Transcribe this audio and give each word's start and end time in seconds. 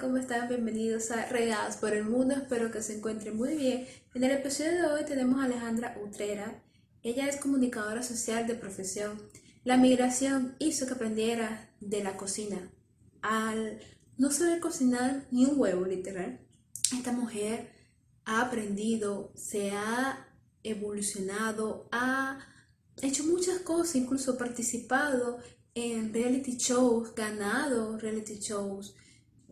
¿cómo 0.00 0.16
están? 0.16 0.48
Bienvenidos 0.48 1.10
a 1.10 1.26
Regados 1.26 1.76
por 1.76 1.92
el 1.92 2.04
Mundo, 2.04 2.34
espero 2.34 2.70
que 2.70 2.80
se 2.80 2.96
encuentren 2.96 3.36
muy 3.36 3.54
bien. 3.54 3.86
En 4.14 4.24
el 4.24 4.30
episodio 4.30 4.72
de 4.72 4.86
hoy 4.86 5.04
tenemos 5.04 5.38
a 5.38 5.44
Alejandra 5.44 5.94
Utrera, 6.02 6.62
ella 7.02 7.28
es 7.28 7.36
comunicadora 7.36 8.02
social 8.02 8.46
de 8.46 8.54
profesión. 8.54 9.20
La 9.62 9.76
migración 9.76 10.56
hizo 10.58 10.86
que 10.86 10.94
aprendiera 10.94 11.70
de 11.80 12.02
la 12.02 12.16
cocina, 12.16 12.70
al 13.20 13.78
no 14.16 14.30
saber 14.30 14.60
cocinar 14.60 15.26
ni 15.30 15.44
un 15.44 15.60
huevo 15.60 15.84
literal. 15.84 16.40
Esta 16.96 17.12
mujer 17.12 17.70
ha 18.24 18.40
aprendido, 18.40 19.32
se 19.34 19.72
ha 19.72 20.28
evolucionado, 20.62 21.88
ha 21.92 22.38
hecho 23.02 23.24
muchas 23.24 23.58
cosas, 23.58 23.96
incluso 23.96 24.38
participado 24.38 25.40
en 25.74 26.14
reality 26.14 26.56
shows, 26.56 27.14
ganado 27.14 27.98
reality 27.98 28.38
shows 28.38 28.94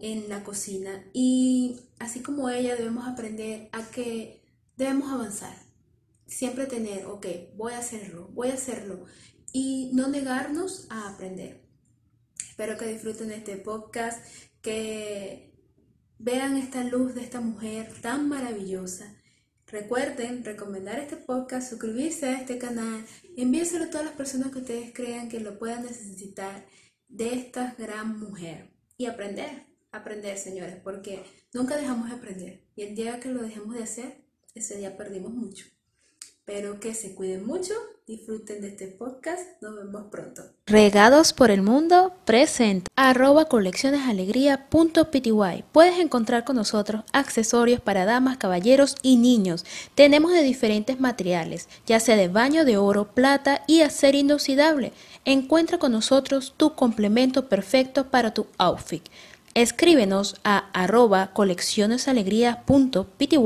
en 0.00 0.28
la 0.28 0.44
cocina. 0.44 1.04
Y 1.12 1.80
así 1.98 2.20
como 2.20 2.48
ella 2.50 2.76
debemos 2.76 3.06
aprender 3.06 3.68
a 3.72 3.90
que 3.90 4.42
debemos 4.76 5.10
avanzar. 5.10 5.56
Siempre 6.26 6.66
tener, 6.66 7.06
ok, 7.06 7.26
voy 7.56 7.72
a 7.72 7.78
hacerlo, 7.78 8.28
voy 8.32 8.48
a 8.48 8.54
hacerlo. 8.54 9.04
Y 9.52 9.90
no 9.94 10.08
negarnos 10.08 10.86
a 10.90 11.08
aprender. 11.08 11.64
Espero 12.48 12.76
que 12.76 12.86
disfruten 12.86 13.30
este 13.30 13.56
podcast, 13.56 14.24
que 14.60 15.54
vean 16.18 16.56
esta 16.56 16.84
luz 16.84 17.14
de 17.14 17.22
esta 17.22 17.40
mujer 17.40 17.92
tan 18.02 18.28
maravillosa 18.28 19.18
Recuerden 19.70 20.46
recomendar 20.46 20.98
este 20.98 21.16
podcast, 21.16 21.68
suscribirse 21.68 22.24
a 22.24 22.40
este 22.40 22.56
canal, 22.56 23.04
envíenselo 23.36 23.84
a 23.84 23.90
todas 23.90 24.06
las 24.06 24.14
personas 24.14 24.50
que 24.50 24.60
ustedes 24.60 24.94
crean 24.94 25.28
que 25.28 25.40
lo 25.40 25.58
puedan 25.58 25.82
necesitar 25.82 26.64
de 27.08 27.34
esta 27.34 27.74
gran 27.76 28.18
mujer. 28.18 28.72
Y 28.96 29.04
aprender, 29.04 29.66
aprender 29.92 30.38
señores, 30.38 30.76
porque 30.82 31.22
nunca 31.52 31.76
dejamos 31.76 32.08
de 32.08 32.16
aprender. 32.16 32.64
Y 32.76 32.82
el 32.82 32.94
día 32.94 33.20
que 33.20 33.28
lo 33.28 33.42
dejemos 33.42 33.76
de 33.76 33.82
hacer, 33.82 34.24
ese 34.54 34.76
día 34.76 34.96
perdimos 34.96 35.32
mucho. 35.32 35.66
Pero 36.44 36.80
que 36.80 36.94
se 36.94 37.14
cuiden 37.14 37.46
mucho, 37.46 37.74
disfruten 38.06 38.62
de 38.62 38.68
este 38.68 38.88
podcast, 38.88 39.60
nos 39.60 39.76
vemos 39.76 40.06
pronto. 40.10 40.42
Regados 40.64 41.34
por 41.34 41.50
el 41.50 41.60
mundo, 41.60 42.14
presenta 42.24 42.90
arroba 42.96 43.44
coleccionesalegría.pty. 43.44 45.64
Puedes 45.72 45.98
encontrar 45.98 46.44
con 46.44 46.56
nosotros 46.56 47.04
accesorios 47.12 47.82
para 47.82 48.06
damas, 48.06 48.38
caballeros 48.38 48.96
y 49.02 49.18
niños. 49.18 49.66
Tenemos 49.94 50.32
de 50.32 50.42
diferentes 50.42 50.98
materiales, 50.98 51.68
ya 51.86 52.00
sea 52.00 52.16
de 52.16 52.28
baño 52.28 52.64
de 52.64 52.78
oro, 52.78 53.12
plata 53.12 53.62
y 53.66 53.82
acero 53.82 54.16
inoxidable. 54.16 54.92
Encuentra 55.26 55.76
con 55.76 55.92
nosotros 55.92 56.54
tu 56.56 56.74
complemento 56.74 57.50
perfecto 57.50 58.10
para 58.10 58.32
tu 58.32 58.46
outfit. 58.56 59.06
Escríbenos 59.58 60.36
a 60.44 60.70
arroba 60.72 61.32
coleccionesalegría.pty 61.32 63.36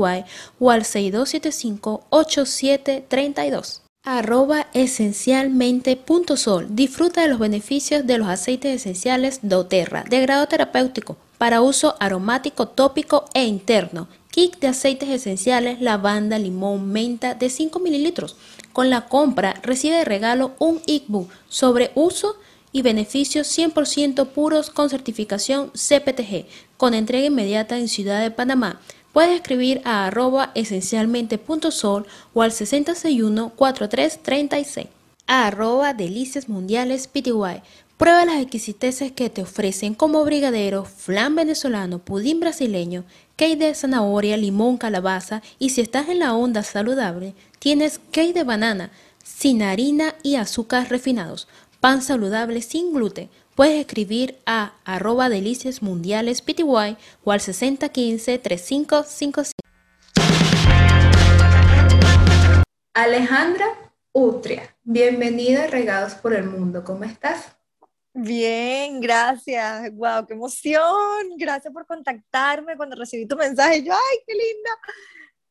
o 0.59 0.69
al 0.69 0.83
6275-8732. 0.83 3.81
Arroba 4.03 4.67
esencialmente.sol. 4.73 6.67
Disfruta 6.69 7.23
de 7.23 7.29
los 7.29 7.39
beneficios 7.39 8.05
de 8.05 8.19
los 8.19 8.27
aceites 8.27 8.75
esenciales 8.75 9.39
doTERRA 9.41 10.03
de 10.07 10.21
grado 10.21 10.45
terapéutico 10.45 11.17
para 11.39 11.61
uso 11.61 11.95
aromático, 11.99 12.67
tópico 12.67 13.25
e 13.33 13.45
interno. 13.45 14.07
Kit 14.29 14.59
de 14.59 14.67
aceites 14.67 15.09
esenciales, 15.09 15.81
lavanda, 15.81 16.37
limón, 16.37 16.91
menta 16.91 17.33
de 17.33 17.49
5 17.49 17.79
mililitros. 17.79 18.35
Con 18.71 18.91
la 18.91 19.07
compra 19.07 19.55
recibe 19.63 19.95
de 19.95 20.05
regalo 20.05 20.51
un 20.59 20.79
ICBU 20.85 21.27
sobre 21.49 21.91
uso 21.95 22.35
y 22.73 22.81
beneficios 22.81 23.47
100% 23.57 24.27
puros 24.27 24.69
con 24.69 24.89
certificación 24.89 25.71
CPTG, 25.71 26.47
con 26.75 26.93
entrega 26.93 27.27
inmediata 27.27 27.77
en 27.77 27.87
Ciudad 27.87 28.21
de 28.21 28.31
Panamá. 28.31 28.81
Puedes 29.13 29.35
escribir 29.35 29.81
a 29.85 30.07
arroba 30.07 30.51
esencialmente.sol 30.55 32.05
o 32.33 32.41
al 32.41 32.51
661-4336. 32.51 34.89
A 35.27 35.47
arroba 35.47 35.93
delicias 35.93 36.49
mundiales 36.49 37.07
PTY. 37.07 37.61
Prueba 37.95 38.25
las 38.25 38.41
exquisiteces 38.41 39.11
que 39.11 39.29
te 39.29 39.43
ofrecen 39.43 39.93
como 39.93 40.25
brigadero, 40.25 40.83
flan 40.83 41.35
venezolano, 41.35 41.99
pudín 41.99 42.39
brasileño, 42.39 43.03
cake 43.35 43.57
de 43.57 43.75
zanahoria, 43.75 44.35
limón, 44.35 44.77
calabaza 44.77 45.43
y 45.59 45.69
si 45.69 45.81
estás 45.81 46.09
en 46.09 46.17
la 46.19 46.33
onda 46.33 46.63
saludable, 46.63 47.35
tienes 47.59 47.99
cake 48.11 48.33
de 48.33 48.43
banana, 48.43 48.89
sin 49.23 49.61
harina 49.61 50.15
y 50.23 50.35
azúcar 50.35 50.89
refinados 50.89 51.47
pan 51.83 52.01
saludable 52.01 52.61
sin 52.61 52.93
gluten, 52.93 53.29
puedes 53.55 53.77
escribir 53.77 54.39
a 54.45 54.71
arroba 54.85 55.27
delicias 55.27 55.81
mundiales 55.81 56.41
pty 56.41 56.63
o 56.63 56.77
al 56.77 56.97
6015-3555. 57.25 59.51
Alejandra 62.93 63.65
Utria, 64.13 64.73
bienvenida 64.83 65.65
a 65.65 65.67
Regados 65.67 66.13
por 66.13 66.33
el 66.33 66.45
Mundo, 66.45 66.85
¿cómo 66.85 67.03
estás? 67.03 67.53
Bien, 68.13 69.01
gracias. 69.01 69.93
Wow, 69.93 70.25
qué 70.25 70.35
emoción. 70.35 71.35
Gracias 71.37 71.73
por 71.73 71.85
contactarme 71.85 72.77
cuando 72.77 72.95
recibí 72.95 73.27
tu 73.27 73.35
mensaje. 73.35 73.83
Yo, 73.83 73.91
ay, 73.91 74.19
qué 74.25 74.33
linda. 74.33 74.69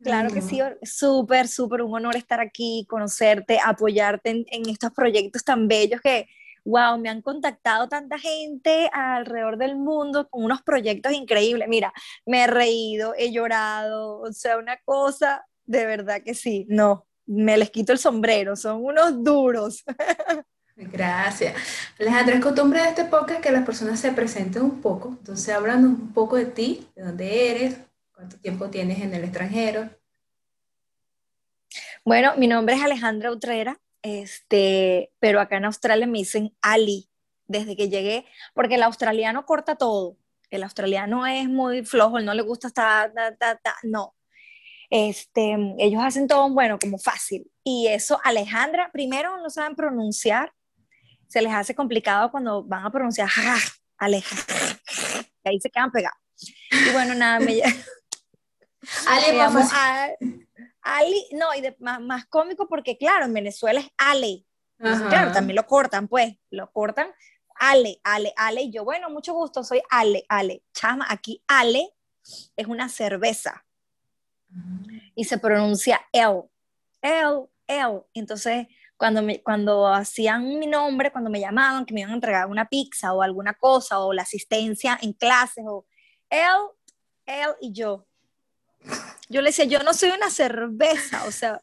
Claro 0.02 0.30
que 0.32 0.42
sí, 0.42 0.60
súper, 0.82 1.48
súper 1.48 1.82
un 1.82 1.94
honor 1.94 2.16
estar 2.16 2.40
aquí, 2.40 2.86
conocerte, 2.88 3.58
apoyarte 3.64 4.30
en, 4.30 4.44
en, 4.48 4.68
estos 4.68 4.92
proyectos 4.92 5.44
tan 5.44 5.68
bellos 5.68 6.00
que, 6.00 6.28
wow, 6.64 6.98
me 6.98 7.08
han 7.08 7.22
contactado 7.22 7.88
tanta 7.88 8.18
gente 8.18 8.90
alrededor 8.92 9.58
del 9.58 9.76
mundo 9.76 10.28
con 10.28 10.44
unos 10.44 10.62
proyectos 10.62 11.12
increíbles. 11.12 11.68
Mira, 11.68 11.92
me 12.26 12.44
he 12.44 12.46
reído, 12.46 13.14
he 13.16 13.32
llorado, 13.32 14.20
o 14.20 14.32
sea, 14.32 14.58
una 14.58 14.76
cosa, 14.84 15.46
de 15.64 15.86
verdad 15.86 16.22
que 16.24 16.34
sí, 16.34 16.66
no, 16.68 17.06
me 17.26 17.56
les 17.56 17.70
quito 17.70 17.92
el 17.92 17.98
sombrero, 17.98 18.56
son 18.56 18.84
unos 18.84 19.22
duros. 19.22 19.84
Gracias. 20.76 21.54
Alejandra, 21.98 22.36
es 22.36 22.42
costumbre 22.42 22.80
de 22.80 22.88
este 22.88 23.04
podcast 23.04 23.40
que 23.40 23.52
las 23.52 23.64
personas 23.64 24.00
se 24.00 24.10
presenten 24.12 24.62
un 24.62 24.80
poco, 24.80 25.08
entonces 25.10 25.54
hablan 25.54 25.84
un 25.84 26.12
poco 26.12 26.36
de 26.36 26.46
ti, 26.46 26.88
de 26.96 27.02
dónde 27.02 27.50
eres, 27.50 27.76
¿Cuánto 28.22 28.38
tiempo 28.38 28.70
tienes 28.70 29.00
en 29.00 29.12
el 29.14 29.24
extranjero? 29.24 29.90
Bueno, 32.04 32.34
mi 32.36 32.46
nombre 32.46 32.76
es 32.76 32.80
Alejandra 32.80 33.32
Utrera, 33.32 33.80
este, 34.00 35.10
pero 35.18 35.40
acá 35.40 35.56
en 35.56 35.64
Australia 35.64 36.06
me 36.06 36.18
dicen 36.18 36.56
Ali 36.62 37.10
desde 37.48 37.74
que 37.74 37.88
llegué, 37.88 38.24
porque 38.54 38.76
el 38.76 38.84
australiano 38.84 39.44
corta 39.44 39.74
todo. 39.74 40.18
El 40.50 40.62
australiano 40.62 41.26
es 41.26 41.48
muy 41.48 41.84
flojo, 41.84 42.18
él 42.18 42.24
no 42.24 42.32
le 42.32 42.42
gusta 42.42 42.68
estar, 42.68 43.12
no. 43.82 44.14
Este, 44.88 45.56
ellos 45.78 46.00
hacen 46.04 46.28
todo, 46.28 46.48
bueno, 46.48 46.78
como 46.78 46.98
fácil. 46.98 47.50
Y 47.64 47.88
eso, 47.88 48.20
Alejandra, 48.22 48.88
primero 48.92 49.36
no 49.38 49.50
saben 49.50 49.74
pronunciar, 49.74 50.52
se 51.26 51.42
les 51.42 51.52
hace 51.52 51.74
complicado 51.74 52.30
cuando 52.30 52.62
van 52.62 52.86
a 52.86 52.92
pronunciar, 52.92 53.28
Alejandra, 53.98 54.78
ahí 55.44 55.60
se 55.60 55.70
quedan 55.70 55.90
pegados. 55.90 56.20
Y 56.70 56.92
bueno, 56.92 57.16
nada, 57.16 57.40
me, 57.40 57.60
Ale, 59.06 59.36
vamos 59.36 59.70
a, 59.72 60.08
Ali, 60.82 61.28
no, 61.32 61.54
y 61.54 61.60
de, 61.60 61.76
más, 61.78 62.26
cómico 62.26 62.68
porque, 62.68 62.98
claro, 62.98 63.24
en 63.24 63.32
Venezuela 63.32 63.80
es 63.80 63.88
Ale. 63.96 64.44
claro, 64.78 65.32
también 65.32 65.56
lo 65.56 65.66
cortan, 65.66 66.08
pues, 66.08 66.36
lo 66.50 66.70
cortan. 66.72 67.08
Ale, 67.54 68.00
Ale, 68.02 68.32
Ale. 68.36 68.62
Y 68.62 68.72
yo, 68.72 68.84
bueno, 68.84 69.08
mucho 69.10 69.34
gusto, 69.34 69.62
soy 69.62 69.82
Ale, 69.88 70.24
Ale. 70.28 70.64
Chama, 70.72 71.06
aquí 71.08 71.42
Ale 71.46 71.94
es 72.56 72.66
una 72.66 72.88
cerveza. 72.88 73.64
Y 75.14 75.24
se 75.24 75.38
pronuncia 75.38 76.00
el, 76.12 76.42
el, 77.00 77.48
el. 77.66 78.02
Entonces, 78.14 78.66
cuando, 78.96 79.22
me, 79.22 79.42
cuando 79.42 79.86
hacían 79.86 80.58
mi 80.58 80.66
nombre, 80.66 81.12
cuando 81.12 81.30
me 81.30 81.40
llamaban, 81.40 81.86
que 81.86 81.94
me 81.94 82.00
iban 82.00 82.12
a 82.12 82.16
entregar 82.16 82.46
una 82.48 82.68
pizza 82.68 83.12
o 83.12 83.22
alguna 83.22 83.54
cosa, 83.54 84.00
o 84.00 84.12
la 84.12 84.22
asistencia 84.22 84.98
en 85.00 85.12
clases, 85.12 85.64
o 85.66 85.86
él, 86.28 86.40
él 87.26 87.54
y 87.60 87.72
yo. 87.72 88.06
Yo 89.28 89.40
le 89.40 89.48
decía, 89.48 89.64
yo 89.64 89.82
no 89.82 89.94
soy 89.94 90.10
una 90.10 90.30
cerveza, 90.30 91.24
o 91.24 91.32
sea, 91.32 91.60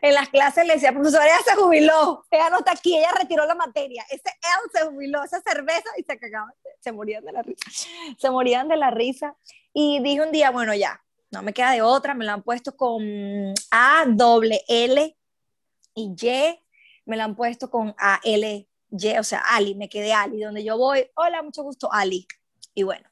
en 0.00 0.14
las 0.14 0.28
clases 0.28 0.66
le 0.66 0.74
decía, 0.74 0.92
profesora, 0.92 1.26
ella 1.26 1.38
se 1.44 1.54
jubiló, 1.56 2.24
ella 2.30 2.50
no 2.50 2.58
está 2.58 2.72
aquí, 2.72 2.96
ella 2.96 3.12
retiró 3.18 3.46
la 3.46 3.54
materia, 3.54 4.04
ese 4.10 4.28
él 4.28 4.70
se 4.72 4.86
jubiló, 4.86 5.22
esa 5.24 5.40
cerveza, 5.40 5.90
y 5.96 6.02
se 6.02 6.18
cagaban, 6.18 6.52
se 6.80 6.92
morían 6.92 7.24
de 7.24 7.32
la 7.32 7.42
risa, 7.42 7.70
se 8.18 8.30
morían 8.30 8.68
de 8.68 8.76
la 8.76 8.90
risa, 8.90 9.36
y 9.72 10.00
dije 10.02 10.22
un 10.22 10.32
día, 10.32 10.50
bueno, 10.50 10.74
ya, 10.74 11.02
no 11.30 11.42
me 11.42 11.52
queda 11.52 11.72
de 11.72 11.82
otra, 11.82 12.14
me 12.14 12.24
la 12.24 12.34
han 12.34 12.42
puesto 12.42 12.76
con 12.76 13.02
A, 13.70 14.04
doble 14.08 14.62
L 14.68 15.16
y 15.94 16.14
Y, 16.18 16.60
me 17.04 17.16
la 17.16 17.24
han 17.24 17.36
puesto 17.36 17.70
con 17.70 17.94
A, 17.98 18.20
L, 18.24 18.68
Y, 18.90 19.18
o 19.18 19.24
sea, 19.24 19.40
Ali, 19.50 19.74
me 19.74 19.88
quedé 19.88 20.12
Ali, 20.12 20.40
donde 20.40 20.64
yo 20.64 20.78
voy, 20.78 21.10
hola, 21.14 21.42
mucho 21.42 21.62
gusto, 21.62 21.92
Ali, 21.92 22.26
y 22.74 22.82
bueno, 22.84 23.08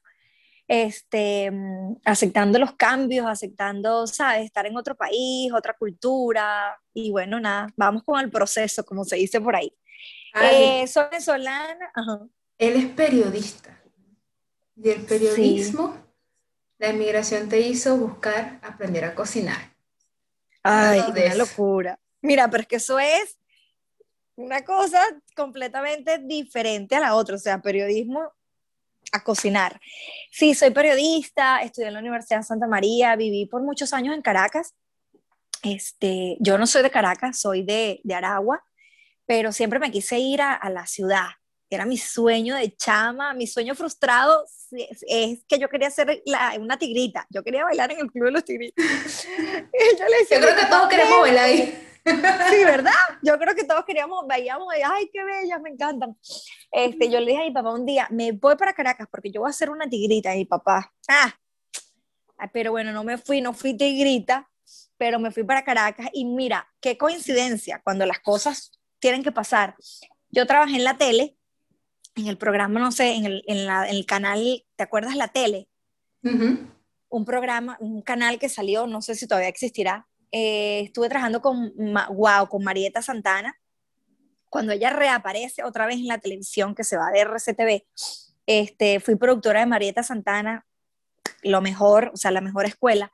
este, 0.67 1.51
mm, 1.51 1.97
aceptando 2.05 2.59
los 2.59 2.73
cambios, 2.73 3.25
aceptando, 3.27 4.07
¿sabes? 4.07 4.45
Estar 4.45 4.65
en 4.65 4.77
otro 4.77 4.95
país, 4.95 5.51
otra 5.53 5.73
cultura, 5.73 6.79
y 6.93 7.11
bueno, 7.11 7.39
nada, 7.39 7.67
vamos 7.75 8.03
con 8.03 8.19
el 8.19 8.31
proceso, 8.31 8.83
como 8.83 9.03
se 9.03 9.17
dice 9.17 9.39
por 9.39 9.55
ahí. 9.55 9.71
Eh, 10.41 10.85
soy 10.87 11.05
venezolana. 11.11 11.91
Él 12.57 12.75
es 12.75 12.85
periodista. 12.87 13.81
Y 14.75 14.89
el 14.89 15.05
periodismo, 15.05 15.97
la 16.77 16.89
inmigración 16.89 17.47
te 17.47 17.61
hizo 17.61 17.95
buscar 17.97 18.59
aprender 18.61 19.05
a 19.05 19.15
cocinar. 19.15 19.73
Ay, 20.63 20.99
una 20.99 21.35
locura. 21.35 21.99
Mira, 22.21 22.49
pero 22.49 22.61
es 22.61 22.67
que 22.67 22.75
eso 22.77 22.99
es 22.99 23.37
una 24.35 24.65
cosa 24.65 25.01
completamente 25.35 26.17
diferente 26.17 26.95
a 26.95 26.99
la 26.99 27.15
otra, 27.15 27.35
o 27.35 27.39
sea, 27.39 27.61
periodismo 27.61 28.33
a 29.11 29.23
cocinar. 29.23 29.79
Sí, 30.31 30.53
soy 30.53 30.71
periodista, 30.71 31.61
estudié 31.61 31.87
en 31.87 31.93
la 31.93 31.99
Universidad 31.99 32.39
de 32.39 32.43
Santa 32.43 32.67
María, 32.67 33.15
viví 33.15 33.45
por 33.45 33.61
muchos 33.63 33.93
años 33.93 34.15
en 34.15 34.21
Caracas. 34.21 34.73
Este, 35.63 36.37
yo 36.39 36.57
no 36.57 36.67
soy 36.67 36.83
de 36.83 36.91
Caracas, 36.91 37.39
soy 37.39 37.63
de, 37.63 38.01
de 38.03 38.13
Aragua, 38.13 38.63
pero 39.25 39.51
siempre 39.51 39.79
me 39.79 39.91
quise 39.91 40.19
ir 40.19 40.41
a, 40.41 40.53
a 40.53 40.69
la 40.69 40.85
ciudad 40.85 41.27
era 41.75 41.85
mi 41.85 41.97
sueño 41.97 42.55
de 42.55 42.75
chama, 42.75 43.33
mi 43.33 43.47
sueño 43.47 43.75
frustrado 43.75 44.45
es 45.07 45.43
que 45.47 45.59
yo 45.59 45.69
quería 45.69 45.89
ser 45.91 46.21
una 46.59 46.77
tigrita, 46.77 47.25
yo 47.29 47.43
quería 47.43 47.63
bailar 47.63 47.91
en 47.91 47.99
el 47.99 48.11
club 48.11 48.25
de 48.25 48.31
los 48.31 48.45
tigritos. 48.45 48.83
yo, 49.25 50.05
le 50.09 50.17
decía, 50.19 50.39
yo 50.39 50.43
creo 50.43 50.55
que 50.55 50.65
todos 50.65 50.87
queremos 50.89 51.21
bailar 51.21 51.45
ahí. 51.45 51.84
Sí, 52.05 52.63
¿verdad? 52.63 52.91
Yo 53.23 53.37
creo 53.39 53.55
que 53.55 53.63
todos 53.63 53.83
queríamos, 53.85 54.25
veíamos, 54.27 54.67
ay, 54.85 55.09
qué 55.11 55.23
bellas, 55.23 55.59
me 55.61 55.71
encantan. 55.71 56.15
Este, 56.71 57.09
yo 57.09 57.19
le 57.19 57.31
dije 57.31 57.41
a 57.41 57.45
mi 57.45 57.51
papá 57.51 57.71
un 57.71 57.85
día, 57.85 58.07
me 58.11 58.31
voy 58.31 58.55
para 58.55 58.73
Caracas 58.73 59.07
porque 59.09 59.31
yo 59.31 59.41
voy 59.41 59.49
a 59.49 59.53
ser 59.53 59.69
una 59.69 59.89
tigrita. 59.89 60.33
Y 60.35 60.39
mi 60.39 60.45
papá, 60.45 60.93
ah, 61.07 61.33
pero 62.53 62.71
bueno, 62.71 62.91
no 62.91 63.03
me 63.03 63.17
fui, 63.17 63.41
no 63.41 63.53
fui 63.53 63.75
tigrita, 63.75 64.49
pero 64.97 65.19
me 65.19 65.31
fui 65.31 65.43
para 65.43 65.63
Caracas. 65.63 66.07
Y 66.13 66.25
mira, 66.25 66.67
qué 66.79 66.97
coincidencia 66.97 67.81
cuando 67.83 68.05
las 68.05 68.19
cosas 68.19 68.71
tienen 68.99 69.23
que 69.23 69.31
pasar. 69.31 69.75
Yo 70.29 70.45
trabajé 70.45 70.75
en 70.75 70.83
la 70.83 70.97
tele 70.97 71.37
en 72.15 72.27
el 72.27 72.37
programa, 72.37 72.79
no 72.79 72.91
sé, 72.91 73.13
en 73.15 73.25
el, 73.25 73.43
en 73.47 73.65
la, 73.65 73.87
en 73.87 73.95
el 73.95 74.05
canal, 74.05 74.65
¿te 74.75 74.83
acuerdas 74.83 75.15
la 75.15 75.27
tele? 75.27 75.67
Un 77.09 77.25
programa, 77.25 77.77
un 77.79 78.01
canal 78.01 78.39
que 78.39 78.49
salió, 78.49 78.87
no 78.87 79.01
sé 79.01 79.15
si 79.15 79.27
todavía 79.27 79.49
existirá. 79.49 80.07
Eh, 80.31 80.81
estuve 80.81 81.09
trabajando 81.09 81.41
con, 81.41 81.73
wow, 81.75 82.47
con 82.49 82.63
Marieta 82.63 83.01
Santana. 83.01 83.57
Cuando 84.49 84.71
ella 84.71 84.89
reaparece 84.89 85.63
otra 85.63 85.85
vez 85.85 85.97
en 85.97 86.07
la 86.07 86.19
televisión, 86.19 86.75
que 86.75 86.83
se 86.83 86.97
va 86.97 87.11
de 87.11 87.21
RCTV, 87.21 87.83
este, 88.45 88.99
fui 88.99 89.15
productora 89.15 89.61
de 89.61 89.65
Marieta 89.65 90.03
Santana, 90.03 90.65
lo 91.43 91.61
mejor, 91.61 92.11
o 92.13 92.17
sea, 92.17 92.31
la 92.31 92.41
mejor 92.41 92.65
escuela. 92.65 93.11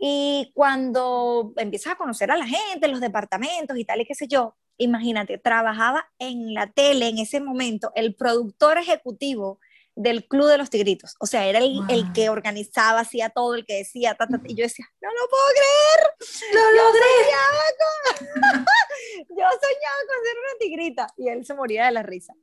Y 0.00 0.50
cuando 0.54 1.52
empiezas 1.56 1.92
a 1.92 1.96
conocer 1.96 2.30
a 2.30 2.36
la 2.36 2.46
gente, 2.46 2.88
los 2.88 3.00
departamentos 3.00 3.76
y 3.78 3.84
tal 3.84 4.00
y 4.00 4.06
qué 4.06 4.14
sé 4.14 4.26
yo, 4.28 4.56
imagínate, 4.76 5.38
trabajaba 5.38 6.06
en 6.18 6.52
la 6.52 6.70
tele 6.70 7.08
en 7.08 7.18
ese 7.18 7.40
momento 7.40 7.92
el 7.94 8.14
productor 8.14 8.78
ejecutivo 8.78 9.60
del 9.96 10.26
Club 10.26 10.48
de 10.48 10.58
los 10.58 10.70
Tigritos. 10.70 11.16
O 11.20 11.26
sea, 11.26 11.46
era 11.46 11.58
el, 11.58 11.80
el 11.88 12.12
que 12.12 12.28
organizaba, 12.28 13.00
hacía 13.00 13.30
todo, 13.30 13.54
el 13.54 13.64
que 13.64 13.74
decía, 13.74 14.16
y 14.44 14.54
yo 14.54 14.64
decía, 14.64 14.86
no 15.00 15.08
lo 15.10 15.28
puedo 15.28 15.44
creer, 15.54 16.54
lo 16.54 16.60
yo 16.60 16.82
logré. 16.82 17.00
Soñaba 17.24 17.64
con, 17.80 18.64
yo 19.36 19.44
soñaba 19.44 20.00
con 20.08 20.24
ser 20.24 20.36
una 20.38 20.58
tigrita. 20.58 21.06
Y 21.16 21.28
él 21.28 21.44
se 21.44 21.54
moría 21.54 21.86
de 21.86 21.92
la 21.92 22.02
risa. 22.02 22.34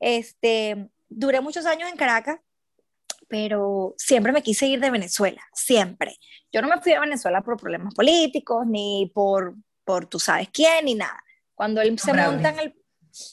Este, 0.00 0.90
duré 1.08 1.40
muchos 1.40 1.66
años 1.66 1.90
en 1.90 1.96
Caracas, 1.96 2.40
pero 3.28 3.94
siempre 3.98 4.32
me 4.32 4.42
quise 4.42 4.66
ir 4.66 4.80
de 4.80 4.90
Venezuela, 4.90 5.42
siempre. 5.52 6.16
Yo 6.52 6.62
no 6.62 6.68
me 6.68 6.80
fui 6.80 6.92
a 6.92 7.00
Venezuela 7.00 7.42
por 7.42 7.56
problemas 7.56 7.94
políticos, 7.94 8.66
ni 8.66 9.10
por, 9.14 9.54
por 9.84 10.06
tú 10.06 10.18
sabes 10.18 10.48
quién, 10.52 10.84
ni 10.86 10.94
nada. 10.94 11.22
Cuando 11.54 11.80
él 11.80 11.98
se 11.98 12.12
monta 12.12 12.50
en 12.50 12.58
el... 12.58 12.85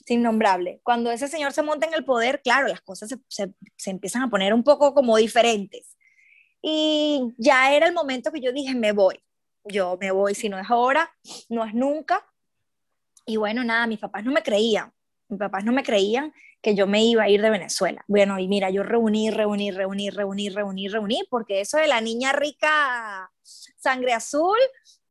Innombrable. 0.08 0.80
Cuando 0.84 1.12
ese 1.12 1.28
señor 1.28 1.54
se 1.54 1.64
monta 1.64 1.88
en 1.88 1.94
el 1.94 2.06
poder, 2.06 2.42
claro, 2.42 2.68
las 2.68 2.82
cosas 2.82 3.10
se, 3.10 3.18
se, 3.28 3.54
se 3.76 3.90
empiezan 3.90 4.24
a 4.24 4.30
poner 4.30 4.54
un 4.54 4.64
poco 4.64 4.94
como 4.94 5.18
diferentes. 5.18 5.98
Y 6.62 7.34
ya 7.38 7.74
era 7.74 7.88
el 7.88 7.94
momento 7.94 8.32
que 8.32 8.40
yo 8.40 8.52
dije, 8.54 8.74
me 8.74 8.94
voy. 8.94 9.20
Yo 9.66 9.98
me 10.00 10.12
voy, 10.12 10.36
si 10.36 10.50
no 10.50 10.60
es 10.60 10.70
ahora, 10.70 11.12
no 11.50 11.66
es 11.66 11.74
nunca. 11.74 12.26
Y 13.26 13.38
bueno, 13.38 13.64
nada, 13.64 13.88
mis 13.88 14.00
papás 14.00 14.24
no 14.24 14.32
me 14.32 14.44
creían. 14.44 14.92
Mis 15.30 15.40
papás 15.40 15.64
no 15.64 15.72
me 15.72 15.84
creían 15.84 16.34
que 16.62 16.76
yo 16.76 16.88
me 16.88 17.04
iba 17.04 17.24
a 17.24 17.30
ir 17.30 17.42
de 17.42 17.50
Venezuela. 17.50 18.04
Bueno, 18.08 18.40
y 18.40 18.48
mira, 18.48 18.70
yo 18.70 18.84
reuní, 18.84 19.30
reuní, 19.30 19.72
reuní, 19.72 20.10
reuní, 20.10 20.50
reuní, 20.50 20.88
reuní, 20.88 21.24
porque 21.30 21.60
eso 21.60 21.78
de 21.78 21.88
la 21.88 22.00
niña 22.00 22.32
rica 22.32 23.30
sangre 23.44 24.14
azul, 24.14 24.58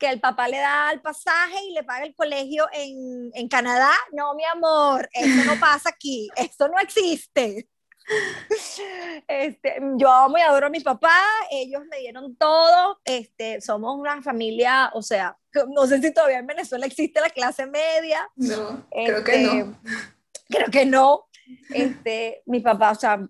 que 0.02 0.10
el 0.10 0.18
papá 0.18 0.48
le 0.48 0.58
da 0.58 0.90
el 0.90 1.00
pasaje 1.00 1.64
y 1.64 1.74
le 1.74 1.84
paga 1.84 2.04
el 2.04 2.12
colegio 2.16 2.66
en, 2.72 3.30
en 3.34 3.48
Canadá, 3.48 3.92
no, 4.12 4.34
mi 4.34 4.44
amor, 4.44 5.08
eso 5.12 5.44
no 5.44 5.60
pasa 5.60 5.90
aquí, 5.90 6.28
eso 6.34 6.66
no 6.66 6.76
existe. 6.80 7.68
Este, 9.28 9.80
yo 9.96 10.10
amo 10.10 10.36
y 10.36 10.40
adoro 10.40 10.66
a 10.66 10.70
mi 10.70 10.80
papá, 10.80 11.16
ellos 11.52 11.82
me 11.88 11.98
dieron 11.98 12.34
todo, 12.34 13.00
este, 13.04 13.60
somos 13.60 13.96
una 13.96 14.20
familia, 14.22 14.90
o 14.92 15.02
sea, 15.02 15.38
no 15.68 15.86
sé 15.86 16.02
si 16.02 16.12
todavía 16.12 16.40
en 16.40 16.48
Venezuela 16.48 16.84
existe 16.84 17.20
la 17.20 17.30
clase 17.30 17.64
media. 17.66 18.28
No, 18.34 18.84
creo 18.90 19.22
que 19.22 19.38
no. 19.38 19.52
Este, 19.52 19.76
creo 20.48 20.70
que 20.72 20.84
no, 20.84 21.28
este, 21.72 22.42
mi 22.46 22.58
papá, 22.58 22.90
o 22.90 22.96
sea, 22.96 23.24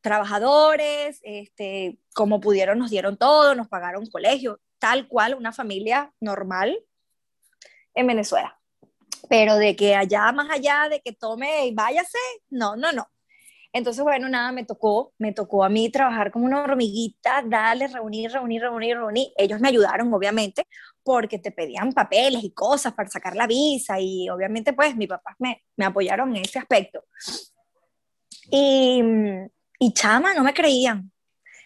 trabajadores, 0.00 1.20
este, 1.22 1.96
como 2.12 2.40
pudieron 2.40 2.80
nos 2.80 2.90
dieron 2.90 3.16
todo, 3.16 3.54
nos 3.54 3.68
pagaron 3.68 4.06
colegio, 4.06 4.58
tal 4.82 5.06
cual 5.06 5.36
una 5.36 5.52
familia 5.52 6.12
normal 6.18 6.76
en 7.94 8.04
Venezuela. 8.08 8.58
Pero 9.28 9.54
de 9.54 9.76
que 9.76 9.94
allá, 9.94 10.32
más 10.32 10.50
allá 10.50 10.88
de 10.90 11.00
que 11.00 11.12
tome 11.12 11.68
y 11.68 11.72
váyase, 11.72 12.18
no, 12.50 12.74
no, 12.74 12.90
no. 12.90 13.08
Entonces, 13.72 14.02
bueno, 14.02 14.28
nada, 14.28 14.50
me 14.50 14.64
tocó, 14.64 15.14
me 15.18 15.32
tocó 15.32 15.62
a 15.62 15.68
mí 15.68 15.88
trabajar 15.88 16.32
como 16.32 16.46
una 16.46 16.64
hormiguita, 16.64 17.44
darle, 17.46 17.86
reunir, 17.86 18.32
reunir, 18.32 18.62
reunir, 18.62 18.96
reunir. 18.96 19.28
Ellos 19.36 19.60
me 19.60 19.68
ayudaron, 19.68 20.12
obviamente, 20.12 20.66
porque 21.04 21.38
te 21.38 21.52
pedían 21.52 21.92
papeles 21.92 22.42
y 22.42 22.50
cosas 22.50 22.92
para 22.92 23.08
sacar 23.08 23.36
la 23.36 23.46
visa 23.46 24.00
y 24.00 24.28
obviamente, 24.30 24.72
pues, 24.72 24.96
mis 24.96 25.08
papás 25.08 25.36
me, 25.38 25.62
me 25.76 25.84
apoyaron 25.84 26.34
en 26.34 26.42
ese 26.42 26.58
aspecto. 26.58 27.04
Y, 28.50 29.00
y 29.78 29.92
chama, 29.92 30.34
no 30.34 30.42
me 30.42 30.52
creían. 30.52 31.12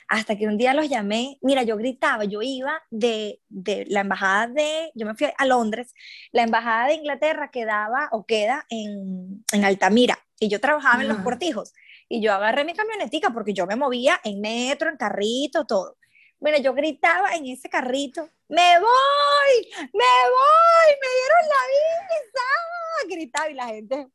Hasta 0.09 0.37
que 0.37 0.47
un 0.47 0.57
día 0.57 0.75
los 0.75 0.89
llamé, 0.89 1.39
mira, 1.43 1.63
yo 1.63 1.77
gritaba, 1.77 2.25
yo 2.25 2.41
iba 2.43 2.81
de, 2.91 3.41
de 3.49 3.87
la 3.89 4.01
embajada 4.01 4.47
de, 4.47 4.93
yo 4.95 5.07
me 5.07 5.15
fui 5.15 5.29
a 5.37 5.47
Londres, 5.47 5.95
la 6.33 6.43
embajada 6.43 6.89
de 6.89 6.95
Inglaterra 6.95 7.51
quedaba 7.51 8.09
o 8.13 8.25
queda 8.25 8.67
en, 8.71 9.45
en 9.53 9.65
Altamira 9.65 10.19
y 10.39 10.49
yo 10.49 10.61
trabajaba 10.61 11.03
en 11.03 11.09
los 11.09 11.19
cortijos 11.19 11.73
y 12.09 12.21
yo 12.21 12.33
agarré 12.33 12.65
mi 12.65 12.75
camionetica 12.75 13.31
porque 13.31 13.53
yo 13.53 13.67
me 13.67 13.77
movía 13.77 14.21
en 14.25 14.41
metro, 14.41 14.91
en 14.91 14.97
carrito, 14.97 15.65
todo. 15.65 15.97
Bueno, 16.39 16.59
yo 16.59 16.75
gritaba 16.75 17.35
en 17.35 17.47
ese 17.47 17.69
carrito, 17.69 18.29
me 18.49 18.79
voy, 18.79 19.73
me 19.75 19.89
voy, 19.91 20.91
me 21.01 21.09
dieron 21.17 21.49
la 21.49 21.63
visa. 21.73 23.15
Gritaba 23.15 23.51
y 23.51 23.55
la 23.55 23.67
gente, 23.67 24.09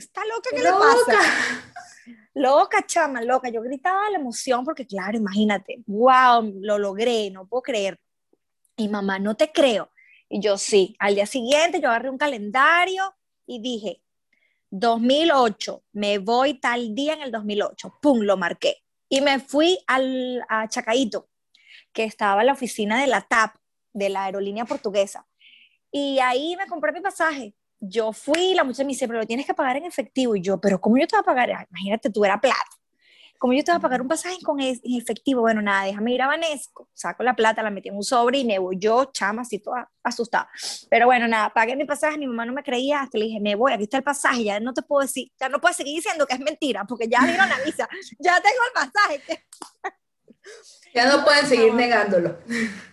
está 0.00 0.22
loca, 0.24 0.50
¿qué 0.50 0.62
le 0.62 0.70
pasa? 0.70 1.18
Loca, 2.34 2.86
chama, 2.86 3.22
loca. 3.22 3.48
Yo 3.48 3.60
gritaba 3.60 4.08
la 4.08 4.18
emoción 4.18 4.64
porque, 4.64 4.86
claro, 4.86 5.16
imagínate, 5.16 5.82
wow, 5.86 6.42
lo 6.60 6.78
logré, 6.78 7.30
no 7.30 7.46
puedo 7.46 7.62
creer. 7.62 8.00
Y 8.76 8.88
mamá, 8.88 9.18
no 9.18 9.36
te 9.36 9.50
creo. 9.50 9.90
Y 10.28 10.40
yo 10.40 10.56
sí. 10.56 10.96
Al 11.00 11.16
día 11.16 11.26
siguiente 11.26 11.80
yo 11.80 11.88
agarré 11.88 12.08
un 12.08 12.18
calendario 12.18 13.14
y 13.46 13.60
dije, 13.60 14.02
2008, 14.70 15.82
me 15.92 16.18
voy 16.18 16.54
tal 16.54 16.94
día 16.94 17.14
en 17.14 17.22
el 17.22 17.32
2008, 17.32 17.98
pum, 18.00 18.20
lo 18.20 18.36
marqué. 18.36 18.76
Y 19.08 19.20
me 19.20 19.40
fui 19.40 19.78
al, 19.88 20.44
a 20.48 20.68
Chacaito, 20.68 21.28
que 21.92 22.04
estaba 22.04 22.42
en 22.42 22.46
la 22.46 22.52
oficina 22.52 23.00
de 23.00 23.08
la 23.08 23.22
TAP, 23.22 23.56
de 23.92 24.08
la 24.08 24.24
aerolínea 24.24 24.64
portuguesa. 24.64 25.26
Y 25.90 26.20
ahí 26.20 26.56
me 26.56 26.68
compré 26.68 26.92
mi 26.92 27.00
pasaje. 27.00 27.54
Yo 27.80 28.12
fui, 28.12 28.54
la 28.54 28.64
muchacha 28.64 28.84
me 28.84 28.90
dice, 28.90 29.06
pero 29.06 29.20
lo 29.20 29.26
tienes 29.26 29.46
que 29.46 29.54
pagar 29.54 29.76
en 29.76 29.86
efectivo. 29.86 30.36
Y 30.36 30.42
yo, 30.42 30.60
pero 30.60 30.80
¿cómo 30.80 30.98
yo 30.98 31.06
te 31.06 31.16
voy 31.16 31.22
a 31.22 31.24
pagar? 31.24 31.66
imagínate, 31.70 32.10
tú 32.10 32.24
era 32.24 32.40
plata. 32.40 32.58
¿Cómo 33.40 33.54
yo 33.54 33.64
te 33.64 33.72
voy 33.72 33.78
a 33.78 33.80
pagar 33.80 34.02
un 34.02 34.08
pasaje 34.08 34.36
con 34.44 34.60
en 34.60 34.78
efectivo? 34.84 35.40
Bueno, 35.40 35.62
nada, 35.62 35.86
déjame 35.86 36.12
ir 36.12 36.20
a 36.20 36.26
Vanesco, 36.26 36.90
saco 36.92 37.22
la 37.22 37.34
plata, 37.34 37.62
la 37.62 37.70
metí 37.70 37.88
en 37.88 37.96
un 37.96 38.02
sobre 38.02 38.36
y 38.36 38.44
me 38.44 38.58
voy 38.58 38.76
yo, 38.78 39.06
chama, 39.14 39.40
así 39.40 39.58
toda 39.58 39.90
asustada. 40.02 40.50
Pero 40.90 41.06
bueno, 41.06 41.26
nada, 41.26 41.48
pagué 41.48 41.74
mi 41.74 41.86
pasaje, 41.86 42.18
mi 42.18 42.26
mamá 42.26 42.44
no 42.44 42.52
me 42.52 42.62
creía, 42.62 43.00
hasta 43.00 43.16
le 43.16 43.24
dije, 43.24 43.40
me 43.40 43.54
voy, 43.54 43.72
aquí 43.72 43.84
está 43.84 43.96
el 43.96 44.02
pasaje, 44.02 44.44
ya 44.44 44.60
no 44.60 44.74
te 44.74 44.82
puedo 44.82 45.00
decir, 45.00 45.32
ya 45.40 45.48
no 45.48 45.58
puedo 45.58 45.72
seguir 45.72 45.94
diciendo 45.96 46.26
que 46.26 46.34
es 46.34 46.40
mentira, 46.40 46.84
porque 46.84 47.08
ya 47.08 47.26
dieron 47.26 47.48
la 47.48 47.58
visa, 47.64 47.88
ya 48.18 48.38
tengo 48.42 48.62
el 48.66 48.72
pasaje. 48.74 49.46
Ya 50.92 51.06
no 51.06 51.24
pueden 51.24 51.46
seguir 51.46 51.72
negándolo. 51.72 52.36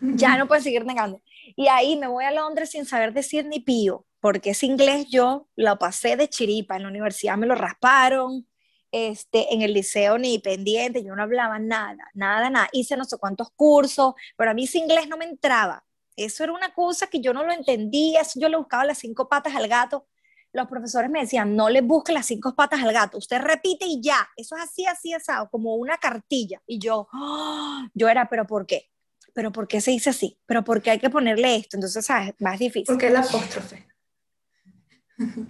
Ya 0.01 0.37
no 0.37 0.47
pueden 0.47 0.63
seguir 0.63 0.85
negando. 0.85 1.19
Y 1.55 1.67
ahí 1.67 1.97
me 1.97 2.05
voy 2.07 2.25
a 2.25 2.31
Londres 2.31 2.69
sin 2.69 2.85
saber 2.85 3.11
decir 3.11 3.45
ni 3.45 3.59
pío, 3.59 4.05
porque 4.27 4.49
ese 4.49 4.65
inglés 4.65 5.07
yo 5.09 5.47
lo 5.55 5.79
pasé 5.79 6.17
de 6.17 6.27
chiripa, 6.27 6.75
en 6.75 6.81
la 6.81 6.89
universidad 6.89 7.37
me 7.37 7.47
lo 7.47 7.55
rasparon, 7.55 8.45
este, 8.91 9.53
en 9.53 9.61
el 9.61 9.73
liceo 9.73 10.17
ni 10.17 10.37
pendiente, 10.37 11.01
yo 11.01 11.15
no 11.15 11.23
hablaba 11.23 11.59
nada, 11.59 12.11
nada, 12.13 12.49
nada. 12.49 12.67
Hice 12.73 12.97
no 12.97 13.05
sé 13.05 13.17
cuántos 13.17 13.51
cursos, 13.51 14.15
pero 14.35 14.51
a 14.51 14.53
mí 14.53 14.65
ese 14.65 14.79
inglés 14.79 15.07
no 15.07 15.15
me 15.15 15.23
entraba. 15.23 15.85
Eso 16.17 16.43
era 16.43 16.51
una 16.51 16.73
cosa 16.73 17.07
que 17.07 17.21
yo 17.21 17.31
no 17.31 17.45
lo 17.45 17.53
entendía, 17.53 18.19
eso 18.19 18.37
yo 18.37 18.49
le 18.49 18.57
buscaba 18.57 18.83
las 18.83 18.97
cinco 18.97 19.29
patas 19.29 19.55
al 19.55 19.69
gato. 19.69 20.05
los 20.51 20.67
profesores 20.67 21.09
me 21.09 21.21
decían, 21.21 21.55
no 21.55 21.69
le 21.69 21.79
busque 21.79 22.11
las 22.11 22.25
cinco 22.25 22.53
patas 22.53 22.81
al 22.83 22.91
gato, 22.91 23.19
usted 23.19 23.39
repite 23.39 23.85
y 23.85 24.01
ya, 24.01 24.27
eso 24.35 24.57
es 24.57 24.63
así, 24.63 24.85
así, 24.87 25.13
asado, 25.13 25.49
como 25.49 25.75
una 25.75 25.95
cartilla. 25.95 26.61
Y 26.67 26.79
yo, 26.79 27.07
¡ah! 27.13 27.87
yo 27.93 28.09
era, 28.09 28.27
pero 28.27 28.45
¿por 28.45 28.65
qué? 28.65 28.91
¿Pero 29.33 29.53
por 29.53 29.69
qué 29.69 29.79
se 29.79 29.91
dice 29.91 30.09
así? 30.09 30.37
¿Pero 30.45 30.65
por 30.65 30.81
qué 30.81 30.91
hay 30.91 30.99
que 30.99 31.09
ponerle 31.09 31.55
esto? 31.55 31.77
Entonces, 31.77 32.05
¿sabes? 32.05 32.33
Más 32.39 32.59
difícil. 32.59 32.87
Porque 32.87 33.09
la 33.09 33.21
apóstrofe. 33.21 33.86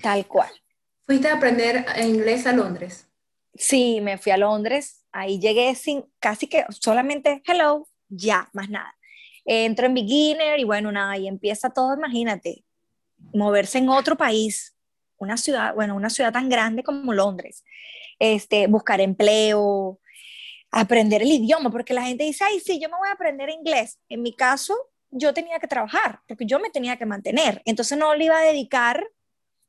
Tal 0.02 0.26
cual. 0.28 0.50
¿Fuiste 1.06 1.28
a 1.28 1.36
aprender 1.36 1.86
inglés 2.02 2.46
a 2.48 2.54
Londres? 2.54 3.08
Sí, 3.54 4.02
me 4.02 4.18
fui 4.18 4.32
a 4.32 4.38
Londres, 4.38 5.06
ahí 5.12 5.40
llegué 5.40 5.74
sin, 5.74 6.06
casi 6.20 6.48
que 6.48 6.66
solamente 6.70 7.42
hello, 7.46 7.88
ya, 8.08 8.50
más 8.54 8.70
nada. 8.70 8.96
Entro 9.46 9.88
en 9.88 9.94
beginner 9.94 10.60
y 10.60 10.64
bueno, 10.64 10.92
nada, 10.92 11.18
y 11.18 11.28
empieza 11.28 11.70
todo, 11.70 11.96
imagínate, 11.96 12.64
moverse 13.34 13.80
en 13.80 13.90
otro 13.90 14.16
país, 14.16 14.76
una 15.18 15.38
ciudad, 15.38 15.74
bueno, 15.74 15.96
una 15.96 16.10
ciudad 16.10 16.32
tan 16.32 16.50
grande 16.50 16.84
como 16.84 17.14
Londres, 17.14 17.64
este, 18.20 18.68
buscar 18.68 19.02
empleo, 19.02 20.00
aprender 20.72 21.22
el 21.22 21.32
idioma, 21.32 21.72
porque 21.72 21.94
la 21.94 22.04
gente 22.04 22.26
dice, 22.26 22.44
ay, 22.44 22.60
sí, 22.60 22.80
yo 22.80 22.90
me 22.90 22.98
voy 22.98 23.08
a 23.10 23.14
aprender 23.14 23.50
inglés. 23.50 24.00
En 24.10 24.22
mi 24.22 24.36
caso, 24.36 24.76
yo 25.10 25.34
tenía 25.34 25.60
que 25.60 25.68
trabajar, 25.68 26.22
porque 26.28 26.46
yo 26.46 26.60
me 26.60 26.70
tenía 26.70 26.98
que 26.98 27.06
mantener. 27.06 27.62
Entonces 27.66 27.98
no 27.98 28.14
le 28.14 28.26
iba 28.26 28.38
a 28.38 28.44
dedicar 28.44 29.08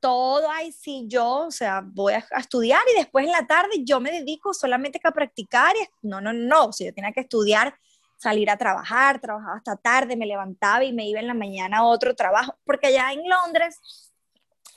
todo, 0.01 0.51
ay, 0.51 0.73
sí, 0.73 1.05
yo, 1.09 1.47
o 1.47 1.51
sea, 1.51 1.83
voy 1.85 2.15
a, 2.15 2.25
estudiar 2.39 2.81
y 2.93 2.99
después 2.99 3.27
en 3.27 3.33
la 3.33 3.47
tarde 3.47 3.85
yo 3.85 4.01
me 4.01 4.11
dedico 4.11 4.55
solamente 4.55 5.01
a 5.03 5.13
practicar. 5.13 5.75
Y, 5.77 6.07
no, 6.07 6.21
no, 6.21 6.33
no, 6.33 6.67
o 6.67 6.73
sea, 6.73 6.89
yo 6.89 6.95
tenía 6.95 7.13
que 7.13 7.21
estudiar, 7.21 7.75
salir 8.17 8.51
a 8.51 8.57
trabajar, 8.57 9.21
trabajaba 9.21 9.57
hasta 9.57 9.77
tarde, 9.77 10.17
me 10.17 10.27
levantaba 10.27 10.85
y 10.85 10.93
me 10.93 11.07
iba 11.09 11.21
en 11.21 11.29
la 11.29 11.35
mañana 11.35 11.79
a 11.79 11.85
otro 11.85 12.15
trabajo, 12.15 12.57
porque 12.65 12.89
allá 12.89 13.13
en 13.13 13.29
Londres 13.29 13.81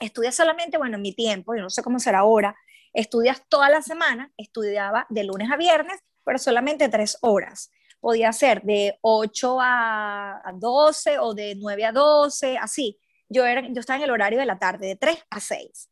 estudias 0.00 0.34
solamente, 0.34 0.78
bueno, 0.78 0.96
en 0.96 1.02
mi 1.02 1.12
tiempo, 1.12 1.54
yo 1.54 1.62
no 1.62 1.70
sé 1.70 1.82
cómo 1.82 1.98
será 1.98 2.20
ahora, 2.20 2.56
estudias 2.92 3.42
toda 3.48 3.68
la 3.68 3.82
semana, 3.82 4.32
estudiaba 4.36 5.06
de 5.08 5.24
lunes 5.24 5.50
a 5.50 5.56
viernes, 5.56 6.00
pero 6.24 6.38
solamente 6.38 6.88
tres 6.88 7.18
horas. 7.20 7.70
Podía 8.00 8.32
ser 8.32 8.62
de 8.62 8.98
8 9.00 9.58
a 9.60 10.52
12 10.54 11.18
o 11.18 11.34
de 11.34 11.54
9 11.56 11.84
a 11.84 11.92
12, 11.92 12.58
así 12.58 12.98
yo, 13.32 13.44
era, 13.44 13.66
yo 13.68 13.80
estaba 13.80 13.96
en 13.96 14.04
el 14.04 14.10
horario 14.10 14.38
de 14.38 14.46
la 14.46 14.58
tarde, 14.58 14.86
de 14.86 14.96
3 14.96 15.18
a 15.30 15.40
6. 15.40 15.90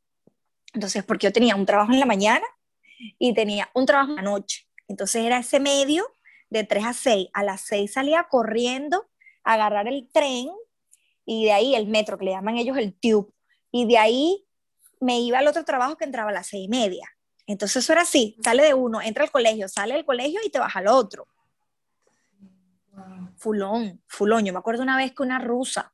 Entonces, 0.74 1.02
porque 1.04 1.26
yo 1.26 1.32
tenía 1.32 1.56
un 1.56 1.66
trabajo 1.66 1.92
en 1.92 2.00
la 2.00 2.06
mañana 2.06 2.44
y 3.18 3.34
tenía 3.34 3.70
un 3.74 3.86
trabajo 3.86 4.10
en 4.10 4.16
la 4.16 4.22
noche. 4.22 4.68
Entonces 4.88 5.24
era 5.24 5.38
ese 5.38 5.60
medio 5.60 6.04
de 6.50 6.64
3 6.64 6.84
a 6.84 6.92
6. 6.92 7.28
A 7.32 7.42
las 7.42 7.62
6 7.62 7.92
salía 7.92 8.24
corriendo 8.24 9.08
a 9.42 9.54
agarrar 9.54 9.88
el 9.88 10.08
tren 10.12 10.50
y 11.24 11.44
de 11.44 11.52
ahí 11.52 11.74
el 11.74 11.86
metro, 11.86 12.18
que 12.18 12.26
le 12.26 12.32
llaman 12.32 12.58
ellos 12.58 12.76
el 12.76 12.94
tube. 12.94 13.32
Y 13.72 13.86
de 13.86 13.98
ahí 13.98 14.46
me 15.00 15.20
iba 15.20 15.38
al 15.38 15.48
otro 15.48 15.64
trabajo 15.64 15.96
que 15.96 16.04
entraba 16.04 16.30
a 16.30 16.34
las 16.34 16.48
6 16.48 16.64
y 16.64 16.68
media. 16.68 17.08
Entonces 17.46 17.82
eso 17.82 17.92
era 17.92 18.02
así, 18.02 18.36
sale 18.44 18.62
de 18.62 18.74
uno, 18.74 19.00
entra 19.00 19.24
al 19.24 19.30
colegio, 19.30 19.68
sale 19.68 19.94
del 19.94 20.04
colegio 20.04 20.40
y 20.44 20.50
te 20.50 20.58
vas 20.58 20.76
al 20.76 20.86
otro. 20.86 21.26
Fulón, 23.36 24.02
fulón. 24.06 24.44
Yo 24.44 24.52
me 24.52 24.58
acuerdo 24.58 24.82
una 24.82 24.96
vez 24.96 25.12
que 25.12 25.22
una 25.22 25.38
rusa 25.38 25.92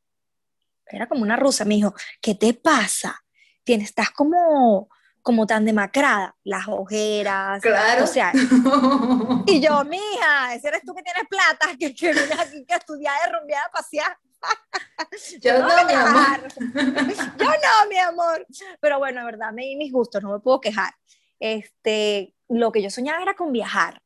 era 0.91 1.09
como 1.09 1.23
una 1.23 1.37
rusa, 1.37 1.65
me 1.65 1.75
dijo, 1.75 1.95
¿qué 2.21 2.35
te 2.35 2.55
pasa? 2.55 3.23
Tienes, 3.65 3.89
estás 3.89 4.11
como, 4.11 4.89
como 5.23 5.47
tan 5.47 5.65
demacrada, 5.65 6.37
las 6.45 6.69
ojeras, 6.69 7.61
claro. 7.61 8.05
o 8.05 8.07
sea, 8.07 8.33
y 9.47 9.61
yo, 9.61 9.85
mija, 9.85 10.55
ese 10.55 10.69
eres 10.69 10.83
tú 10.85 10.95
que 10.95 11.03
tienes 11.03 11.25
plata, 11.29 11.77
que, 11.79 11.95
que 11.95 12.13
vienes 12.13 12.39
aquí 12.39 12.65
a 12.71 12.77
estudiar 12.77 13.19
de 13.47 13.55
a 13.55 13.71
pasear. 13.73 14.17
Yo 15.41 15.59
no, 15.59 15.67
mi 15.87 15.93
amor. 15.93 16.49
Yo 17.39 17.47
no, 17.47 17.89
mi 17.89 17.99
amor. 17.99 18.47
Pero 18.81 18.99
bueno, 18.99 19.21
de 19.21 19.27
verdad, 19.27 19.53
me 19.53 19.63
di 19.63 19.77
mis 19.77 19.91
gustos, 19.91 20.23
no 20.23 20.31
me 20.31 20.39
puedo 20.39 20.61
quejar. 20.61 20.95
Este, 21.41 22.35
lo 22.49 22.71
que 22.71 22.83
yo 22.83 22.91
soñaba 22.91 23.21
era 23.23 23.35
con 23.35 23.53
viajar 23.53 24.01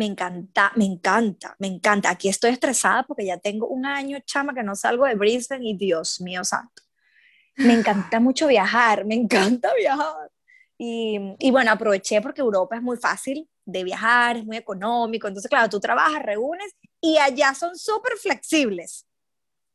me 0.00 0.06
encanta, 0.06 0.72
me 0.76 0.86
encanta, 0.86 1.54
me 1.58 1.66
encanta. 1.66 2.08
Aquí 2.08 2.30
estoy 2.30 2.52
estresada 2.52 3.02
porque 3.02 3.26
ya 3.26 3.36
tengo 3.36 3.66
un 3.66 3.84
año, 3.84 4.16
chama, 4.24 4.54
que 4.54 4.62
no 4.62 4.74
salgo 4.74 5.04
de 5.04 5.14
Brisbane 5.14 5.68
y 5.68 5.76
Dios 5.76 6.22
mío 6.22 6.42
santo. 6.42 6.82
Me 7.56 7.74
encanta 7.74 8.18
mucho 8.20 8.46
viajar, 8.46 9.04
me 9.04 9.14
encanta 9.14 9.74
viajar. 9.74 10.30
Y, 10.78 11.18
y, 11.38 11.50
bueno, 11.50 11.70
aproveché 11.70 12.22
porque 12.22 12.40
Europa 12.40 12.76
es 12.76 12.82
muy 12.82 12.96
fácil 12.96 13.46
de 13.66 13.84
viajar, 13.84 14.38
es 14.38 14.46
muy 14.46 14.56
económico. 14.56 15.28
Entonces, 15.28 15.50
claro, 15.50 15.68
tú 15.68 15.78
trabajas, 15.78 16.22
reúnes 16.22 16.74
y 17.02 17.18
allá 17.18 17.52
son 17.52 17.76
súper 17.76 18.16
flexibles 18.16 19.06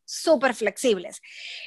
súper 0.05 0.53
flexibles. 0.53 1.21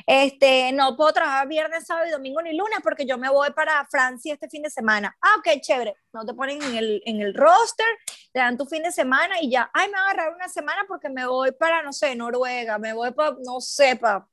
Este, 0.07 0.73
no 0.73 0.97
puedo 0.97 1.13
trabajar 1.13 1.49
viernes, 1.49 1.87
sábado 1.87 2.07
y 2.07 2.11
domingo 2.11 2.41
ni 2.41 2.57
lunes 2.57 2.79
porque 2.83 3.05
yo 3.05 3.19
me 3.19 3.29
voy 3.29 3.51
para 3.51 3.87
Francia 3.91 4.33
este 4.33 4.49
fin 4.49 4.63
de 4.63 4.71
semana. 4.71 5.17
Ah, 5.21 5.37
ok, 5.39 5.61
chévere. 5.61 5.97
No 6.13 6.25
te 6.25 6.35
ponen 6.35 6.63
en 6.63 6.77
el, 6.77 7.03
en 7.05 7.21
el 7.21 7.35
roster, 7.35 7.87
te 8.33 8.39
dan 8.39 8.57
tu 8.57 8.65
fin 8.67 8.83
de 8.83 8.93
semana 8.93 9.41
y 9.41 9.51
ya, 9.51 9.71
ay, 9.75 9.89
me 9.89 9.93
voy 9.93 10.01
a 10.01 10.05
agarrar 10.05 10.35
una 10.35 10.49
semana 10.49 10.85
porque 10.87 11.09
me 11.09 11.27
voy 11.27 11.53
para, 11.53 11.83
no 11.83 11.93
sé, 11.93 12.15
Noruega, 12.15 12.79
me 12.79 12.93
voy 12.93 13.13
para, 13.13 13.37
no 13.45 13.61
sé, 13.61 13.97
para 13.97 14.27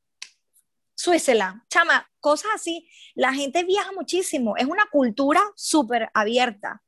Suiza. 0.96 1.62
Chama, 1.70 2.10
cosas 2.20 2.52
así. 2.56 2.90
La 3.16 3.34
gente 3.34 3.64
viaja 3.64 3.92
muchísimo. 3.92 4.56
Es 4.58 4.66
una 4.66 4.86
cultura 4.90 5.42
súper 5.56 6.10
abierta. 6.14 6.82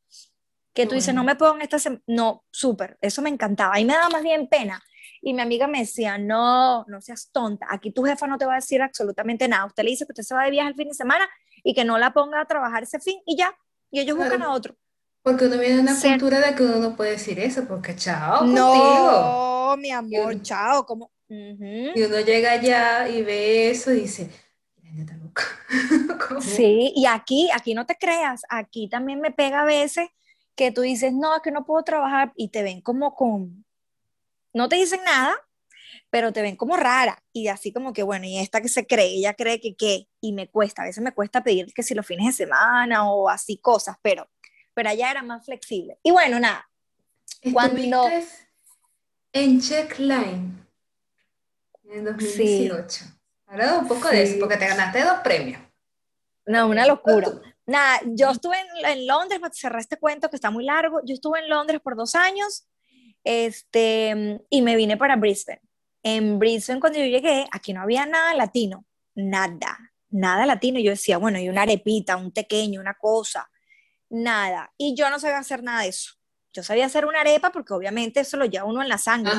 Que 0.74 0.86
tú 0.86 0.96
dices, 0.96 1.14
no 1.14 1.24
me 1.24 1.36
puedo 1.36 1.56
en 1.56 1.62
esta 1.62 1.80
semana. 1.80 2.04
No, 2.08 2.46
súper. 2.52 2.98
Eso 3.02 3.22
me 3.22 3.30
encantaba. 3.30 3.80
Y 3.80 3.86
me 3.86 3.94
da 3.94 4.10
más 4.10 4.22
bien 4.22 4.48
pena 4.48 4.82
y 5.28 5.34
mi 5.34 5.42
amiga 5.42 5.68
me 5.68 5.80
decía, 5.80 6.18
no, 6.18 6.86
no 6.86 7.02
seas 7.02 7.30
tonta, 7.34 7.68
aquí 7.70 7.92
tu 7.92 8.06
jefa 8.06 8.28
no 8.28 8.38
te 8.38 8.46
va 8.46 8.54
a 8.54 8.62
decir 8.62 8.82
absolutamente 8.82 9.46
nada. 9.50 9.66
Usted 9.66 9.84
le 9.84 9.90
dice 9.90 10.06
que 10.06 10.14
usted 10.14 10.24
se 10.24 10.34
va 10.34 10.46
de 10.46 10.52
viaje 10.52 10.70
el 10.70 10.76
fin 10.76 10.88
de 10.88 10.94
semana 10.94 11.28
y 11.66 11.74
que 11.74 11.84
no 11.84 11.98
la 11.98 12.14
ponga 12.14 12.40
a 12.40 12.46
trabajar 12.46 12.84
ese 12.84 12.98
fin 13.02 13.20
y 13.26 13.36
ya, 13.36 13.54
y 13.92 14.00
ellos 14.00 14.16
buscan 14.16 14.42
a 14.42 14.54
otro. 14.54 14.78
Porque 15.24 15.48
uno 15.48 15.58
viene 15.58 15.76
de 15.76 15.82
una 15.82 16.00
cultura 16.00 16.40
de 16.40 16.56
que 16.56 16.64
uno 16.64 16.78
no 16.78 16.96
puede 16.96 17.12
decir 17.12 17.42
eso, 17.42 17.66
porque 17.68 17.94
chao, 17.94 18.46
no, 18.46 19.76
mi 19.76 19.92
amor, 19.92 20.42
chao, 20.44 20.86
como... 20.86 21.12
Y 21.28 22.02
uno 22.04 22.22
llega 22.22 22.54
allá 22.54 23.10
y 23.10 23.22
ve 23.22 23.70
eso 23.70 23.92
y 23.92 24.04
dice, 24.04 24.32
sí, 26.40 26.94
y 26.96 27.06
aquí, 27.06 27.50
aquí 27.54 27.74
no 27.74 27.86
te 27.86 27.96
creas, 27.96 28.44
aquí 28.48 28.88
también 28.88 29.20
me 29.20 29.32
pega 29.32 29.64
a 29.64 29.66
veces 29.66 30.08
que 30.56 30.72
tú 30.72 30.84
dices, 30.84 31.12
no, 31.12 31.36
es 31.36 31.42
que 31.42 31.52
no 31.52 31.66
puedo 31.66 31.84
trabajar 31.84 32.32
y 32.38 32.48
te 32.48 32.64
ven 32.64 32.80
como 32.80 33.14
con, 33.14 33.66
no 34.58 34.68
te 34.68 34.76
dicen 34.76 35.00
nada, 35.06 35.36
pero 36.10 36.34
te 36.34 36.42
ven 36.42 36.56
como 36.56 36.78
rara 36.78 37.22
y 37.32 37.48
así 37.48 37.72
como 37.72 37.94
que, 37.94 38.04
bueno, 38.04 38.26
y 38.26 38.40
esta 38.40 38.62
que 38.62 38.70
se 38.70 38.86
cree, 38.86 39.16
ella 39.16 39.34
cree 39.34 39.62
que 39.62 39.76
qué, 39.76 40.08
y 40.20 40.34
me 40.34 40.50
cuesta, 40.50 40.82
a 40.82 40.86
veces 40.86 41.04
me 41.04 41.14
cuesta 41.14 41.44
pedir 41.44 41.74
que 41.74 41.84
si 41.84 41.94
los 41.94 42.06
fines 42.06 42.26
de 42.26 42.46
semana 42.46 43.10
o 43.10 43.30
así 43.30 43.58
cosas, 43.58 43.98
pero, 44.02 44.30
pero 44.74 44.90
allá 44.90 45.12
era 45.12 45.22
más 45.22 45.46
flexible. 45.46 46.00
Y 46.04 46.12
bueno, 46.12 46.40
nada, 46.40 46.70
cuando... 47.54 48.10
En 49.34 49.62
Checkline 49.62 50.66
en 51.90 52.06
2018. 52.06 52.90
Sí. 52.90 53.06
Habla 53.46 53.78
un 53.80 53.88
poco 53.88 54.10
de 54.10 54.24
eso, 54.24 54.40
porque 54.40 54.58
te 54.58 54.68
ganaste 54.68 55.04
dos 55.04 55.20
premios. 55.24 55.62
No, 56.46 56.68
una 56.68 56.86
locura. 56.86 57.30
Nada, 57.66 58.00
yo 58.06 58.32
estuve 58.32 58.56
en, 58.60 58.86
en 58.86 59.08
Londres, 59.08 59.40
para 59.40 59.54
cerrar 59.54 59.82
este 59.82 59.98
cuento 59.98 60.30
que 60.30 60.38
está 60.38 60.50
muy 60.50 60.64
largo, 60.64 61.02
yo 61.06 61.14
estuve 61.14 61.40
en 61.40 61.50
Londres 61.50 61.82
por 61.82 61.96
dos 61.96 62.16
años 62.16 62.66
este, 63.28 64.40
y 64.50 64.62
me 64.62 64.78
vine 64.78 64.96
para 64.96 65.18
Brisbane. 65.18 65.60
En 66.02 66.40
Brisbane, 66.40 66.80
cuando 66.80 66.98
yo 66.98 67.06
llegué, 67.06 67.46
aquí 67.52 67.74
no 67.74 67.82
había 67.82 68.06
nada 68.06 68.34
latino, 68.34 68.86
nada, 69.16 69.92
nada 70.10 70.46
latino. 70.46 70.80
Yo 70.80 70.92
decía, 70.92 71.18
bueno, 71.18 71.38
hay 71.38 71.50
una 71.50 71.64
arepita, 71.64 72.16
un 72.16 72.32
pequeño, 72.32 72.80
una 72.80 72.94
cosa, 72.94 73.50
nada. 74.10 74.72
Y 74.78 74.96
yo 74.96 75.10
no 75.10 75.20
sabía 75.20 75.40
hacer 75.40 75.62
nada 75.62 75.82
de 75.82 75.90
eso. 75.90 76.14
Yo 76.54 76.64
sabía 76.64 76.86
hacer 76.86 77.06
una 77.06 77.20
arepa 77.20 77.52
porque 77.52 77.74
obviamente 77.74 78.22
eso 78.22 78.38
lo 78.38 78.46
lleva 78.46 78.64
uno 78.64 78.82
en 78.82 78.88
la 78.88 78.98
sangre. 78.98 79.34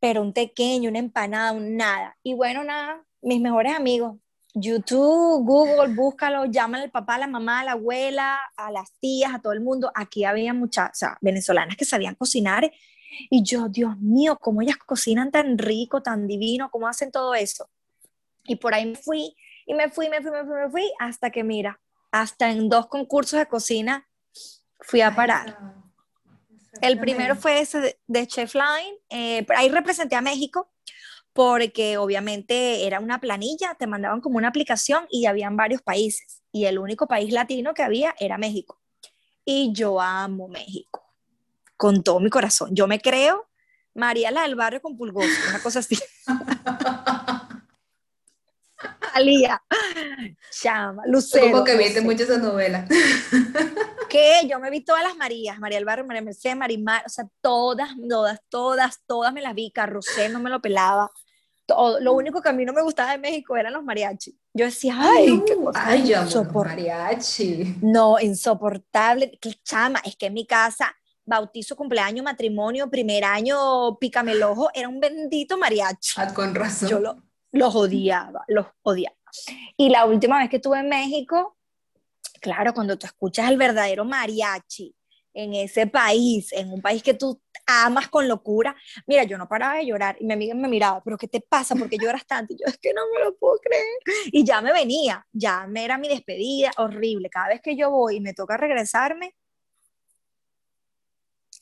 Pero 0.00 0.20
un 0.22 0.32
pequeño, 0.32 0.90
una 0.90 0.98
empanada, 0.98 1.52
un 1.52 1.76
nada. 1.76 2.18
Y 2.24 2.34
bueno, 2.34 2.64
nada, 2.64 3.04
mis 3.22 3.40
mejores 3.40 3.76
amigos, 3.76 4.16
YouTube, 4.54 5.44
Google, 5.44 5.94
búscalo, 5.94 6.44
llaman 6.44 6.82
al 6.82 6.90
papá, 6.90 7.16
a 7.16 7.18
la 7.18 7.26
mamá, 7.26 7.60
a 7.60 7.64
la 7.64 7.72
abuela, 7.72 8.38
a 8.56 8.70
las 8.70 8.92
tías, 9.00 9.34
a 9.34 9.40
todo 9.40 9.52
el 9.52 9.60
mundo. 9.60 9.90
Aquí 9.94 10.24
había 10.24 10.54
muchas, 10.54 10.90
o 10.90 10.94
sea, 10.94 11.18
venezolanas 11.20 11.76
que 11.76 11.84
sabían 11.84 12.14
cocinar 12.14 12.70
y 13.30 13.42
yo, 13.42 13.68
Dios 13.68 13.98
mío, 13.98 14.38
cómo 14.40 14.62
ellas 14.62 14.76
cocinan 14.76 15.30
tan 15.30 15.58
rico, 15.58 16.02
tan 16.02 16.26
divino, 16.26 16.70
cómo 16.70 16.86
hacen 16.86 17.10
todo 17.10 17.34
eso. 17.34 17.68
Y 18.44 18.56
por 18.56 18.74
ahí 18.74 18.86
me 18.86 18.96
fui 18.96 19.36
y 19.66 19.74
me 19.74 19.90
fui, 19.90 20.08
me 20.08 20.22
fui, 20.22 20.30
me 20.30 20.44
fui, 20.44 20.54
me 20.54 20.70
fui, 20.70 20.92
hasta 20.98 21.30
que 21.30 21.42
mira, 21.42 21.80
hasta 22.12 22.50
en 22.50 22.68
dos 22.68 22.86
concursos 22.86 23.38
de 23.38 23.46
cocina 23.46 24.06
fui 24.80 25.00
a 25.00 25.14
parar. 25.14 25.58
El 26.80 26.98
primero 26.98 27.36
fue 27.36 27.60
ese 27.60 27.98
de 28.06 28.26
Chef 28.26 28.54
Line, 28.54 28.98
eh, 29.08 29.46
ahí 29.56 29.68
representé 29.68 30.16
a 30.16 30.20
México 30.20 30.73
porque 31.34 31.98
obviamente 31.98 32.86
era 32.86 33.00
una 33.00 33.20
planilla, 33.20 33.74
te 33.74 33.86
mandaban 33.86 34.22
como 34.22 34.38
una 34.38 34.48
aplicación 34.48 35.06
y 35.10 35.26
habían 35.26 35.56
varios 35.56 35.82
países 35.82 36.42
y 36.52 36.64
el 36.64 36.78
único 36.78 37.06
país 37.06 37.32
latino 37.32 37.74
que 37.74 37.82
había 37.82 38.14
era 38.18 38.38
México. 38.38 38.80
Y 39.44 39.72
yo 39.74 40.00
amo 40.00 40.48
México, 40.48 41.12
con 41.76 42.02
todo 42.02 42.20
mi 42.20 42.30
corazón. 42.30 42.70
Yo 42.72 42.86
me 42.86 43.00
creo 43.00 43.46
María 43.94 44.30
la 44.30 44.42
del 44.42 44.54
barrio 44.54 44.80
con 44.80 44.96
pulgoso, 44.96 45.28
una 45.50 45.62
cosa 45.62 45.80
así. 45.80 45.98
salía. 49.14 49.62
Chama, 50.50 51.02
Lucero. 51.06 51.50
Como 51.50 51.64
que 51.64 51.76
viste 51.76 52.00
mucho 52.00 52.24
esa 52.24 52.38
novela. 52.38 52.86
que 54.08 54.46
yo 54.48 54.58
me 54.58 54.70
vi 54.70 54.84
todas 54.84 55.02
las 55.02 55.16
Marías, 55.16 55.58
María 55.58 55.78
del 55.78 55.84
Barrio, 55.84 56.04
María 56.04 56.22
Mercedes, 56.22 56.56
Marimar, 56.56 57.02
o 57.06 57.08
sea, 57.08 57.26
todas, 57.40 57.90
todas, 58.08 58.40
todas, 58.48 59.00
todas 59.06 59.32
me 59.32 59.42
las 59.42 59.54
vi, 59.54 59.70
Carrusel 59.70 60.32
no 60.32 60.40
me 60.40 60.50
lo 60.50 60.60
pelaba. 60.60 61.10
Todo. 61.66 61.98
Lo 62.00 62.12
único 62.12 62.42
que 62.42 62.48
a 62.50 62.52
mí 62.52 62.64
no 62.64 62.72
me 62.72 62.82
gustaba 62.82 63.12
de 63.12 63.18
México 63.18 63.56
eran 63.56 63.72
los 63.72 63.82
mariachi. 63.84 64.36
Yo 64.52 64.66
decía, 64.66 64.96
ay, 64.98 65.42
qué 65.46 65.56
cosa 65.56 65.80
Ay, 65.86 66.08
yo 66.08 66.16
insopor- 66.18 66.66
mariachi. 66.66 67.76
No, 67.80 68.18
insoportable. 68.20 69.38
Qué 69.40 69.54
chama, 69.62 70.00
es 70.04 70.16
que 70.16 70.26
en 70.26 70.34
mi 70.34 70.46
casa, 70.46 70.94
bautizo, 71.24 71.74
cumpleaños, 71.74 72.22
matrimonio, 72.24 72.90
primer 72.90 73.24
año, 73.24 73.96
pícame 73.98 74.32
el 74.32 74.42
ojo, 74.42 74.68
era 74.74 74.88
un 74.88 75.00
bendito 75.00 75.56
mariachi. 75.56 76.12
Ah, 76.18 76.32
con 76.34 76.54
razón. 76.54 76.88
Yo 76.88 76.98
lo- 77.00 77.22
los 77.52 77.74
odiaba, 77.74 78.44
los 78.48 78.66
odiaba. 78.82 79.16
Y 79.76 79.88
la 79.88 80.04
última 80.06 80.38
vez 80.38 80.50
que 80.50 80.56
estuve 80.56 80.78
en 80.80 80.88
México, 80.88 81.56
claro, 82.40 82.74
cuando 82.74 82.98
tú 82.98 83.06
escuchas 83.06 83.48
el 83.50 83.56
verdadero 83.56 84.04
mariachi 84.04 84.94
en 85.32 85.54
ese 85.54 85.86
país, 85.86 86.52
en 86.52 86.72
un 86.72 86.80
país 86.82 87.02
que 87.02 87.14
tú 87.14 87.40
amas 87.66 88.08
con 88.08 88.28
locura, 88.28 88.76
mira, 89.06 89.24
yo 89.24 89.38
no 89.38 89.48
paraba 89.48 89.76
de 89.76 89.86
llorar 89.86 90.16
y 90.20 90.24
mi 90.24 90.34
amiga 90.34 90.54
me 90.54 90.68
miraba, 90.68 91.02
pero 91.02 91.16
¿qué 91.16 91.28
te 91.28 91.40
pasa? 91.40 91.74
¿Por 91.74 91.88
qué 91.88 91.96
lloras 91.98 92.26
tanto? 92.26 92.52
Y 92.52 92.56
yo, 92.58 92.66
es 92.66 92.78
que 92.78 92.92
no 92.92 93.02
me 93.12 93.24
lo 93.24 93.36
puedo 93.36 93.58
creer. 93.58 93.84
Y 94.26 94.44
ya 94.44 94.60
me 94.60 94.72
venía, 94.72 95.26
ya 95.32 95.66
me 95.66 95.84
era 95.84 95.98
mi 95.98 96.08
despedida, 96.08 96.70
horrible. 96.76 97.30
Cada 97.30 97.48
vez 97.48 97.60
que 97.62 97.76
yo 97.76 97.90
voy 97.90 98.16
y 98.16 98.20
me 98.20 98.34
toca 98.34 98.56
regresarme, 98.56 99.34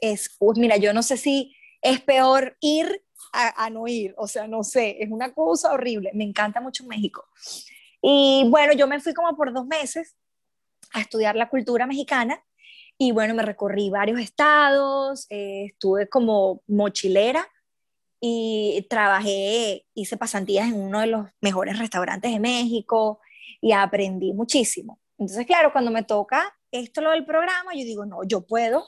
es, 0.00 0.36
mira, 0.56 0.76
yo 0.76 0.92
no 0.92 1.02
sé 1.02 1.16
si 1.16 1.54
es 1.80 2.00
peor 2.00 2.56
ir 2.60 3.04
a, 3.32 3.64
a 3.64 3.70
no 3.70 3.86
ir, 3.86 4.14
o 4.18 4.26
sea, 4.26 4.46
no 4.48 4.64
sé, 4.64 4.96
es 5.00 5.10
una 5.10 5.32
cosa 5.32 5.72
horrible. 5.72 6.10
Me 6.14 6.24
encanta 6.24 6.60
mucho 6.60 6.84
México. 6.84 7.24
Y 8.02 8.44
bueno, 8.48 8.72
yo 8.72 8.86
me 8.88 9.00
fui 9.00 9.14
como 9.14 9.36
por 9.36 9.52
dos 9.52 9.66
meses 9.66 10.16
a 10.92 11.00
estudiar 11.00 11.36
la 11.36 11.48
cultura 11.48 11.86
mexicana 11.86 12.42
y 12.98 13.12
bueno, 13.12 13.34
me 13.34 13.42
recorrí 13.42 13.90
varios 13.90 14.20
estados, 14.20 15.26
eh, 15.30 15.66
estuve 15.72 16.08
como 16.08 16.62
mochilera 16.66 17.46
y 18.20 18.86
trabajé, 18.88 19.84
hice 19.94 20.16
pasantías 20.16 20.68
en 20.68 20.74
uno 20.80 21.00
de 21.00 21.08
los 21.08 21.26
mejores 21.40 21.78
restaurantes 21.78 22.30
de 22.30 22.38
México 22.38 23.20
y 23.60 23.72
aprendí 23.72 24.32
muchísimo. 24.32 25.00
Entonces, 25.18 25.46
claro, 25.46 25.72
cuando 25.72 25.90
me 25.90 26.04
toca 26.04 26.56
esto 26.70 27.00
lo 27.00 27.10
del 27.10 27.24
programa, 27.26 27.72
yo 27.74 27.84
digo, 27.84 28.06
no, 28.06 28.22
yo 28.24 28.46
puedo, 28.46 28.86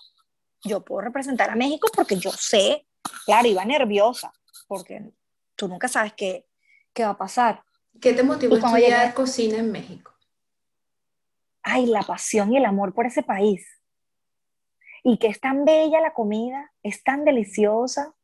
yo 0.63 0.85
puedo 0.85 1.01
representar 1.03 1.51
a 1.51 1.57
México 1.57 1.89
porque 1.95 2.17
yo 2.17 2.31
sé, 2.31 2.87
claro, 3.27 3.49
iba 3.49 3.65
nerviosa, 3.65 4.33
porque 4.69 5.11
tú 5.57 5.67
nunca 5.69 5.89
sabes 5.89 6.13
qué, 6.17 6.47
qué 6.93 7.03
va 7.05 7.11
a 7.11 7.19
pasar. 7.19 7.63
¿Qué 8.01 8.13
te 8.13 8.23
motivó 8.23 8.55
a 8.55 8.59
estudiar 8.59 9.03
llegué- 9.09 9.15
cocina 9.15 9.59
en 9.59 9.71
México? 9.73 10.13
Ay, 11.63 11.87
la 11.87 12.03
pasión 12.03 12.53
y 12.53 12.57
el 12.59 12.65
amor 12.65 12.95
por 12.95 13.07
ese 13.07 13.23
país. 13.23 13.67
Y 15.05 15.19
que 15.19 15.29
es 15.29 15.39
tan 15.39 15.65
bella 15.65 16.01
la 16.01 16.15
comida, 16.15 16.73
es 16.83 17.05
tan 17.05 17.25
deliciosa. 17.25 18.15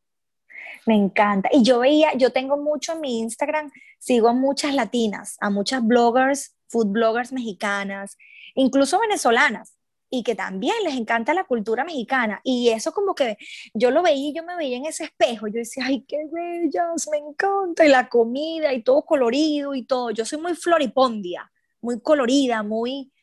Me 0.85 0.95
encanta. 0.95 1.47
Y 1.53 1.63
yo 1.63 1.79
veía, 1.79 2.13
yo 2.15 2.31
tengo 2.33 2.57
mucho 2.57 2.93
en 2.93 3.01
mi 3.01 3.19
Instagram, 3.19 3.71
sigo 3.99 4.27
a 4.29 4.33
muchas 4.33 4.73
latinas, 4.73 5.37
a 5.39 5.49
muchas 5.49 5.85
bloggers, 5.85 6.55
food 6.67 6.87
bloggers 6.87 7.31
mexicanas, 7.31 8.17
incluso 8.55 8.99
venezolanas, 8.99 9.77
y 10.13 10.23
que 10.23 10.35
también 10.35 10.75
les 10.83 10.95
encanta 10.95 11.33
la 11.33 11.45
cultura 11.45 11.85
mexicana. 11.85 12.41
Y 12.43 12.69
eso 12.69 12.91
como 12.91 13.15
que 13.15 13.37
yo 13.73 13.91
lo 13.91 14.01
veía 14.03 14.33
yo 14.35 14.43
me 14.43 14.57
veía 14.57 14.77
en 14.77 14.85
ese 14.85 15.05
espejo. 15.05 15.47
Yo 15.47 15.59
decía, 15.59 15.85
ay, 15.85 16.03
qué 16.05 16.17
bellas, 16.29 17.07
me 17.09 17.17
encanta. 17.17 17.85
Y 17.85 17.89
la 17.89 18.09
comida 18.09 18.73
y 18.73 18.83
todo 18.83 19.03
colorido 19.05 19.73
y 19.73 19.85
todo. 19.85 20.11
Yo 20.11 20.25
soy 20.25 20.41
muy 20.41 20.55
floripondia, 20.55 21.49
muy 21.79 22.01
colorida, 22.01 22.61
muy... 22.61 23.13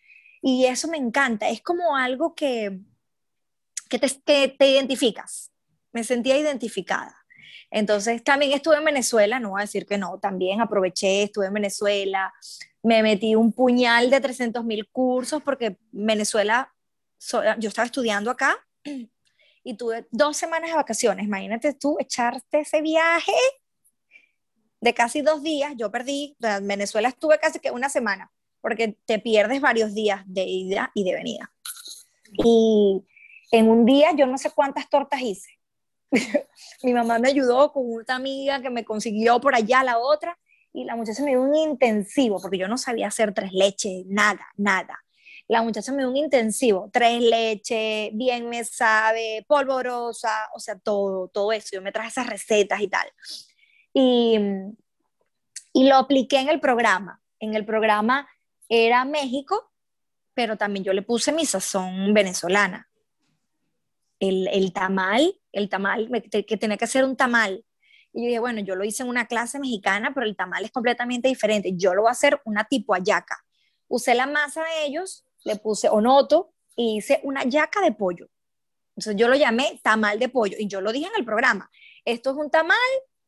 Y 0.41 0.65
eso 0.65 0.89
me 0.89 0.97
encanta. 0.97 1.49
Es 1.51 1.61
como 1.61 1.95
algo 1.95 2.35
que, 2.35 2.81
que, 3.89 3.99
te, 3.99 4.09
que 4.25 4.49
te 4.49 4.71
identificas. 4.71 5.53
Me 5.93 6.05
sentía 6.05 6.37
identificada. 6.37 7.15
Entonces 7.71 8.23
también 8.25 8.53
estuve 8.53 8.77
en 8.77 8.85
Venezuela, 8.85 9.41
no 9.41 9.51
voy 9.51 9.61
a 9.61 9.65
decir 9.65 9.87
que 9.87 9.99
no, 9.99 10.19
también 10.19 10.61
aproveché, 10.61 11.25
estuve 11.25 11.47
en 11.47 11.55
Venezuela, 11.55 12.33
me 12.83 13.03
metí 13.03 13.35
un 13.35 13.53
puñal 13.53 14.09
de 14.11 14.21
300 14.21 14.65
mil 14.65 14.89
cursos 14.89 15.43
porque 15.43 15.77
Venezuela, 15.91 16.73
so- 17.19 17.43
yo 17.59 17.69
estaba 17.69 17.85
estudiando 17.87 18.31
acá 18.31 18.57
y 19.65 19.77
tuve 19.77 20.07
dos 20.11 20.37
semanas 20.37 20.71
de 20.71 20.77
vacaciones, 20.77 21.27
imagínate 21.27 21.75
tú 21.75 21.97
echarte 22.01 22.61
ese 22.61 22.81
viaje 22.81 23.33
de 24.81 24.95
casi 24.95 25.21
dos 25.21 25.43
días, 25.43 25.75
yo 25.77 25.91
perdí, 25.91 26.37
en 26.41 26.67
Venezuela 26.67 27.09
estuve 27.09 27.39
casi 27.39 27.59
que 27.59 27.71
una 27.71 27.89
semana, 27.89 28.31
porque 28.61 28.97
te 29.05 29.19
pierdes 29.19 29.61
varios 29.61 29.93
días 29.93 30.23
de 30.27 30.45
ida 30.45 30.91
y 30.95 31.05
de 31.05 31.15
venida. 31.15 31.53
Y 32.45 33.05
en 33.51 33.69
un 33.69 33.85
día 33.85 34.13
yo 34.17 34.27
no 34.27 34.39
sé 34.39 34.51
cuántas 34.51 34.89
tortas 34.89 35.21
hice. 35.21 35.51
Mi 36.83 36.93
mamá 36.93 37.19
me 37.19 37.29
ayudó 37.29 37.73
con 37.73 37.85
una 37.87 38.05
amiga 38.15 38.61
que 38.61 38.71
me 38.71 38.85
consiguió 38.85 39.41
por 39.41 39.55
allá 39.55 39.85
la 39.85 39.99
otra 39.99 40.39
y 40.73 40.85
la 40.85 40.97
muchacha 40.97 41.23
me 41.23 41.31
dio 41.31 41.43
un 41.43 41.55
intensivo, 41.55 42.41
porque 42.41 42.59
yo 42.59 42.69
no 42.69 42.79
sabía 42.79 43.09
hacer 43.09 43.33
tres 43.33 43.53
leches, 43.53 44.05
nada, 44.07 44.47
nada. 44.57 44.99
La 45.49 45.63
muchacha 45.63 45.93
me 45.93 45.99
dio 45.99 46.11
un 46.11 46.17
intensivo, 46.17 46.91
tres 46.93 47.23
leches, 47.23 48.11
bien 48.13 48.49
me 48.51 48.65
sabe, 48.65 49.45
polvorosa, 49.49 50.49
o 50.55 50.61
sea, 50.61 50.79
todo, 50.79 51.29
todo 51.29 51.53
eso. 51.53 51.69
Yo 51.73 51.83
me 51.83 51.91
traje 51.91 52.09
esas 52.09 52.27
recetas 52.27 52.81
y 52.83 52.89
tal. 52.89 53.09
Y, 53.95 54.39
y 55.73 55.89
lo 55.89 55.97
apliqué 55.97 56.39
en 56.39 56.51
el 56.51 56.61
programa. 56.61 57.23
En 57.41 57.55
el 57.55 57.65
programa 57.65 58.29
era 58.69 59.05
México, 59.07 59.73
pero 60.35 60.57
también 60.59 60.85
yo 60.85 60.93
le 60.93 61.03
puse 61.03 61.33
mi 61.33 61.47
sazón 61.47 62.13
venezolana. 62.13 62.88
El, 64.21 64.49
el 64.49 64.73
tamal, 64.73 65.39
el 65.53 65.69
tamal, 65.69 66.11
que 66.31 66.57
tenía 66.57 66.77
que 66.77 66.85
hacer 66.85 67.05
un 67.05 67.17
tamal. 67.17 67.65
Y 68.13 68.23
yo 68.23 68.27
dije, 68.27 68.39
bueno, 68.41 68.61
yo 68.61 68.75
lo 68.75 68.85
hice 68.85 69.03
en 69.03 69.09
una 69.09 69.27
clase 69.27 69.59
mexicana, 69.59 70.13
pero 70.15 70.27
el 70.27 70.37
tamal 70.37 70.65
es 70.65 70.73
completamente 70.73 71.29
diferente. 71.29 71.73
Yo 71.77 71.95
lo 71.95 72.03
voy 72.03 72.09
a 72.09 72.13
hacer 72.13 72.41
una 72.45 72.65
tipo 72.65 72.95
ayaca. 72.95 73.45
Usé 73.87 74.15
la 74.15 74.27
masa 74.27 74.63
de 74.63 74.87
ellos, 74.87 75.25
le 75.45 75.57
puse 75.57 75.89
onoto 75.89 76.53
y 76.75 76.99
hice 76.99 77.21
una 77.23 77.45
yaca 77.45 77.81
de 77.81 77.93
pollo. 77.93 78.29
Entonces 78.97 79.17
yo 79.17 79.29
lo 79.29 79.37
llamé 79.37 79.81
tamal 79.83 80.19
de 80.19 80.29
pollo 80.29 80.57
y 80.59 80.67
yo 80.67 80.81
lo 80.81 80.93
dije 80.93 81.07
en 81.07 81.19
el 81.19 81.25
programa. 81.25 81.71
Esto 82.05 82.31
es 82.31 82.37
un 82.37 82.51
tamal 82.51 82.77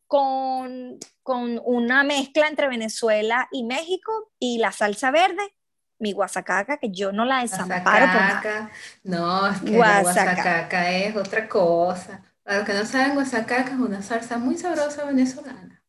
con, 0.07 0.99
con 1.23 1.61
una 1.65 2.03
mezcla 2.03 2.49
entre 2.49 2.67
Venezuela 2.67 3.49
y 3.53 3.63
México 3.63 4.33
y 4.41 4.59
la 4.59 4.73
salsa 4.73 5.13
verde, 5.13 5.55
mi 6.01 6.13
guasacaca, 6.13 6.79
que 6.79 6.91
yo 6.91 7.13
no 7.13 7.25
la 7.25 7.43
desamparo 7.43 7.85
por 7.85 7.93
nada. 7.93 8.13
Guasacaca. 8.13 8.71
No, 9.05 9.47
es 9.47 9.61
que 9.61 9.71
la 9.71 10.03
Guasacaca. 10.03 10.91
es 10.91 11.15
otra 11.15 11.49
cosa. 11.49 12.23
Para 12.43 12.59
los 12.59 12.67
que 12.67 12.75
no 12.75 12.85
saben, 12.87 13.15
guasacaca 13.15 13.71
es 13.71 13.79
una 13.79 14.03
salsa 14.03 14.39
muy 14.39 14.57
sabrosa 14.57 15.05
venezolana. 15.05 15.83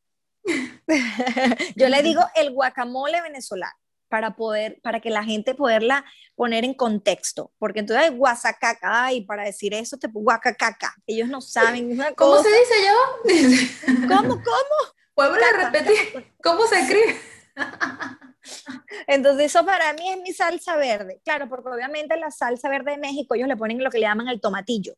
Yo 1.75 1.87
le 1.87 2.03
digo 2.03 2.21
el 2.35 2.51
guacamole 2.51 3.21
venezolano 3.21 3.73
para 4.09 4.35
poder, 4.35 4.79
para 4.83 4.99
que 4.99 5.09
la 5.09 5.23
gente 5.23 5.55
poderla 5.55 6.03
poner 6.35 6.65
en 6.65 6.73
contexto, 6.73 7.53
porque 7.57 7.79
entonces 7.79 8.05
hay 8.05 8.15
guasacaca, 8.15 9.05
ay, 9.05 9.21
para 9.21 9.43
decir 9.43 9.73
eso 9.73 9.97
te 9.97 10.07
guacacaca, 10.11 10.93
ellos 11.07 11.29
no 11.29 11.39
saben, 11.39 11.91
una 11.91 12.11
¿Cómo 12.15 12.35
cosa. 12.35 12.49
se 12.49 12.59
dice 12.59 12.73
yo? 12.85 14.07
¿Cómo, 14.09 14.35
cómo? 14.35 14.75
Vuelve 15.15 15.39
a 15.45 15.65
repetir. 15.65 16.33
¿Cómo 16.43 16.67
se 16.67 16.79
escribe? 16.79 17.21
Entonces 19.07 19.45
eso 19.47 19.65
para 19.65 19.93
mí 19.93 20.09
es 20.09 20.21
mi 20.21 20.33
salsa 20.33 20.75
verde, 20.75 21.21
claro, 21.23 21.47
porque 21.49 21.69
obviamente 21.69 22.17
la 22.17 22.31
salsa 22.31 22.69
verde 22.69 22.91
de 22.91 22.97
México 22.97 23.35
ellos 23.35 23.47
le 23.47 23.57
ponen 23.57 23.83
lo 23.83 23.89
que 23.89 23.99
le 23.99 24.07
llaman 24.07 24.27
el 24.27 24.41
tomatillo, 24.41 24.93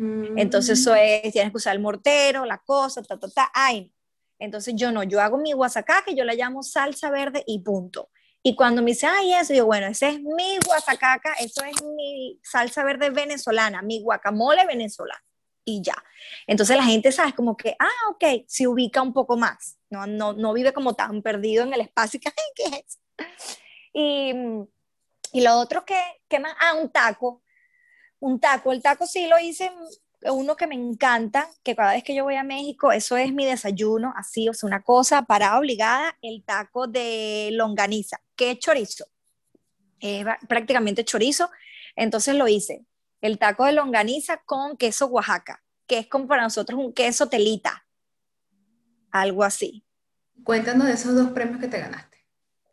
entonces 0.00 0.78
eso 0.78 0.94
es, 0.94 1.32
tienes 1.32 1.50
que 1.50 1.56
usar 1.56 1.74
el 1.74 1.82
mortero, 1.82 2.44
la 2.44 2.58
cosa, 2.58 3.02
ta, 3.02 3.18
ta, 3.18 3.28
ta, 3.28 3.50
ay. 3.52 3.92
Entonces 4.38 4.74
yo 4.76 4.92
no, 4.92 5.02
yo 5.02 5.20
hago 5.20 5.38
mi 5.38 5.52
guasacaca, 5.52 6.12
yo 6.12 6.24
la 6.24 6.34
llamo 6.34 6.62
salsa 6.62 7.10
verde 7.10 7.42
y 7.46 7.58
punto. 7.60 8.08
Y 8.40 8.54
cuando 8.54 8.80
me 8.80 8.92
dice, 8.92 9.08
ay, 9.08 9.32
eso, 9.32 9.52
yo, 9.52 9.66
bueno, 9.66 9.88
ese 9.88 10.10
es 10.10 10.20
mi 10.20 10.58
guasacaca, 10.64 11.32
eso 11.40 11.64
es 11.64 11.82
mi 11.82 12.38
salsa 12.44 12.84
verde 12.84 13.10
venezolana, 13.10 13.82
mi 13.82 14.00
guacamole 14.00 14.64
venezolano. 14.66 15.20
Y 15.68 15.82
ya. 15.82 16.02
Entonces 16.46 16.78
la 16.78 16.84
gente 16.84 17.12
sabe 17.12 17.34
como 17.34 17.54
que, 17.54 17.76
ah, 17.78 18.10
ok, 18.10 18.46
se 18.46 18.66
ubica 18.66 19.02
un 19.02 19.12
poco 19.12 19.36
más. 19.36 19.76
No, 19.90 20.06
no, 20.06 20.32
no 20.32 20.54
vive 20.54 20.72
como 20.72 20.94
tan 20.94 21.20
perdido 21.20 21.62
en 21.62 21.74
el 21.74 21.82
espacio 21.82 22.18
que, 22.22 22.30
ay, 22.30 22.44
¿qué 22.54 22.84
es? 22.86 22.98
Y, 23.92 24.32
y 25.32 25.42
lo 25.42 25.58
otro 25.58 25.84
que, 25.84 26.00
que 26.26 26.38
más, 26.38 26.54
ah, 26.58 26.74
un 26.74 26.90
taco. 26.90 27.42
Un 28.18 28.40
taco, 28.40 28.72
el 28.72 28.80
taco 28.82 29.06
sí 29.06 29.26
lo 29.26 29.38
hice 29.38 29.70
uno 30.22 30.56
que 30.56 30.66
me 30.66 30.74
encanta, 30.74 31.48
que 31.62 31.76
cada 31.76 31.92
vez 31.92 32.02
que 32.02 32.14
yo 32.14 32.24
voy 32.24 32.36
a 32.36 32.42
México, 32.42 32.90
eso 32.90 33.16
es 33.16 33.32
mi 33.32 33.44
desayuno, 33.44 34.12
así, 34.16 34.48
o 34.48 34.54
sea, 34.54 34.66
una 34.66 34.82
cosa 34.82 35.22
parada 35.22 35.58
obligada, 35.58 36.16
el 36.22 36.42
taco 36.44 36.86
de 36.86 37.50
longaniza, 37.52 38.20
que 38.34 38.52
es 38.52 38.58
chorizo, 38.58 39.06
es 40.00 40.26
prácticamente 40.48 41.04
chorizo, 41.04 41.50
entonces 41.94 42.34
lo 42.34 42.48
hice, 42.48 42.84
el 43.20 43.38
taco 43.38 43.64
de 43.64 43.72
longaniza 43.72 44.42
con 44.44 44.76
queso 44.76 45.06
Oaxaca, 45.06 45.62
que 45.86 45.98
es 45.98 46.06
como 46.06 46.26
para 46.26 46.42
nosotros 46.42 46.78
un 46.78 46.92
queso 46.92 47.28
telita, 47.28 47.86
algo 49.10 49.44
así. 49.44 49.84
Cuéntanos 50.44 50.86
de 50.86 50.92
esos 50.92 51.14
dos 51.14 51.30
premios 51.30 51.60
que 51.60 51.68
te 51.68 51.80
ganaste. 51.80 52.18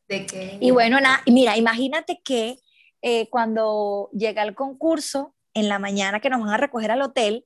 ¿De 0.07 0.25
qué? 0.25 0.57
Y 0.61 0.71
bueno, 0.71 0.99
nada, 0.99 1.21
mira, 1.25 1.57
imagínate 1.57 2.21
que 2.23 2.59
eh, 3.01 3.29
cuando 3.29 4.09
llega 4.13 4.43
el 4.43 4.53
concurso, 4.53 5.35
en 5.55 5.69
la 5.69 5.79
mañana 5.79 6.19
que 6.19 6.29
nos 6.29 6.41
van 6.41 6.49
a 6.49 6.57
recoger 6.57 6.91
al 6.91 7.01
hotel, 7.01 7.45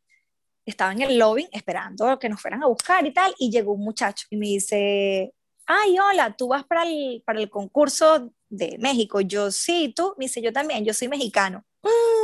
estaba 0.66 0.92
en 0.92 1.02
el 1.02 1.18
lobby 1.18 1.48
esperando 1.52 2.20
que 2.20 2.28
nos 2.28 2.42
fueran 2.42 2.64
a 2.64 2.68
buscar 2.68 3.06
y 3.06 3.14
tal, 3.14 3.34
y 3.38 3.50
llegó 3.50 3.74
un 3.74 3.84
muchacho 3.84 4.26
y 4.30 4.38
me 4.38 4.48
dice, 4.48 5.34
ay, 5.66 5.98
hola, 6.00 6.36
tú 6.36 6.50
vas 6.50 6.66
para 6.66 6.84
el, 6.84 7.24
para 7.26 7.40
el 7.40 7.50
concurso 7.50 8.34
de 8.50 8.78
México. 8.80 9.22
Yo 9.22 9.52
sí, 9.52 9.94
tú, 9.96 10.16
me 10.18 10.26
dice, 10.26 10.42
yo 10.42 10.52
también, 10.52 10.84
yo 10.84 10.94
soy 10.94 11.08
mexicano. 11.08 11.64
Mm, 11.84 12.19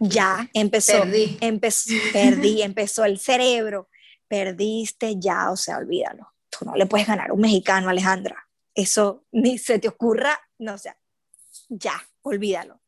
ya, 0.00 0.48
empezó, 0.52 1.02
Perdí. 1.02 1.38
empezó, 1.40 1.90
perdí, 2.12 2.62
empezó 2.62 3.04
el 3.04 3.18
cerebro, 3.18 3.88
perdiste 4.28 5.18
ya, 5.18 5.50
o 5.50 5.56
sea, 5.56 5.78
olvídalo. 5.78 6.32
Tú 6.50 6.64
no 6.64 6.74
le 6.76 6.86
puedes 6.86 7.06
ganar 7.06 7.30
a 7.30 7.32
un 7.32 7.40
mexicano, 7.40 7.88
Alejandra. 7.88 8.36
Eso 8.74 9.24
ni 9.32 9.58
se 9.58 9.78
te 9.78 9.88
ocurra, 9.88 10.38
no, 10.58 10.74
o 10.74 10.78
sea, 10.78 10.96
ya, 11.68 12.02
olvídalo. 12.22 12.80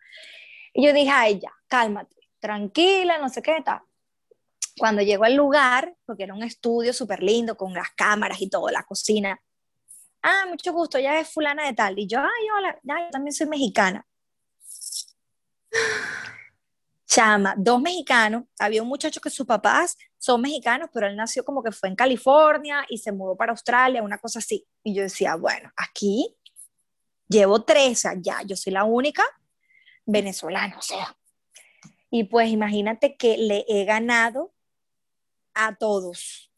Y 0.73 0.85
yo 0.87 0.93
dije, 0.93 1.11
ay, 1.11 1.41
ya, 1.41 1.53
cálmate, 1.69 2.17
tranquila, 2.39 3.19
no 3.19 3.29
sé 3.29 3.43
qué 3.43 3.63
tal. 3.65 3.81
Cuando 4.79 5.01
llego 5.01 5.25
al 5.25 5.35
lugar, 5.35 5.97
porque 6.05 6.25
era 6.25 6.35
un 6.35 6.43
estudio 6.43 6.93
súper 6.93 7.23
lindo, 7.23 7.57
con 7.57 7.73
las 7.73 7.91
cámaras 7.97 8.43
y 8.43 8.51
todo, 8.51 8.69
la 8.69 8.83
cocina. 8.83 9.41
Ah, 10.23 10.45
mucho 10.49 10.73
gusto, 10.73 10.99
ya 10.99 11.19
es 11.19 11.29
fulana 11.29 11.65
de 11.65 11.73
tal. 11.73 11.99
Y 11.99 12.07
yo, 12.07 12.19
ay, 12.19 12.49
hola, 12.59 12.79
ya, 12.83 12.99
yo 13.01 13.11
también 13.11 13.33
soy 13.33 13.47
mexicana. 13.47 14.07
Chama, 17.07 17.55
dos 17.57 17.81
mexicanos. 17.81 18.45
Había 18.59 18.83
un 18.83 18.89
muchacho 18.89 19.21
que 19.21 19.31
sus 19.31 19.47
papás 19.47 19.97
son 20.19 20.41
mexicanos, 20.41 20.91
pero 20.93 21.07
él 21.07 21.17
nació 21.17 21.45
como 21.45 21.63
que 21.63 21.71
fue 21.71 21.89
en 21.89 21.97
California 21.97 22.85
y 22.89 22.99
se 22.99 23.13
mudó 23.13 23.37
para 23.37 23.53
Australia, 23.53 24.03
una 24.03 24.19
cosa 24.19 24.41
así. 24.41 24.67
Y 24.83 24.95
yo 24.95 25.03
decía, 25.03 25.37
bueno, 25.37 25.71
aquí 25.77 26.37
llevo 27.29 27.65
tres, 27.65 28.05
o 28.07 28.11
ya, 28.21 28.43
yo 28.43 28.57
soy 28.57 28.73
la 28.73 28.85
única 28.85 29.25
venezolana, 30.05 30.77
o 30.79 30.83
sea. 30.83 31.17
Y 32.11 32.25
pues 32.25 32.51
imagínate 32.51 33.17
que 33.17 33.37
le 33.37 33.65
he 33.69 33.85
ganado 33.85 34.53
a 35.55 35.77
todos. 35.77 36.51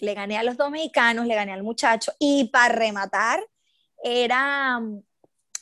Le 0.00 0.14
gané 0.14 0.38
a 0.38 0.42
los 0.42 0.56
dos 0.56 0.70
mexicanos, 0.70 1.26
le 1.26 1.34
gané 1.34 1.52
al 1.52 1.62
muchacho 1.62 2.12
y 2.18 2.44
para 2.50 2.74
rematar 2.74 3.40
era 4.02 4.80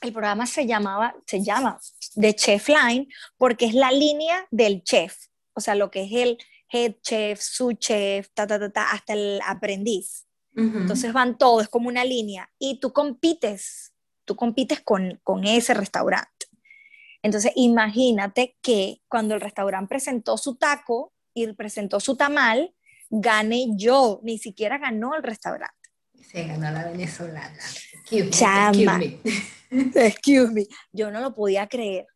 el 0.00 0.12
programa 0.12 0.46
se 0.46 0.66
llamaba 0.66 1.14
se 1.26 1.42
llama 1.42 1.78
The 2.14 2.34
Chef 2.34 2.68
Line 2.68 3.08
porque 3.36 3.66
es 3.66 3.74
la 3.74 3.90
línea 3.90 4.46
del 4.50 4.82
chef, 4.82 5.16
o 5.54 5.60
sea, 5.60 5.74
lo 5.74 5.90
que 5.90 6.04
es 6.04 6.12
el 6.12 6.38
head 6.70 6.94
chef, 7.02 7.40
su 7.40 7.72
chef, 7.72 8.28
ta 8.34 8.46
ta 8.46 8.58
ta, 8.58 8.70
ta 8.70 8.90
hasta 8.90 9.12
el 9.12 9.40
aprendiz. 9.44 10.26
Uh 10.54 10.62
-huh. 10.62 10.80
Entonces 10.82 11.12
van 11.12 11.36
todos, 11.38 11.64
es 11.64 11.68
como 11.68 11.88
una 11.88 12.04
línea 12.04 12.50
y 12.58 12.80
tú 12.80 12.92
compites, 12.92 13.92
tú 14.24 14.36
compites 14.36 14.80
con, 14.80 15.20
con 15.22 15.44
ese 15.44 15.74
restaurante. 15.74 16.46
Entonces, 17.22 17.52
imagínate 17.56 18.56
que 18.62 19.02
cuando 19.08 19.34
el 19.34 19.40
restaurante 19.40 19.88
presentó 19.88 20.38
su 20.38 20.54
taco 20.54 21.12
y 21.34 21.52
presentó 21.54 21.98
su 21.98 22.16
tamal, 22.16 22.72
gané 23.10 23.66
yo, 23.76 24.20
ni 24.22 24.38
siquiera 24.38 24.78
ganó 24.78 25.14
el 25.14 25.22
restaurante. 25.22 25.85
Se 26.22 26.44
ganó 26.46 26.70
la 26.70 26.84
venezolana. 26.84 27.56
Excuse 27.56 28.24
me, 28.24 28.30
Chama. 28.30 29.00
excuse 29.02 29.42
me. 29.70 29.92
Excuse 30.06 30.52
me, 30.52 30.66
yo 30.92 31.10
no 31.10 31.20
lo 31.20 31.34
podía 31.34 31.66
creer. 31.66 32.06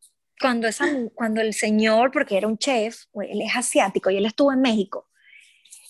Cuando, 0.41 0.69
esa, 0.69 0.87
cuando 1.15 1.41
el 1.41 1.53
señor, 1.53 2.11
porque 2.13 2.37
era 2.37 2.47
un 2.47 2.57
chef, 2.57 3.05
él 3.15 3.43
es 3.43 3.55
asiático 3.55 4.11
y 4.11 4.17
él 4.17 4.25
estuvo 4.25 4.53
en 4.53 4.63
México, 4.63 5.09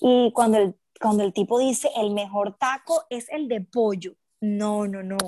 y 0.00 0.32
cuando 0.32 0.58
el, 0.58 0.74
cuando 1.00 1.22
el 1.22 1.32
tipo 1.32 1.60
dice 1.60 1.88
el 1.96 2.10
mejor 2.10 2.56
taco 2.58 3.04
es 3.10 3.28
el 3.28 3.46
de 3.46 3.60
pollo, 3.60 4.16
no, 4.40 4.88
no, 4.88 5.04
no, 5.04 5.18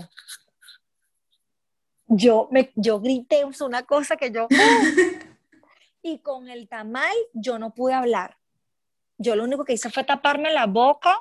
yo, 2.15 2.49
me, 2.51 2.73
yo 2.77 3.01
grité 3.01 3.45
una 3.61 3.83
cosa 3.85 4.17
que 4.17 4.31
yo... 4.31 4.47
y 6.03 6.19
con 6.19 6.49
el 6.49 6.69
tamal 6.69 7.15
yo 7.33 7.59
no 7.59 7.75
pude 7.75 7.95
hablar. 7.95 8.37
Yo 9.19 9.37
lo 9.37 9.45
único 9.45 9.65
que 9.65 9.75
hice 9.75 9.89
fue 9.89 10.05
taparme 10.05 10.53
la 10.53 10.67
boca 10.67 11.17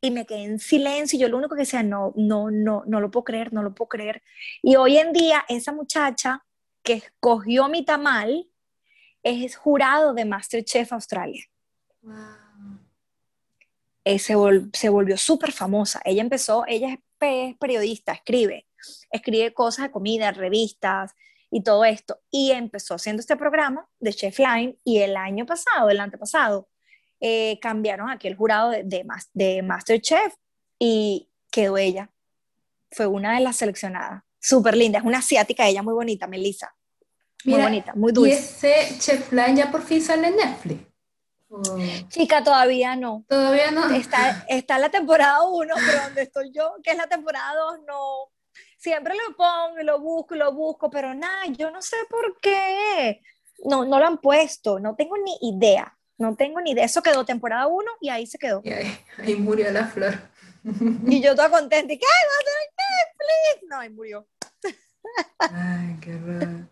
y 0.00 0.10
me 0.10 0.26
quedé 0.26 0.44
en 0.44 0.58
silencio. 0.58 1.18
Yo 1.18 1.28
lo 1.28 1.36
único 1.36 1.54
que 1.54 1.62
decía, 1.62 1.82
no, 1.82 2.12
no, 2.16 2.50
no, 2.50 2.84
no 2.86 3.00
lo 3.00 3.10
puedo 3.10 3.24
creer, 3.24 3.52
no 3.52 3.62
lo 3.62 3.74
puedo 3.74 3.88
creer. 3.88 4.22
Y 4.62 4.76
hoy 4.76 4.98
en 4.98 5.12
día 5.12 5.44
esa 5.48 5.72
muchacha 5.72 6.44
que 6.82 6.94
escogió 6.94 7.68
mi 7.68 7.84
tamal 7.84 8.48
es 9.22 9.56
jurado 9.56 10.14
de 10.14 10.24
MasterChef 10.24 10.92
Australia. 10.92 11.44
Wow. 12.02 12.14
Eh, 14.04 14.18
se, 14.18 14.34
vol 14.34 14.70
se 14.72 14.88
volvió 14.88 15.16
súper 15.16 15.52
famosa. 15.52 16.00
Ella 16.04 16.22
empezó, 16.22 16.64
ella 16.66 16.94
es, 16.94 16.98
es 17.20 17.56
periodista, 17.58 18.12
escribe 18.12 18.68
escribe 19.10 19.52
cosas 19.54 19.86
de 19.86 19.90
comida, 19.90 20.30
revistas 20.32 21.14
y 21.50 21.62
todo 21.62 21.84
esto. 21.84 22.20
Y 22.30 22.52
empezó 22.52 22.94
haciendo 22.94 23.20
este 23.20 23.36
programa 23.36 23.88
de 23.98 24.12
Chef 24.12 24.38
Line 24.38 24.78
y 24.84 24.98
el 24.98 25.16
año 25.16 25.46
pasado, 25.46 25.90
el 25.90 26.00
antepasado, 26.00 26.68
eh, 27.20 27.58
cambiaron 27.60 28.10
aquí 28.10 28.28
el 28.28 28.36
jurado 28.36 28.70
de, 28.70 28.82
de, 28.84 29.04
de 29.32 29.62
Masterchef 29.62 30.34
y 30.78 31.28
quedó 31.50 31.76
ella. 31.76 32.10
Fue 32.90 33.06
una 33.06 33.34
de 33.34 33.40
las 33.40 33.56
seleccionadas. 33.56 34.22
Súper 34.40 34.76
linda, 34.76 34.98
es 34.98 35.04
una 35.04 35.18
asiática, 35.18 35.66
ella 35.66 35.82
muy 35.82 35.94
bonita, 35.94 36.26
Melissa. 36.26 36.74
Muy 37.44 37.54
Mira, 37.54 37.64
bonita, 37.64 37.92
muy 37.94 38.12
dulce. 38.12 38.30
¿Y 38.30 38.32
ese 38.32 38.98
Chef 38.98 39.32
Line 39.32 39.56
ya 39.56 39.70
por 39.70 39.82
fin 39.82 40.00
sale 40.00 40.28
en 40.28 40.36
Netflix? 40.36 40.80
Oh. 41.50 41.62
Chica, 42.08 42.42
todavía 42.44 42.94
no. 42.94 43.24
Todavía 43.28 43.70
no. 43.70 43.88
Está, 43.90 44.44
está 44.48 44.78
la 44.78 44.90
temporada 44.90 45.42
1, 45.42 45.74
pero 45.74 46.02
donde 46.04 46.22
estoy 46.22 46.52
yo, 46.52 46.74
que 46.82 46.90
es 46.90 46.96
la 46.96 47.06
temporada 47.06 47.54
2, 47.54 47.80
no, 47.86 48.30
siempre 48.76 49.14
lo 49.14 49.36
pongo 49.36 49.80
y 49.80 49.84
lo 49.84 50.00
busco 50.00 50.34
y 50.34 50.38
lo 50.38 50.52
busco, 50.52 50.90
pero 50.90 51.14
nada, 51.14 51.46
yo 51.46 51.70
no 51.70 51.82
sé 51.82 51.96
por 52.08 52.38
qué. 52.40 53.20
No, 53.64 53.84
no 53.84 53.98
lo 53.98 54.06
han 54.06 54.18
puesto, 54.18 54.78
no 54.78 54.94
tengo 54.94 55.16
ni 55.18 55.36
idea. 55.42 55.97
No 56.18 56.34
tengo 56.34 56.60
ni 56.60 56.72
idea. 56.72 56.84
Eso 56.84 57.02
quedó 57.02 57.24
temporada 57.24 57.68
1 57.68 57.90
y 58.00 58.08
ahí 58.08 58.26
se 58.26 58.38
quedó. 58.38 58.60
Y 58.64 58.72
ahí, 58.72 58.98
ahí, 59.18 59.36
murió 59.36 59.70
la 59.70 59.86
flor. 59.86 60.18
Y 61.06 61.22
yo 61.22 61.34
toda 61.34 61.50
contenta. 61.50 61.92
¿Y 61.92 61.98
qué? 61.98 62.04
¿Va 62.04 62.38
a 62.38 62.44
ser 62.44 63.56
Netflix? 63.56 63.70
No, 63.70 63.78
ahí 63.78 63.90
murió. 63.90 64.26
Ay, 65.38 65.96
qué 66.00 66.12
raro. 66.18 66.68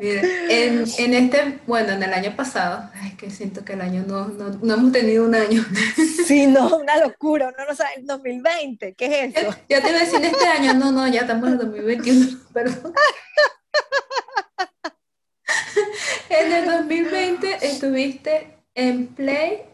Mira, 0.00 0.22
en, 0.48 0.84
en, 0.98 1.14
este, 1.14 1.60
bueno, 1.66 1.92
en 1.92 2.02
el 2.02 2.12
año 2.12 2.34
pasado, 2.34 2.90
ay, 2.94 3.12
que 3.16 3.30
siento 3.30 3.64
que 3.64 3.74
el 3.74 3.80
año 3.82 4.04
no, 4.06 4.28
no, 4.28 4.50
no 4.50 4.74
hemos 4.74 4.92
tenido 4.92 5.24
un 5.24 5.34
año. 5.34 5.64
Sí, 6.26 6.46
no, 6.46 6.76
una 6.76 6.96
locura, 6.98 7.52
uno 7.54 7.66
no 7.68 7.76
sabe, 7.76 7.90
el 7.98 8.06
2020, 8.06 8.94
¿qué 8.94 9.06
es 9.06 9.36
eso? 9.36 9.50
Ya, 9.68 9.78
ya 9.78 9.82
te 9.82 9.90
iba 9.90 9.98
a 9.98 10.00
decir 10.00 10.24
este 10.24 10.46
año, 10.46 10.74
no, 10.74 10.90
no, 10.90 11.06
ya 11.06 11.20
estamos 11.20 11.46
en 11.46 11.52
el 11.52 11.58
2021, 11.58 12.38
perdón. 12.52 12.92
En 16.28 16.52
el 16.52 16.66
2020 16.66 17.58
estuviste 17.62 18.55
en 18.76 19.08
Play, 19.08 19.64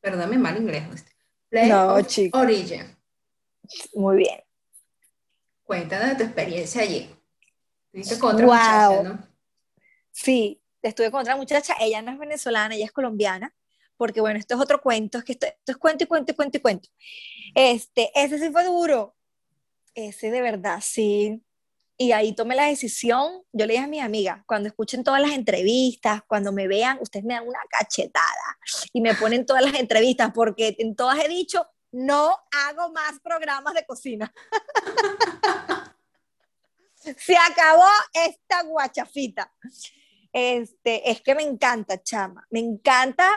perdóname 0.00 0.38
mal 0.38 0.56
inglés, 0.56 1.04
Play 1.48 1.68
no, 1.68 1.96
of. 1.96 2.06
Origin. 2.32 2.96
Muy 3.94 4.16
bien. 4.18 4.40
Cuéntanos 5.64 6.10
de 6.10 6.16
tu 6.16 6.22
experiencia 6.24 6.82
allí. 6.82 7.10
Estuviste 7.86 8.18
con 8.18 8.34
otra 8.34 8.46
wow. 8.46 8.54
muchacha, 8.54 9.02
¿no? 9.02 9.28
Sí, 10.10 10.62
estuve 10.82 11.10
con 11.10 11.22
otra 11.22 11.36
muchacha, 11.36 11.74
ella 11.80 12.02
no 12.02 12.12
es 12.12 12.18
venezolana, 12.18 12.74
ella 12.74 12.84
es 12.84 12.92
colombiana, 12.92 13.54
porque 13.96 14.20
bueno, 14.20 14.38
esto 14.38 14.54
es 14.54 14.60
otro 14.60 14.80
cuento, 14.82 15.18
es 15.18 15.24
que 15.24 15.32
esto, 15.32 15.46
esto 15.46 15.72
es 15.72 15.78
cuento 15.78 16.04
y 16.04 16.06
cuento 16.06 16.32
y 16.32 16.34
cuento 16.34 16.58
y 16.58 16.60
cuento. 16.60 16.88
Este, 17.54 18.10
ese 18.14 18.38
sí 18.38 18.50
fue 18.50 18.64
duro, 18.64 19.16
ese 19.94 20.30
de 20.30 20.42
verdad, 20.42 20.80
sí. 20.82 21.42
Y 22.02 22.10
ahí 22.10 22.34
tomé 22.34 22.56
la 22.56 22.64
decisión, 22.64 23.44
yo 23.52 23.64
le 23.64 23.74
dije 23.74 23.84
a 23.84 23.86
mi 23.86 24.00
amiga, 24.00 24.42
cuando 24.48 24.68
escuchen 24.68 25.04
todas 25.04 25.22
las 25.22 25.30
entrevistas, 25.30 26.22
cuando 26.26 26.50
me 26.50 26.66
vean, 26.66 26.98
ustedes 27.00 27.24
me 27.24 27.34
dan 27.34 27.46
una 27.46 27.60
cachetada 27.70 28.58
y 28.92 29.00
me 29.00 29.14
ponen 29.14 29.46
todas 29.46 29.62
las 29.62 29.74
entrevistas, 29.76 30.32
porque 30.34 30.74
en 30.80 30.96
todas 30.96 31.24
he 31.24 31.28
dicho, 31.28 31.64
no 31.92 32.36
hago 32.50 32.90
más 32.90 33.20
programas 33.20 33.74
de 33.74 33.86
cocina. 33.86 34.34
Se 36.96 37.36
acabó 37.36 37.86
esta 38.12 38.64
guachafita. 38.64 39.54
Este, 40.32 41.08
es 41.08 41.22
que 41.22 41.36
me 41.36 41.44
encanta, 41.44 42.02
chama, 42.02 42.44
me 42.50 42.58
encanta 42.58 43.30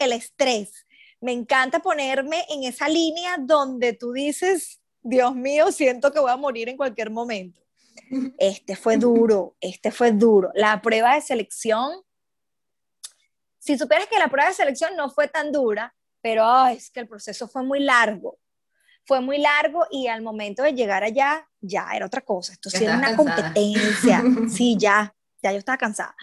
el 0.00 0.14
estrés, 0.14 0.84
me 1.20 1.30
encanta 1.30 1.78
ponerme 1.78 2.44
en 2.48 2.64
esa 2.64 2.88
línea 2.88 3.36
donde 3.38 3.92
tú 3.92 4.10
dices, 4.10 4.80
Dios 5.00 5.32
mío, 5.36 5.70
siento 5.70 6.10
que 6.10 6.18
voy 6.18 6.32
a 6.32 6.36
morir 6.36 6.68
en 6.68 6.76
cualquier 6.76 7.10
momento. 7.10 7.60
Este 8.38 8.76
fue 8.76 8.96
duro, 8.96 9.56
este 9.60 9.90
fue 9.90 10.12
duro. 10.12 10.50
La 10.54 10.80
prueba 10.80 11.14
de 11.14 11.20
selección, 11.20 12.02
si 13.58 13.76
supieras 13.78 14.06
que 14.08 14.18
la 14.18 14.28
prueba 14.28 14.48
de 14.48 14.54
selección 14.54 14.96
no 14.96 15.10
fue 15.10 15.28
tan 15.28 15.52
dura, 15.52 15.94
pero 16.20 16.46
oh, 16.46 16.66
es 16.66 16.90
que 16.90 17.00
el 17.00 17.08
proceso 17.08 17.48
fue 17.48 17.62
muy 17.62 17.80
largo. 17.80 18.38
Fue 19.04 19.20
muy 19.20 19.38
largo 19.38 19.86
y 19.90 20.06
al 20.06 20.22
momento 20.22 20.62
de 20.62 20.72
llegar 20.72 21.02
allá, 21.02 21.48
ya 21.60 21.88
era 21.94 22.06
otra 22.06 22.20
cosa. 22.20 22.52
Esto 22.52 22.70
sí 22.70 22.84
era 22.84 22.96
una 22.96 23.16
cansada. 23.16 23.36
competencia. 23.36 24.22
Sí, 24.50 24.76
ya, 24.78 25.14
ya 25.42 25.52
yo 25.52 25.58
estaba 25.58 25.78
cansada. 25.78 26.14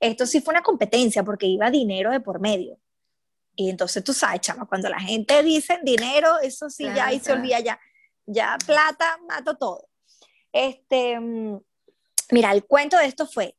Esto 0.00 0.26
sí 0.26 0.40
fue 0.40 0.52
una 0.52 0.62
competencia 0.62 1.22
porque 1.22 1.46
iba 1.46 1.70
dinero 1.70 2.10
de 2.10 2.20
por 2.20 2.40
medio. 2.40 2.78
Y 3.56 3.70
entonces 3.70 4.02
tú 4.02 4.12
sabes, 4.12 4.40
chama, 4.40 4.66
cuando 4.66 4.88
la 4.88 4.98
gente 4.98 5.42
dice 5.42 5.78
dinero, 5.82 6.40
eso 6.40 6.68
sí, 6.68 6.84
claro, 6.84 6.96
ya 6.96 7.06
ahí 7.06 7.20
claro. 7.20 7.24
se 7.24 7.40
olvida 7.40 7.60
ya. 7.60 7.80
ya 8.26 8.58
plata, 8.66 9.18
mato 9.28 9.56
todo. 9.56 9.88
Este, 10.54 11.18
mira, 12.30 12.52
el 12.52 12.64
cuento 12.64 12.96
de 12.96 13.06
esto 13.06 13.26
fue, 13.26 13.56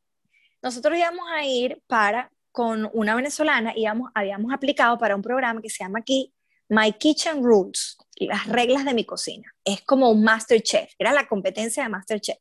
nosotros 0.62 0.96
íbamos 0.96 1.26
a 1.30 1.44
ir 1.44 1.82
para, 1.86 2.32
con 2.50 2.88
una 2.94 3.14
venezolana, 3.14 3.74
íbamos, 3.76 4.10
habíamos 4.14 4.50
aplicado 4.50 4.96
para 4.96 5.14
un 5.14 5.20
programa 5.20 5.60
que 5.60 5.68
se 5.68 5.84
llama 5.84 5.98
aquí 5.98 6.32
My 6.70 6.90
Kitchen 6.94 7.44
Rules, 7.44 7.98
las 8.16 8.46
reglas 8.46 8.86
de 8.86 8.94
mi 8.94 9.04
cocina. 9.04 9.52
Es 9.62 9.82
como 9.82 10.10
un 10.10 10.24
Master 10.24 10.62
Chef, 10.62 10.90
era 10.98 11.12
la 11.12 11.28
competencia 11.28 11.82
de 11.82 11.90
Master 11.90 12.18
Chef. 12.18 12.38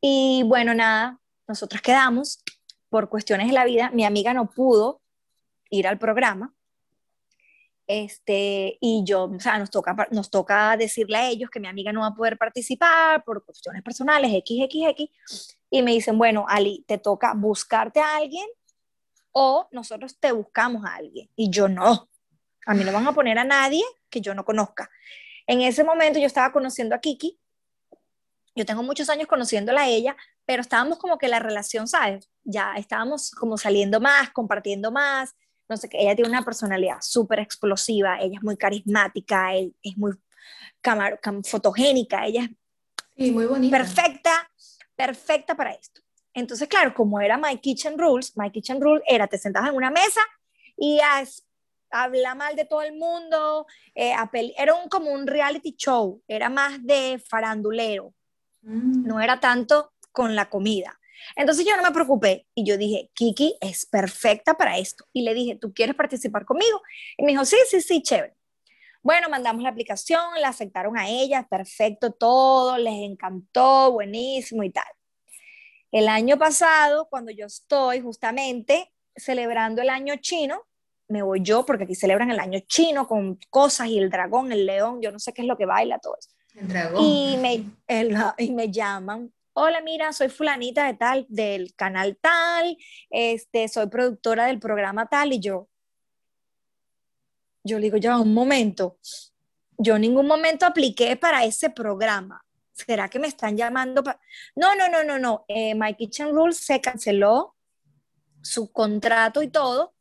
Y 0.00 0.44
bueno, 0.46 0.72
nada, 0.72 1.18
nosotros 1.48 1.82
quedamos 1.82 2.44
por 2.88 3.08
cuestiones 3.08 3.48
de 3.48 3.52
la 3.52 3.64
vida. 3.64 3.90
Mi 3.90 4.04
amiga 4.04 4.32
no 4.32 4.48
pudo 4.48 5.02
ir 5.70 5.88
al 5.88 5.98
programa. 5.98 6.54
Este, 7.86 8.78
y 8.80 9.04
yo, 9.04 9.24
o 9.24 9.40
sea, 9.40 9.58
nos 9.58 9.70
toca, 9.70 10.08
nos 10.10 10.30
toca 10.30 10.76
decirle 10.76 11.18
a 11.18 11.28
ellos 11.28 11.50
que 11.50 11.60
mi 11.60 11.68
amiga 11.68 11.92
no 11.92 12.00
va 12.00 12.08
a 12.08 12.14
poder 12.14 12.36
participar 12.36 13.22
por 13.24 13.44
cuestiones 13.44 13.82
personales, 13.82 14.30
XXX. 14.32 15.56
Y 15.70 15.82
me 15.82 15.92
dicen, 15.92 16.18
bueno, 16.18 16.46
Ali, 16.48 16.84
te 16.86 16.98
toca 16.98 17.32
buscarte 17.34 18.00
a 18.00 18.16
alguien 18.16 18.46
o 19.32 19.68
nosotros 19.70 20.18
te 20.18 20.32
buscamos 20.32 20.84
a 20.84 20.96
alguien. 20.96 21.30
Y 21.36 21.50
yo 21.50 21.68
no, 21.68 22.08
a 22.66 22.74
mí 22.74 22.84
no 22.84 22.92
van 22.92 23.06
a 23.06 23.12
poner 23.12 23.38
a 23.38 23.44
nadie 23.44 23.84
que 24.10 24.20
yo 24.20 24.34
no 24.34 24.44
conozca. 24.44 24.90
En 25.46 25.60
ese 25.60 25.84
momento 25.84 26.18
yo 26.18 26.26
estaba 26.26 26.52
conociendo 26.52 26.94
a 26.94 27.00
Kiki, 27.00 27.38
yo 28.56 28.64
tengo 28.64 28.82
muchos 28.82 29.10
años 29.10 29.28
conociéndola 29.28 29.82
a 29.82 29.88
ella, 29.88 30.16
pero 30.46 30.62
estábamos 30.62 30.98
como 30.98 31.18
que 31.18 31.28
la 31.28 31.38
relación, 31.38 31.86
¿sabes? 31.86 32.30
Ya 32.42 32.72
estábamos 32.76 33.30
como 33.32 33.58
saliendo 33.58 34.00
más, 34.00 34.30
compartiendo 34.30 34.90
más, 34.90 35.36
no 35.68 35.76
sé 35.76 35.88
qué, 35.88 36.00
ella 36.00 36.14
tiene 36.14 36.30
una 36.30 36.42
personalidad 36.42 36.98
súper 37.00 37.40
explosiva, 37.40 38.20
ella 38.20 38.36
es 38.38 38.42
muy 38.42 38.56
carismática, 38.56 39.54
es 39.54 39.96
muy 39.96 40.12
fotogénica, 41.44 42.26
ella 42.26 42.48
es 43.16 43.32
muy 43.32 43.46
bonita. 43.46 43.76
perfecta, 43.76 44.50
perfecta 44.94 45.54
para 45.54 45.72
esto. 45.72 46.00
Entonces, 46.32 46.68
claro, 46.68 46.94
como 46.94 47.20
era 47.20 47.38
My 47.38 47.58
Kitchen 47.58 47.98
Rules, 47.98 48.36
My 48.36 48.50
Kitchen 48.50 48.80
Rules 48.80 49.02
era, 49.08 49.26
te 49.26 49.38
sentabas 49.38 49.70
en 49.70 49.76
una 49.76 49.90
mesa 49.90 50.20
y 50.76 51.00
habla 51.90 52.34
mal 52.34 52.54
de 52.54 52.66
todo 52.66 52.82
el 52.82 52.96
mundo, 52.96 53.66
eh, 53.94 54.14
era 54.58 54.74
un, 54.74 54.88
como 54.88 55.10
un 55.10 55.26
reality 55.26 55.74
show, 55.76 56.22
era 56.28 56.50
más 56.50 56.84
de 56.84 57.22
farandulero, 57.26 58.12
mm. 58.62 59.06
no 59.06 59.20
era 59.20 59.40
tanto 59.40 59.94
con 60.12 60.36
la 60.36 60.50
comida. 60.50 60.98
Entonces 61.36 61.64
yo 61.64 61.76
no 61.76 61.82
me 61.82 61.92
preocupé 61.92 62.46
y 62.54 62.64
yo 62.64 62.76
dije, 62.76 63.10
Kiki 63.14 63.56
es 63.60 63.86
perfecta 63.86 64.54
para 64.54 64.78
esto. 64.78 65.04
Y 65.12 65.22
le 65.22 65.34
dije, 65.34 65.56
¿tú 65.56 65.72
quieres 65.72 65.94
participar 65.94 66.44
conmigo? 66.44 66.82
Y 67.16 67.24
me 67.24 67.32
dijo, 67.32 67.44
sí, 67.44 67.56
sí, 67.68 67.80
sí, 67.80 68.02
chévere. 68.02 68.34
Bueno, 69.02 69.28
mandamos 69.28 69.62
la 69.62 69.68
aplicación, 69.68 70.40
la 70.40 70.48
aceptaron 70.48 70.98
a 70.98 71.08
ella, 71.08 71.46
perfecto 71.48 72.10
todo, 72.10 72.76
les 72.76 73.04
encantó, 73.04 73.92
buenísimo 73.92 74.64
y 74.64 74.70
tal. 74.70 74.84
El 75.92 76.08
año 76.08 76.36
pasado, 76.36 77.06
cuando 77.08 77.30
yo 77.30 77.46
estoy 77.46 78.00
justamente 78.00 78.92
celebrando 79.14 79.80
el 79.80 79.90
año 79.90 80.16
chino, 80.16 80.66
me 81.08 81.22
voy 81.22 81.40
yo, 81.42 81.64
porque 81.64 81.84
aquí 81.84 81.94
celebran 81.94 82.30
el 82.30 82.40
año 82.40 82.58
chino 82.66 83.06
con 83.06 83.38
cosas 83.48 83.86
y 83.86 83.98
el 83.98 84.10
dragón, 84.10 84.50
el 84.50 84.66
león, 84.66 85.00
yo 85.00 85.12
no 85.12 85.18
sé 85.20 85.32
qué 85.32 85.42
es 85.42 85.48
lo 85.48 85.56
que 85.56 85.66
baila, 85.66 85.98
todo 86.00 86.16
eso. 86.18 86.30
El 86.54 86.68
dragón. 86.68 87.04
Y 87.04 87.36
me, 87.36 87.64
y 88.38 88.50
me 88.50 88.70
llaman, 88.70 89.32
hola, 89.58 89.80
mira, 89.80 90.12
soy 90.12 90.28
fulanita 90.28 90.86
de 90.86 90.94
tal, 90.94 91.26
del 91.30 91.74
canal 91.74 92.18
tal, 92.20 92.76
este, 93.08 93.68
soy 93.68 93.86
productora 93.88 94.46
del 94.46 94.58
programa 94.58 95.08
tal, 95.08 95.32
y 95.32 95.40
yo, 95.40 95.68
yo 97.64 97.78
le 97.78 97.84
digo, 97.84 97.96
ya, 97.96 98.18
un 98.18 98.34
momento, 98.34 98.98
yo 99.78 99.96
en 99.96 100.02
ningún 100.02 100.26
momento 100.26 100.66
apliqué 100.66 101.16
para 101.16 101.44
ese 101.44 101.70
programa. 101.70 102.44
¿Será 102.72 103.08
que 103.08 103.18
me 103.18 103.28
están 103.28 103.56
llamando? 103.56 104.02
No, 104.54 104.74
no, 104.74 104.88
no, 104.90 105.02
no, 105.02 105.18
no. 105.18 105.46
Eh, 105.48 105.74
My 105.74 105.94
Kitchen 105.94 106.34
Rules 106.34 106.58
se 106.58 106.78
canceló 106.82 107.56
su 108.42 108.70
contrato 108.70 109.42
y 109.42 109.48
todo, 109.48 109.94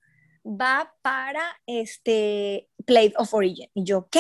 va 0.46 0.94
para 1.02 1.62
este 1.66 2.70
Plate 2.86 3.14
of 3.16 3.34
Origin. 3.34 3.70
Y 3.74 3.86
yo, 3.86 4.10
¿qué? 4.12 4.20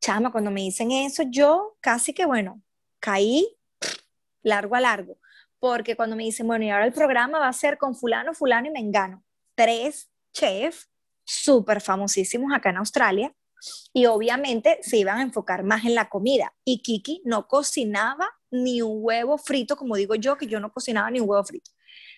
Chama, 0.00 0.32
cuando 0.32 0.50
me 0.50 0.62
dicen 0.62 0.90
eso, 0.92 1.24
yo 1.28 1.76
casi 1.80 2.14
que, 2.14 2.24
bueno, 2.24 2.62
caí 3.00 3.59
largo 4.42 4.74
a 4.74 4.80
largo, 4.80 5.18
porque 5.58 5.96
cuando 5.96 6.16
me 6.16 6.24
dicen, 6.24 6.46
bueno, 6.46 6.64
y 6.64 6.70
ahora 6.70 6.86
el 6.86 6.92
programa 6.92 7.38
va 7.38 7.48
a 7.48 7.52
ser 7.52 7.78
con 7.78 7.94
fulano, 7.94 8.34
fulano 8.34 8.68
y 8.68 8.70
mengano, 8.70 9.24
tres 9.54 10.10
chefs 10.32 10.88
súper 11.24 11.80
famosísimos 11.80 12.52
acá 12.52 12.70
en 12.70 12.78
Australia, 12.78 13.34
y 13.92 14.06
obviamente 14.06 14.78
se 14.82 14.96
iban 14.96 15.18
a 15.18 15.22
enfocar 15.22 15.64
más 15.64 15.84
en 15.84 15.94
la 15.94 16.08
comida. 16.08 16.54
Y 16.64 16.82
Kiki 16.82 17.22
no 17.24 17.46
cocinaba 17.46 18.28
ni 18.50 18.82
un 18.82 18.98
huevo 19.02 19.38
frito, 19.38 19.76
como 19.76 19.96
digo 19.96 20.14
yo, 20.14 20.36
que 20.36 20.46
yo 20.46 20.60
no 20.60 20.72
cocinaba 20.72 21.10
ni 21.10 21.20
un 21.20 21.28
huevo 21.28 21.44
frito. 21.44 21.70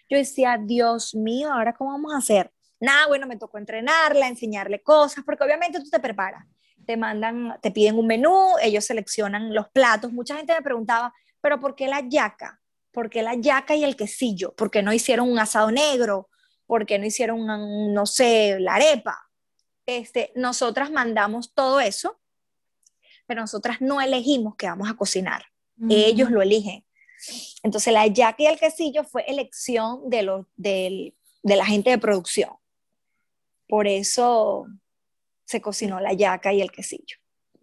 Yo 0.09 0.19
decía, 0.19 0.59
Dios 0.61 1.15
mío, 1.15 1.53
¿ahora 1.53 1.75
cómo 1.75 1.91
vamos 1.91 2.15
a 2.15 2.19
hacer? 2.19 2.53
Nada, 2.81 3.07
bueno, 3.07 3.27
me 3.27 3.37
tocó 3.37 3.59
entrenarla, 3.59 4.29
enseñarle 4.29 4.83
cosas, 4.83 5.25
porque 5.25 5.45
obviamente 5.45 5.81
tú 5.81 5.89
te 5.91 6.01
preparas. 6.01 6.45
Te 6.85 6.97
mandan, 6.97 7.59
te 7.63 7.71
piden 7.71 7.97
un 7.97 8.07
menú, 8.07 8.55
ellos 8.61 8.85
seleccionan 8.85 9.55
los 9.55 9.69
platos. 9.71 10.13
Mucha 10.13 10.37
gente 10.37 10.53
me 10.53 10.63
preguntaba, 10.63 11.15
¿pero 11.43 11.61
por 11.61 11.75
qué 11.75 11.89
la 11.89 12.01
yaca? 12.01 12.63
¿Por 12.93 13.11
qué 13.11 13.23
la 13.23 13.35
yaca 13.35 13.75
y 13.75 13.85
el 13.85 13.97
quesillo? 13.97 14.55
¿Por 14.55 14.71
qué 14.71 14.83
no 14.83 14.93
hicieron 14.93 15.31
un 15.31 15.39
asado 15.39 15.71
negro? 15.71 16.31
¿Por 16.67 16.87
qué 16.87 16.99
no 16.99 17.05
hicieron, 17.05 17.93
no 17.93 18.07
sé, 18.07 18.59
la 18.61 18.77
arepa? 18.77 19.29
Este, 19.85 20.33
nosotras 20.37 20.91
mandamos 20.91 21.53
todo 21.53 21.81
eso, 21.81 22.21
pero 23.27 23.41
nosotras 23.41 23.81
no 23.81 24.01
elegimos 24.01 24.57
que 24.57 24.67
vamos 24.67 24.89
a 24.89 24.95
cocinar. 24.95 25.45
Ellos 25.89 26.31
lo 26.31 26.43
eligen. 26.43 26.85
Entonces, 27.63 27.93
la 27.93 28.07
yaca 28.07 28.43
y 28.43 28.47
el 28.47 28.59
quesillo 28.59 29.03
fue 29.05 29.25
elección 29.27 30.09
de, 30.09 30.23
lo, 30.23 30.49
de, 30.55 31.15
de 31.43 31.57
la 31.57 31.67
gente 31.67 31.91
de 31.91 31.99
producción. 31.99 32.51
Por 33.67 33.89
eso 33.89 34.67
se 35.45 35.61
cocinó 35.61 35.99
la 35.99 36.13
yaca 36.13 36.53
y 36.53 36.61
el 36.61 36.71
quesillo. 36.71 37.17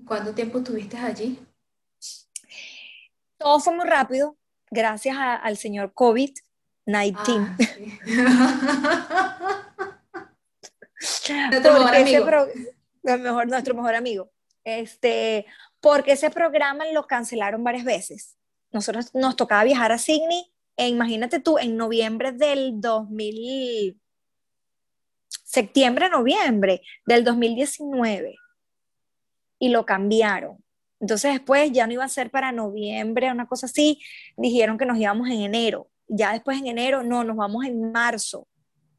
¿Cuánto 0.06 0.34
tiempo 0.34 0.58
estuviste 0.58 0.98
allí? 0.98 1.39
Todo 3.39 3.60
fue 3.62 3.73
muy 3.73 3.86
rápido, 3.86 4.38
gracias 4.69 5.15
al 5.17 5.56
señor 5.56 5.93
COVID-19. 5.93 7.15
Ah, 7.15 7.56
nuestro 11.52 11.73
mejor 11.73 11.95
amigo. 11.95 12.25
mejor, 13.04 13.47
nuestro 13.47 13.75
mejor 13.75 13.95
amigo. 13.95 14.30
Este, 14.65 15.45
porque 15.80 16.12
ese 16.12 16.30
programa 16.30 16.84
lo 16.91 17.08
cancelaron 17.08 17.63
varias 17.63 17.86
veces. 17.86 18.36
Nosotros 18.71 19.15
nos 19.15 19.38
tocaba 19.38 19.63
viajar 19.63 19.93
a 19.93 19.97
Sydney, 19.97 20.52
e 20.75 20.89
imagínate 20.89 21.39
tú, 21.39 21.58
en 21.58 21.78
noviembre 21.78 22.34
del 22.34 22.82
2000, 22.82 23.97
septiembre, 25.45 26.10
noviembre 26.10 26.82
del 27.06 27.23
2019, 27.23 28.36
y 29.60 29.69
lo 29.69 29.86
cambiaron. 29.86 30.62
Entonces 31.00 31.34
después 31.34 31.72
ya 31.72 31.88
no 31.88 31.94
iba 31.94 32.04
a 32.04 32.10
ser 32.10 32.30
para 32.30 32.52
noviembre, 32.52 33.32
una 33.32 33.48
cosa 33.48 33.68
así, 33.68 34.02
dijeron 34.38 34.78
que 34.78 34.86
nos 34.86 34.98
íbamos 34.98 35.30
en 35.30 35.42
enero. 35.42 35.90
Ya 36.08 36.34
después 36.34 36.58
en 36.58 36.68
enero, 36.68 37.04
no, 37.04 37.24
nos 37.24 37.38
vamos 37.38 37.66
en 37.66 37.92
marzo 37.92 38.48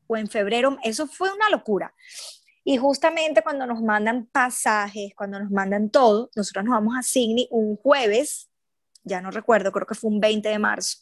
o 0.07 0.17
en 0.17 0.29
febrero. 0.29 0.79
Eso 0.83 1.07
fue 1.07 1.33
una 1.33 1.51
locura. 1.51 1.95
Y 2.65 2.77
justamente 2.77 3.43
cuando 3.43 3.67
nos 3.67 3.83
mandan 3.83 4.27
pasajes, 4.27 5.13
cuando 5.17 5.41
nos 5.41 5.51
mandan 5.51 5.91
todo, 5.91 6.31
nosotros 6.37 6.65
nos 6.65 6.75
vamos 6.75 6.95
a 6.99 7.03
Sydney 7.03 7.49
un 7.51 7.77
jueves, 7.77 8.51
ya 9.03 9.21
no 9.21 9.31
recuerdo, 9.31 9.73
creo 9.73 9.87
que 9.87 9.95
fue 9.95 10.11
un 10.11 10.21
20 10.21 10.49
de 10.49 10.59
marzo. 10.59 10.99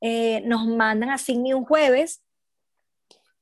Eh, 0.00 0.42
nos 0.44 0.66
mandan 0.66 1.10
a 1.10 1.18
Sydney 1.18 1.54
un 1.54 1.64
jueves, 1.64 2.22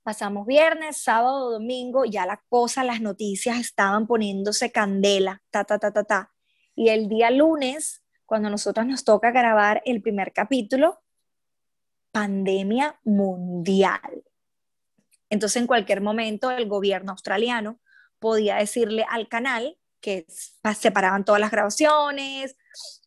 pasamos 0.03 0.47
viernes, 0.47 1.03
sábado, 1.03 1.51
domingo, 1.51 2.05
ya 2.05 2.27
la 2.27 2.41
cosa, 2.49 2.85
las 2.85 3.01
noticias 3.01 3.59
estaban 3.59 4.07
poniéndose 4.07 4.71
candela, 4.71 5.43
ta, 5.51 5.65
ta, 5.65 5.79
ta, 5.79 5.93
ta, 5.93 6.05
ta. 6.05 6.33
Y 6.77 6.91
el 6.91 7.09
día 7.09 7.31
lunes, 7.31 8.05
cuando 8.27 8.51
nosotros 8.51 8.87
nos 8.87 9.03
toca 9.03 9.31
grabar 9.31 9.83
el 9.87 10.03
primer 10.03 10.35
capítulo, 10.35 11.03
pandemia 12.13 13.01
mundial. 13.03 14.23
Entonces, 15.31 15.61
en 15.61 15.67
cualquier 15.67 16.03
momento, 16.03 16.51
el 16.51 16.69
gobierno 16.69 17.13
australiano 17.13 17.81
podía 18.19 18.57
decirle 18.57 19.07
al 19.09 19.27
canal 19.27 19.79
que 20.01 20.27
separaban 20.79 21.25
todas 21.25 21.41
las 21.41 21.51
grabaciones, 21.51 22.57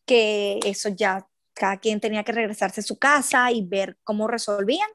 que 0.04 0.58
eso 0.64 0.88
ya 0.88 1.28
cada 1.54 1.78
quien 1.78 2.00
tenía 2.00 2.24
que 2.24 2.32
regresarse 2.32 2.80
a 2.80 2.84
su 2.84 2.98
casa 2.98 3.52
y 3.52 3.64
ver 3.64 3.98
cómo 4.02 4.26
resolvían. 4.26 4.90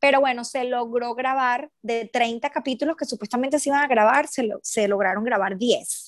Pero 0.00 0.20
bueno, 0.20 0.44
se 0.44 0.64
logró 0.64 1.14
grabar 1.14 1.70
de 1.80 2.10
30 2.12 2.50
capítulos 2.50 2.96
que 2.96 3.04
supuestamente 3.04 3.60
se 3.60 3.68
iban 3.68 3.84
a 3.84 3.88
grabar, 3.88 4.26
se, 4.26 4.48
se 4.62 4.88
lograron 4.88 5.22
grabar 5.22 5.56
10 5.56 6.05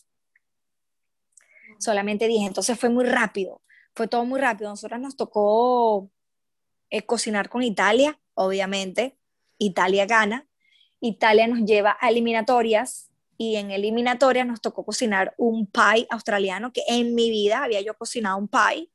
solamente 1.79 2.27
dije, 2.29 2.47
entonces 2.47 2.79
fue 2.79 2.88
muy 2.88 3.05
rápido, 3.05 3.62
fue 3.95 4.09
todo 4.09 4.25
muy 4.25 4.41
rápido. 4.41 4.71
Nosotros 4.71 5.01
nos 5.01 5.17
tocó 5.17 6.11
eh, 6.91 7.03
cocinar 7.03 7.49
con 7.49 7.62
Italia, 7.62 8.21
obviamente, 8.35 9.19
Italia 9.59 10.07
gana, 10.07 10.47
Italia 11.01 11.47
nos 11.47 11.64
lleva 11.64 11.97
a 12.01 12.09
eliminatorias 12.11 13.11
y 13.37 13.57
en 13.57 13.71
eliminatoria 13.71 14.45
nos 14.45 14.61
tocó 14.61 14.85
cocinar 14.85 15.35
un 15.37 15.67
pie 15.67 16.07
australiano 16.11 16.73
que 16.73 16.83
en 16.88 17.14
mi 17.14 17.31
vida 17.31 17.62
había 17.62 17.81
yo 17.81 17.95
cocinado 17.95 18.37
un 18.37 18.49
pie. 18.49 18.91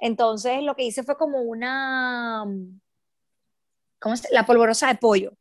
Entonces 0.00 0.62
lo 0.62 0.76
que 0.76 0.84
hice 0.84 1.02
fue 1.02 1.16
como 1.16 1.40
una, 1.40 2.44
¿cómo 3.98 4.16
se? 4.16 4.28
La 4.32 4.44
polvorosa 4.44 4.88
de 4.88 4.96
pollo. 4.96 5.34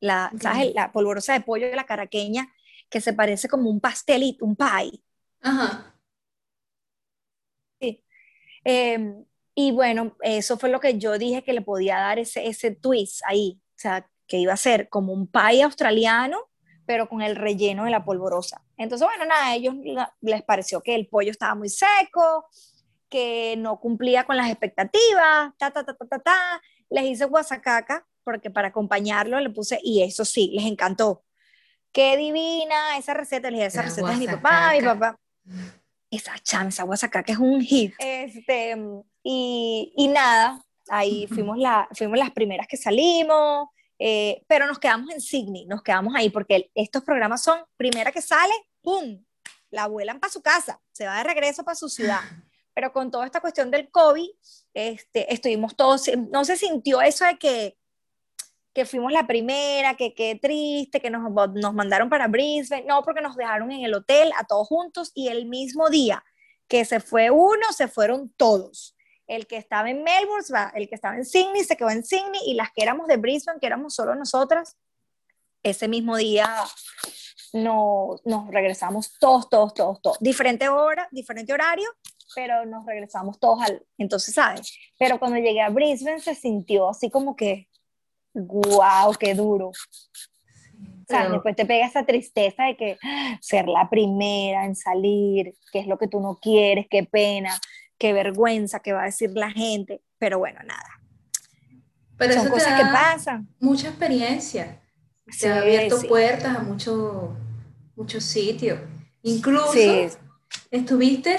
La, 0.00 0.32
¿sabes? 0.40 0.72
La 0.74 0.92
polvorosa 0.92 1.32
de 1.32 1.40
pollo 1.40 1.68
de 1.68 1.76
la 1.76 1.86
caraqueña 1.86 2.48
que 2.88 3.00
se 3.00 3.12
parece 3.12 3.48
como 3.48 3.68
un 3.70 3.80
pastelito, 3.80 4.44
un 4.44 4.56
pie. 4.56 5.02
Ajá. 5.40 5.94
Sí. 7.80 8.04
Em, 8.64 9.24
y 9.54 9.72
bueno, 9.72 10.16
eso 10.22 10.58
fue 10.58 10.68
lo 10.68 10.80
que 10.80 10.98
yo 10.98 11.18
dije 11.18 11.42
que 11.42 11.52
le 11.52 11.62
podía 11.62 11.98
dar 11.98 12.18
ese, 12.18 12.46
ese 12.46 12.70
twist 12.70 13.22
ahí. 13.26 13.60
O 13.76 13.78
sea, 13.78 14.08
que 14.26 14.36
iba 14.36 14.52
a 14.52 14.56
ser 14.56 14.88
como 14.88 15.12
un 15.12 15.26
pie 15.26 15.62
australiano, 15.62 16.38
pero 16.86 17.08
con 17.08 17.22
el 17.22 17.36
relleno 17.36 17.84
de 17.84 17.90
la 17.90 18.04
polvorosa. 18.04 18.62
Entonces, 18.76 19.06
bueno, 19.06 19.24
nada, 19.24 19.48
a 19.48 19.54
ellos 19.56 19.74
les 20.20 20.42
pareció 20.42 20.80
que 20.80 20.94
el 20.94 21.08
pollo 21.08 21.30
estaba 21.30 21.54
muy 21.54 21.68
seco, 21.68 22.46
que 23.08 23.56
no 23.58 23.80
cumplía 23.80 24.24
con 24.24 24.36
las 24.36 24.48
expectativas, 24.48 25.52
ta, 25.58 25.70
ta, 25.70 25.84
ta, 25.84 25.94
ta, 25.94 26.06
ta, 26.06 26.18
ta. 26.18 26.62
Les 26.90 27.04
hice 27.04 27.24
guasacaca, 27.24 28.06
porque 28.22 28.50
para 28.50 28.68
acompañarlo 28.68 29.40
le 29.40 29.50
puse, 29.50 29.80
y 29.82 30.02
eso 30.02 30.24
sí, 30.24 30.50
les 30.54 30.66
encantó. 30.66 31.24
Qué 31.92 32.16
divina 32.16 32.96
esa 32.98 33.14
receta, 33.14 33.50
les 33.50 33.58
dije, 33.58 33.66
esa 33.66 33.82
receta 33.82 34.12
es 34.12 34.18
mi 34.18 34.26
papá, 34.26 34.72
mi 34.72 34.82
papá. 34.82 35.18
Esa 36.10 36.38
chama, 36.38 36.70
esa 36.70 36.84
guasacaca 36.84 37.32
es 37.32 37.38
un 37.38 37.60
hit. 37.60 37.94
Este, 37.98 38.76
y, 39.22 39.92
y 39.96 40.08
nada, 40.08 40.60
ahí 40.88 41.26
fuimos, 41.26 41.58
la, 41.58 41.88
fuimos 41.92 42.18
las 42.18 42.30
primeras 42.30 42.66
que 42.66 42.76
salimos, 42.76 43.68
eh, 43.98 44.42
pero 44.46 44.66
nos 44.66 44.78
quedamos 44.78 45.10
en 45.12 45.20
Sydney, 45.20 45.66
nos 45.66 45.82
quedamos 45.82 46.14
ahí 46.14 46.30
porque 46.30 46.70
estos 46.74 47.02
programas 47.02 47.42
son, 47.42 47.60
primera 47.76 48.12
que 48.12 48.22
sale, 48.22 48.54
¡pum! 48.80 49.24
La 49.70 49.86
vuelan 49.86 50.20
para 50.20 50.32
su 50.32 50.40
casa, 50.40 50.80
se 50.92 51.06
va 51.06 51.18
de 51.18 51.24
regreso 51.24 51.64
para 51.64 51.74
su 51.74 51.88
ciudad. 51.88 52.20
Pero 52.74 52.92
con 52.92 53.10
toda 53.10 53.26
esta 53.26 53.40
cuestión 53.40 53.70
del 53.70 53.90
COVID, 53.90 54.30
este, 54.72 55.32
estuvimos 55.32 55.76
todos, 55.76 56.08
no 56.30 56.44
se 56.44 56.56
sintió 56.56 57.02
eso 57.02 57.24
de 57.24 57.36
que, 57.36 57.77
que 58.78 58.84
fuimos 58.84 59.10
la 59.10 59.26
primera, 59.26 59.96
que 59.96 60.14
qué 60.14 60.38
triste, 60.40 61.00
que 61.00 61.10
nos, 61.10 61.32
nos 61.52 61.74
mandaron 61.74 62.08
para 62.08 62.28
Brisbane, 62.28 62.84
no, 62.84 63.02
porque 63.02 63.20
nos 63.20 63.34
dejaron 63.34 63.72
en 63.72 63.84
el 63.84 63.92
hotel 63.92 64.30
a 64.38 64.44
todos 64.44 64.68
juntos 64.68 65.10
y 65.16 65.26
el 65.26 65.46
mismo 65.46 65.90
día 65.90 66.22
que 66.68 66.84
se 66.84 67.00
fue 67.00 67.28
uno, 67.28 67.72
se 67.76 67.88
fueron 67.88 68.32
todos 68.36 68.94
el 69.26 69.48
que 69.48 69.56
estaba 69.56 69.90
en 69.90 70.04
Melbourne, 70.04 70.44
el 70.74 70.88
que 70.88 70.94
estaba 70.94 71.16
en 71.16 71.24
Sydney 71.24 71.64
se 71.64 71.76
quedó 71.76 71.90
en 71.90 72.04
Sydney 72.04 72.40
y 72.46 72.54
las 72.54 72.70
que 72.70 72.84
éramos 72.84 73.08
de 73.08 73.16
Brisbane, 73.16 73.58
que 73.58 73.66
éramos 73.66 73.96
solo 73.96 74.14
nosotras, 74.14 74.76
ese 75.64 75.88
mismo 75.88 76.16
día 76.16 76.48
no, 77.52 78.16
nos 78.24 78.46
regresamos 78.48 79.18
todos, 79.18 79.48
todos, 79.48 79.74
todos, 79.74 80.00
todos. 80.00 80.18
Diferente 80.20 80.68
hora, 80.68 81.08
diferente 81.10 81.52
horario, 81.52 81.90
pero 82.32 82.64
nos 82.64 82.86
regresamos 82.86 83.40
todos 83.40 83.60
al... 83.60 83.84
Entonces, 83.98 84.34
¿sabes? 84.34 84.72
Pero 85.00 85.18
cuando 85.18 85.38
llegué 85.38 85.62
a 85.62 85.68
Brisbane 85.68 86.20
se 86.20 86.36
sintió 86.36 86.90
así 86.90 87.10
como 87.10 87.34
que, 87.34 87.67
wow, 88.38 89.14
qué 89.18 89.34
duro. 89.34 89.68
O 89.68 91.10
sea, 91.10 91.28
después 91.30 91.56
te 91.56 91.64
pega 91.64 91.86
esa 91.86 92.04
tristeza 92.04 92.64
de 92.64 92.76
que 92.76 92.98
ah, 93.02 93.38
ser 93.40 93.66
la 93.66 93.88
primera 93.88 94.66
en 94.66 94.76
salir, 94.76 95.54
qué 95.72 95.80
es 95.80 95.86
lo 95.86 95.98
que 95.98 96.06
tú 96.06 96.20
no 96.20 96.38
quieres, 96.40 96.86
qué 96.90 97.04
pena 97.04 97.58
qué 97.98 98.12
vergüenza 98.12 98.80
que 98.80 98.92
va 98.92 99.02
a 99.02 99.06
decir 99.06 99.30
la 99.34 99.50
gente, 99.50 100.00
pero 100.18 100.38
bueno, 100.38 100.60
nada. 100.64 100.88
Pero 102.16 102.34
Son 102.34 102.48
cosas 102.48 102.80
que 102.80 102.86
pasan. 102.86 103.48
Mucha 103.60 103.88
experiencia. 103.88 104.80
Se 105.28 105.50
ha 105.50 105.58
abierto 105.58 106.00
puertas 106.08 106.56
a 106.56 106.60
muchos 106.60 107.30
muchos 107.94 108.24
sitios. 108.24 108.80
Incluso 109.22 109.78
estuviste, 110.70 111.36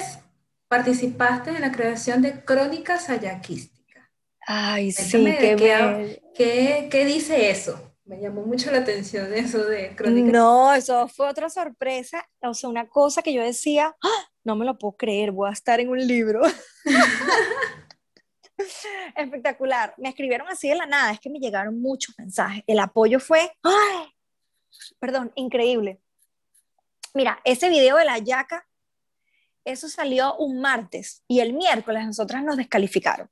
participaste 0.67 1.51
en 1.51 1.62
la 1.62 1.71
creación 1.71 2.21
de 2.21 2.43
Crónicas 2.43 3.09
Ayaquísticas. 3.09 3.78
Ay, 4.51 4.91
sí, 4.91 5.23
qué, 5.23 5.55
qué, 5.55 6.21
qué, 6.33 6.88
qué 6.89 7.05
dice 7.05 7.51
eso? 7.51 7.93
Me 8.03 8.19
llamó 8.19 8.41
mucho 8.41 8.71
la 8.71 8.79
atención 8.79 9.31
eso 9.31 9.63
de 9.63 9.95
Crónicas. 9.95 10.33
No, 10.33 10.73
eso 10.73 11.07
fue 11.07 11.29
otra 11.29 11.51
sorpresa, 11.51 12.27
o 12.41 12.55
sea, 12.55 12.67
una 12.67 12.89
cosa 12.89 13.21
que 13.21 13.31
yo 13.31 13.43
decía, 13.43 13.95
¡Ah! 14.01 14.31
no 14.43 14.55
me 14.55 14.65
lo 14.65 14.79
puedo 14.79 14.97
creer, 14.97 15.31
voy 15.31 15.49
a 15.49 15.53
estar 15.53 15.79
en 15.79 15.89
un 15.89 15.99
libro. 15.99 16.41
Espectacular. 19.15 19.93
Me 19.97 20.09
escribieron 20.09 20.47
así 20.47 20.67
de 20.67 20.77
la 20.77 20.88
nada, 20.88 21.12
es 21.12 21.19
que 21.19 21.29
me 21.29 21.38
llegaron 21.38 21.79
muchos 21.79 22.17
mensajes. 22.17 22.63
El 22.65 22.79
apoyo 22.79 23.19
fue, 23.19 23.55
¡ay! 23.62 24.07
perdón, 24.97 25.31
increíble. 25.35 26.01
Mira, 27.13 27.39
ese 27.43 27.69
video 27.69 27.97
de 27.97 28.05
la 28.05 28.17
yaca, 28.17 28.67
eso 29.63 29.88
salió 29.88 30.35
un 30.38 30.59
martes 30.59 31.23
y 31.27 31.39
el 31.39 31.53
miércoles 31.53 32.03
nosotras 32.03 32.43
nos 32.43 32.57
descalificaron. 32.57 33.29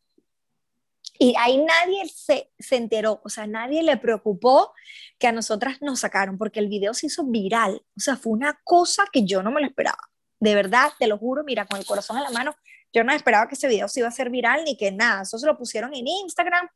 Y 1.20 1.36
ahí 1.40 1.58
nadie 1.58 2.08
se, 2.14 2.52
se, 2.60 2.76
enteró, 2.76 3.22
o 3.24 3.30
sea, 3.30 3.48
nadie 3.48 3.84
le 3.84 3.98
preocupó 3.98 4.74
que 5.18 5.28
a 5.28 5.32
nosotras 5.32 5.82
nos 5.82 6.02
sacaron, 6.02 6.38
porque 6.38 6.60
el 6.60 6.68
video 6.68 6.94
se 6.94 7.08
hizo 7.08 7.24
viral. 7.26 7.82
O 7.96 8.00
sea, 8.00 8.18
fue 8.18 8.34
una 8.34 8.60
cosa 8.64 9.06
que 9.12 9.26
yo 9.26 9.42
no 9.44 9.52
me 9.52 9.62
lo 9.62 9.68
esperaba 9.68 9.98
de 10.40 10.56
verdad, 10.56 10.92
te 11.00 11.08
lo 11.08 11.18
juro, 11.18 11.44
mira, 11.44 11.66
con 11.66 11.80
el 11.80 11.86
corazón 11.86 12.18
en 12.18 12.24
la 12.24 12.30
mano, 12.30 12.56
yo 12.94 13.04
no 13.04 13.12
esperaba 13.14 13.48
que 13.48 13.56
ese 13.56 13.68
video 13.68 13.88
se 13.88 14.00
iba 14.02 14.08
a 14.08 14.12
hacer 14.12 14.30
viral 14.30 14.64
ni 14.64 14.78
que 14.78 14.92
nada, 14.92 15.24
eso 15.24 15.38
se 15.38 15.46
lo 15.46 15.58
pusieron 15.58 15.94
en 15.94 16.08
Instagram 16.08 16.68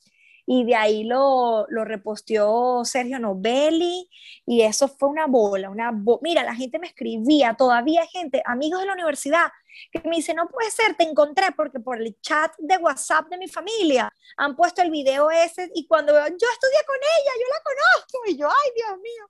y 0.53 0.65
de 0.65 0.75
ahí 0.75 1.05
lo, 1.05 1.65
lo 1.69 1.85
reposteó 1.85 2.83
Sergio 2.83 3.19
Novelli 3.19 4.09
y 4.45 4.63
eso 4.63 4.89
fue 4.89 5.07
una 5.07 5.25
bola, 5.25 5.69
una 5.69 5.93
mira, 6.21 6.43
la 6.43 6.53
gente 6.53 6.77
me 6.77 6.87
escribía, 6.87 7.53
todavía 7.53 8.01
hay 8.01 8.09
gente, 8.09 8.43
amigos 8.43 8.81
de 8.81 8.87
la 8.87 8.91
universidad, 8.91 9.49
que 9.93 10.01
me 10.03 10.17
dice, 10.17 10.33
no 10.33 10.49
puede 10.49 10.69
ser, 10.69 10.95
te 10.95 11.03
encontré 11.03 11.53
porque 11.55 11.79
por 11.79 12.01
el 12.01 12.19
chat 12.19 12.51
de 12.57 12.75
WhatsApp 12.75 13.29
de 13.29 13.37
mi 13.37 13.47
familia 13.47 14.13
han 14.35 14.57
puesto 14.57 14.81
el 14.81 14.91
video 14.91 15.31
ese 15.31 15.71
y 15.73 15.87
cuando 15.87 16.11
yo 16.11 16.19
estudié 16.19 16.83
con 16.85 16.97
ella, 16.97 17.31
yo 17.39 17.47
la 17.47 17.63
conozco 17.63 18.19
y 18.27 18.37
yo, 18.37 18.49
ay 18.49 18.71
Dios 18.75 18.99
mío. 18.99 19.29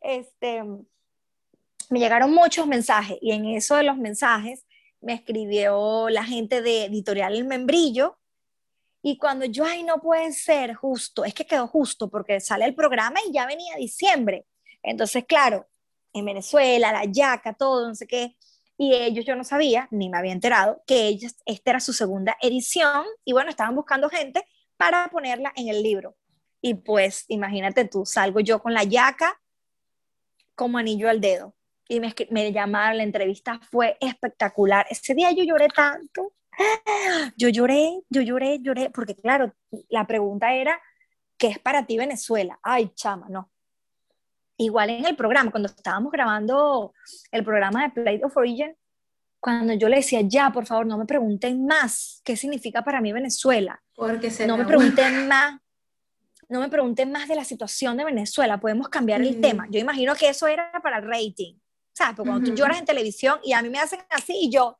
Este, 0.00 0.62
me 1.90 1.98
llegaron 1.98 2.32
muchos 2.32 2.64
mensajes 2.68 3.18
y 3.20 3.32
en 3.32 3.44
eso 3.44 3.74
de 3.74 3.82
los 3.82 3.96
mensajes 3.96 4.64
me 5.00 5.14
escribió 5.14 6.08
la 6.10 6.22
gente 6.22 6.62
de 6.62 6.84
Editorial 6.84 7.34
El 7.34 7.44
Membrillo 7.44 8.18
y 9.02 9.16
cuando 9.18 9.44
yo, 9.44 9.64
ay, 9.64 9.84
no 9.84 10.00
puede 10.00 10.32
ser 10.32 10.74
justo, 10.74 11.24
es 11.24 11.34
que 11.34 11.46
quedó 11.46 11.66
justo 11.68 12.08
porque 12.10 12.40
sale 12.40 12.64
el 12.64 12.74
programa 12.74 13.20
y 13.26 13.32
ya 13.32 13.46
venía 13.46 13.76
diciembre. 13.76 14.46
Entonces, 14.82 15.24
claro, 15.26 15.68
en 16.12 16.24
Venezuela, 16.24 16.92
la 16.92 17.04
yaca, 17.04 17.54
todo, 17.54 17.86
no 17.88 17.94
sé 17.94 18.06
qué. 18.06 18.36
Y 18.76 18.94
ellos, 18.94 19.24
yo 19.24 19.34
no 19.36 19.44
sabía, 19.44 19.88
ni 19.90 20.08
me 20.08 20.18
había 20.18 20.32
enterado, 20.32 20.82
que 20.86 21.06
ellos, 21.06 21.34
esta 21.46 21.70
era 21.70 21.80
su 21.80 21.92
segunda 21.92 22.36
edición 22.40 23.04
y 23.24 23.32
bueno, 23.32 23.50
estaban 23.50 23.74
buscando 23.74 24.08
gente 24.08 24.44
para 24.76 25.08
ponerla 25.08 25.52
en 25.56 25.68
el 25.68 25.82
libro. 25.82 26.16
Y 26.60 26.74
pues, 26.74 27.24
imagínate 27.28 27.84
tú, 27.84 28.04
salgo 28.04 28.40
yo 28.40 28.60
con 28.60 28.74
la 28.74 28.84
yaca 28.84 29.40
como 30.54 30.78
anillo 30.78 31.08
al 31.08 31.20
dedo 31.20 31.54
y 31.88 32.00
me, 32.00 32.14
me 32.30 32.52
llamaron, 32.52 32.98
la 32.98 33.04
entrevista 33.04 33.60
fue 33.70 33.96
espectacular. 34.00 34.86
Ese 34.90 35.14
día 35.14 35.32
yo 35.32 35.42
lloré 35.42 35.68
tanto. 35.68 36.32
Yo 37.36 37.48
lloré, 37.48 38.00
yo 38.08 38.22
lloré, 38.22 38.58
lloré, 38.60 38.90
porque 38.90 39.14
claro, 39.14 39.54
la 39.88 40.06
pregunta 40.06 40.54
era, 40.54 40.80
¿qué 41.36 41.48
es 41.48 41.58
para 41.58 41.86
ti 41.86 41.96
Venezuela? 41.96 42.58
Ay, 42.62 42.90
chama, 42.94 43.28
no. 43.28 43.50
Igual 44.56 44.90
en 44.90 45.06
el 45.06 45.16
programa, 45.16 45.50
cuando 45.50 45.68
estábamos 45.68 46.10
grabando 46.10 46.92
el 47.30 47.44
programa 47.44 47.84
de 47.84 47.90
Plate 47.90 48.24
of 48.24 48.36
Origin, 48.36 48.74
cuando 49.40 49.72
yo 49.74 49.88
le 49.88 49.96
decía, 49.96 50.20
ya, 50.22 50.50
por 50.50 50.66
favor, 50.66 50.86
no 50.86 50.98
me 50.98 51.06
pregunten 51.06 51.64
más 51.64 52.20
qué 52.24 52.36
significa 52.36 52.82
para 52.82 53.00
mí 53.00 53.12
Venezuela. 53.12 53.80
Porque 53.94 54.30
se 54.30 54.46
no 54.46 54.56
me 54.56 54.64
pregunten 54.64 55.28
más, 55.28 55.60
no 56.48 56.60
me 56.60 56.68
pregunten 56.68 57.12
más 57.12 57.28
de 57.28 57.36
la 57.36 57.44
situación 57.44 57.96
de 57.96 58.04
Venezuela, 58.04 58.58
podemos 58.58 58.88
cambiar 58.88 59.20
el 59.20 59.40
tema. 59.40 59.66
Yo 59.70 59.78
imagino 59.78 60.14
que 60.16 60.28
eso 60.28 60.48
era 60.48 60.72
para 60.82 60.98
el 60.98 61.08
rating. 61.08 61.54
¿Sabes? 61.92 62.14
Porque 62.16 62.30
cuando 62.30 62.50
tú 62.50 62.56
lloras 62.56 62.78
en 62.78 62.84
televisión 62.84 63.40
y 63.42 63.52
a 63.52 63.62
mí 63.62 63.70
me 63.70 63.80
hacen 63.80 63.98
así 64.10 64.32
y 64.42 64.50
yo, 64.50 64.78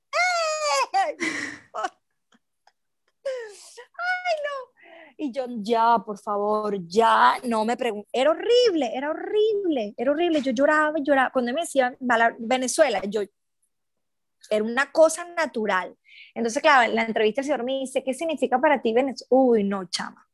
¡ay! 0.92 1.16
no! 4.44 4.78
Y 5.20 5.32
yo, 5.32 5.46
ya, 5.48 5.98
por 5.98 6.18
favor, 6.18 6.78
ya, 6.86 7.38
no 7.44 7.64
me 7.64 7.76
pregunto. 7.76 8.08
Era 8.12 8.30
horrible, 8.30 8.90
era 8.94 9.10
horrible, 9.10 9.94
era 9.96 10.12
horrible. 10.12 10.40
Yo 10.42 10.52
lloraba 10.52 10.98
lloraba. 11.00 11.30
Cuando 11.30 11.52
me 11.52 11.62
decían 11.62 11.96
Venezuela, 12.38 13.02
yo, 13.04 13.22
era 14.50 14.64
una 14.64 14.92
cosa 14.92 15.24
natural. 15.34 15.96
Entonces, 16.34 16.62
claro, 16.62 16.88
en 16.88 16.94
la 16.94 17.04
entrevista 17.04 17.40
el 17.40 17.46
señor 17.46 17.64
me 17.64 17.80
dice, 17.80 18.02
¿qué 18.04 18.14
significa 18.14 18.60
para 18.60 18.80
ti 18.80 18.92
Venezuela? 18.92 19.28
Uy, 19.30 19.64
no, 19.64 19.84
chama. 19.86 20.24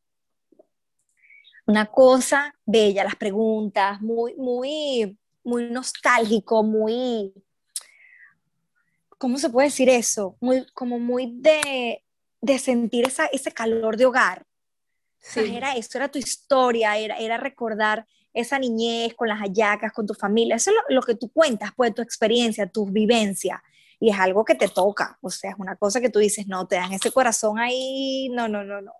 Una 1.66 1.86
cosa 1.86 2.54
bella, 2.66 3.04
las 3.04 3.16
preguntas, 3.16 4.00
muy, 4.02 4.34
muy, 4.34 5.18
muy 5.42 5.70
nostálgico, 5.70 6.62
muy, 6.62 7.32
¿cómo 9.18 9.38
se 9.38 9.50
puede 9.50 9.68
decir 9.68 9.88
eso? 9.88 10.36
Muy, 10.40 10.66
como 10.74 10.98
muy 10.98 11.32
de, 11.40 12.02
de 12.40 12.58
sentir 12.58 13.06
esa, 13.06 13.26
ese 13.26 13.52
calor 13.52 13.96
de 13.96 14.06
hogar. 14.06 14.44
era 15.36 15.76
eso, 15.76 15.98
era 15.98 16.08
tu 16.08 16.18
historia, 16.18 16.98
era, 16.98 17.16
era 17.16 17.36
recordar 17.36 18.06
esa 18.34 18.58
niñez 18.58 19.14
con 19.14 19.28
las 19.28 19.38
hallacas, 19.38 19.92
con 19.92 20.06
tu 20.06 20.14
familia. 20.14 20.56
Eso 20.56 20.70
es 20.70 20.76
lo, 20.88 21.02
que 21.02 21.14
tú 21.14 21.30
cuentas, 21.32 21.70
pues 21.76 21.94
tu 21.94 22.02
experiencia, 22.02 22.66
tus 22.66 22.92
vivencias. 22.92 23.60
Y 24.00 24.10
es 24.10 24.18
algo 24.18 24.44
que 24.44 24.56
te 24.56 24.68
toca, 24.68 25.16
o 25.22 25.30
sea, 25.30 25.52
es 25.52 25.56
una 25.58 25.76
cosa 25.76 26.00
que 26.00 26.10
tú 26.10 26.18
dices, 26.18 26.46
no, 26.46 26.66
te 26.66 26.76
dan 26.76 26.92
ese 26.92 27.12
corazón 27.12 27.58
ahí, 27.58 28.28
no, 28.30 28.48
no, 28.48 28.64
no, 28.64 28.82
no. 28.82 28.92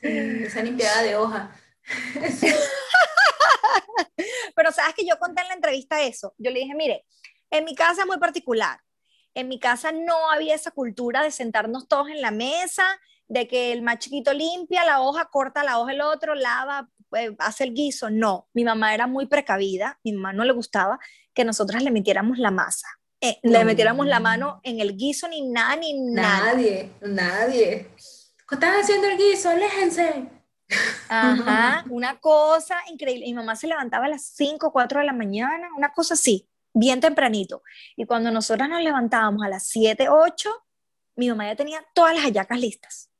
Sí, 0.00 0.08
esa 0.08 0.62
limpiada 0.62 1.02
de 1.02 1.14
hoja. 1.14 1.54
Pero 4.56 4.72
sabes 4.72 4.94
que 4.94 5.06
yo 5.06 5.18
conté 5.18 5.42
en 5.42 5.48
la 5.48 5.54
entrevista 5.54 6.02
eso. 6.02 6.34
Yo 6.38 6.50
le 6.50 6.60
dije, 6.60 6.74
mire, 6.74 7.04
en 7.50 7.64
mi 7.64 7.74
casa 7.74 8.02
es 8.02 8.06
muy 8.06 8.18
particular. 8.18 8.80
En 9.34 9.48
mi 9.48 9.60
casa 9.60 9.92
no 9.92 10.30
había 10.30 10.54
esa 10.54 10.70
cultura 10.70 11.22
de 11.22 11.30
sentarnos 11.30 11.88
todos 11.88 12.08
en 12.08 12.20
la 12.20 12.30
mesa, 12.30 12.84
de 13.28 13.46
que 13.46 13.72
el 13.72 13.82
más 13.82 13.98
chiquito 13.98 14.32
limpia 14.32 14.84
la 14.84 15.00
hoja, 15.00 15.26
corta 15.26 15.62
la 15.62 15.78
hoja 15.78 15.92
el 15.92 16.00
otro, 16.00 16.34
lava, 16.34 16.88
eh, 17.16 17.34
hace 17.38 17.64
el 17.64 17.74
guiso. 17.74 18.10
No, 18.10 18.48
mi 18.52 18.64
mamá 18.64 18.92
era 18.92 19.06
muy 19.06 19.26
precavida, 19.26 19.98
mi 20.02 20.12
mamá 20.12 20.32
no 20.32 20.44
le 20.44 20.52
gustaba 20.52 20.98
que 21.32 21.44
nosotras 21.44 21.82
le 21.82 21.90
metiéramos 21.90 22.38
la 22.38 22.50
masa. 22.50 22.88
Eh, 23.20 23.38
le 23.42 23.64
metiéramos 23.64 24.06
la 24.06 24.18
mano 24.18 24.60
en 24.62 24.80
el 24.80 24.96
guiso 24.96 25.28
ni 25.28 25.42
nada, 25.42 25.76
ni 25.76 25.92
nada. 25.92 26.54
Nadie, 26.54 26.92
nadie. 27.02 27.90
¿Están 28.50 28.80
haciendo 28.80 29.08
el 29.08 29.18
guiso? 29.18 29.50
Aléjense. 29.50 30.26
Ajá, 31.08 31.84
una 31.90 32.18
cosa 32.18 32.76
increíble. 32.90 33.26
Mi 33.26 33.34
mamá 33.34 33.56
se 33.56 33.66
levantaba 33.66 34.06
a 34.06 34.08
las 34.08 34.24
5, 34.34 34.72
4 34.72 35.00
de 35.00 35.06
la 35.06 35.12
mañana, 35.12 35.68
una 35.76 35.92
cosa 35.92 36.14
así, 36.14 36.48
bien 36.72 37.00
tempranito. 37.00 37.62
Y 37.96 38.06
cuando 38.06 38.30
nosotras 38.30 38.68
nos 38.68 38.82
levantábamos 38.82 39.42
a 39.44 39.48
las 39.48 39.66
7, 39.68 40.08
8, 40.08 40.50
mi 41.16 41.28
mamá 41.28 41.46
ya 41.46 41.56
tenía 41.56 41.84
todas 41.94 42.14
las 42.14 42.24
hallacas 42.24 42.60
listas. 42.60 43.10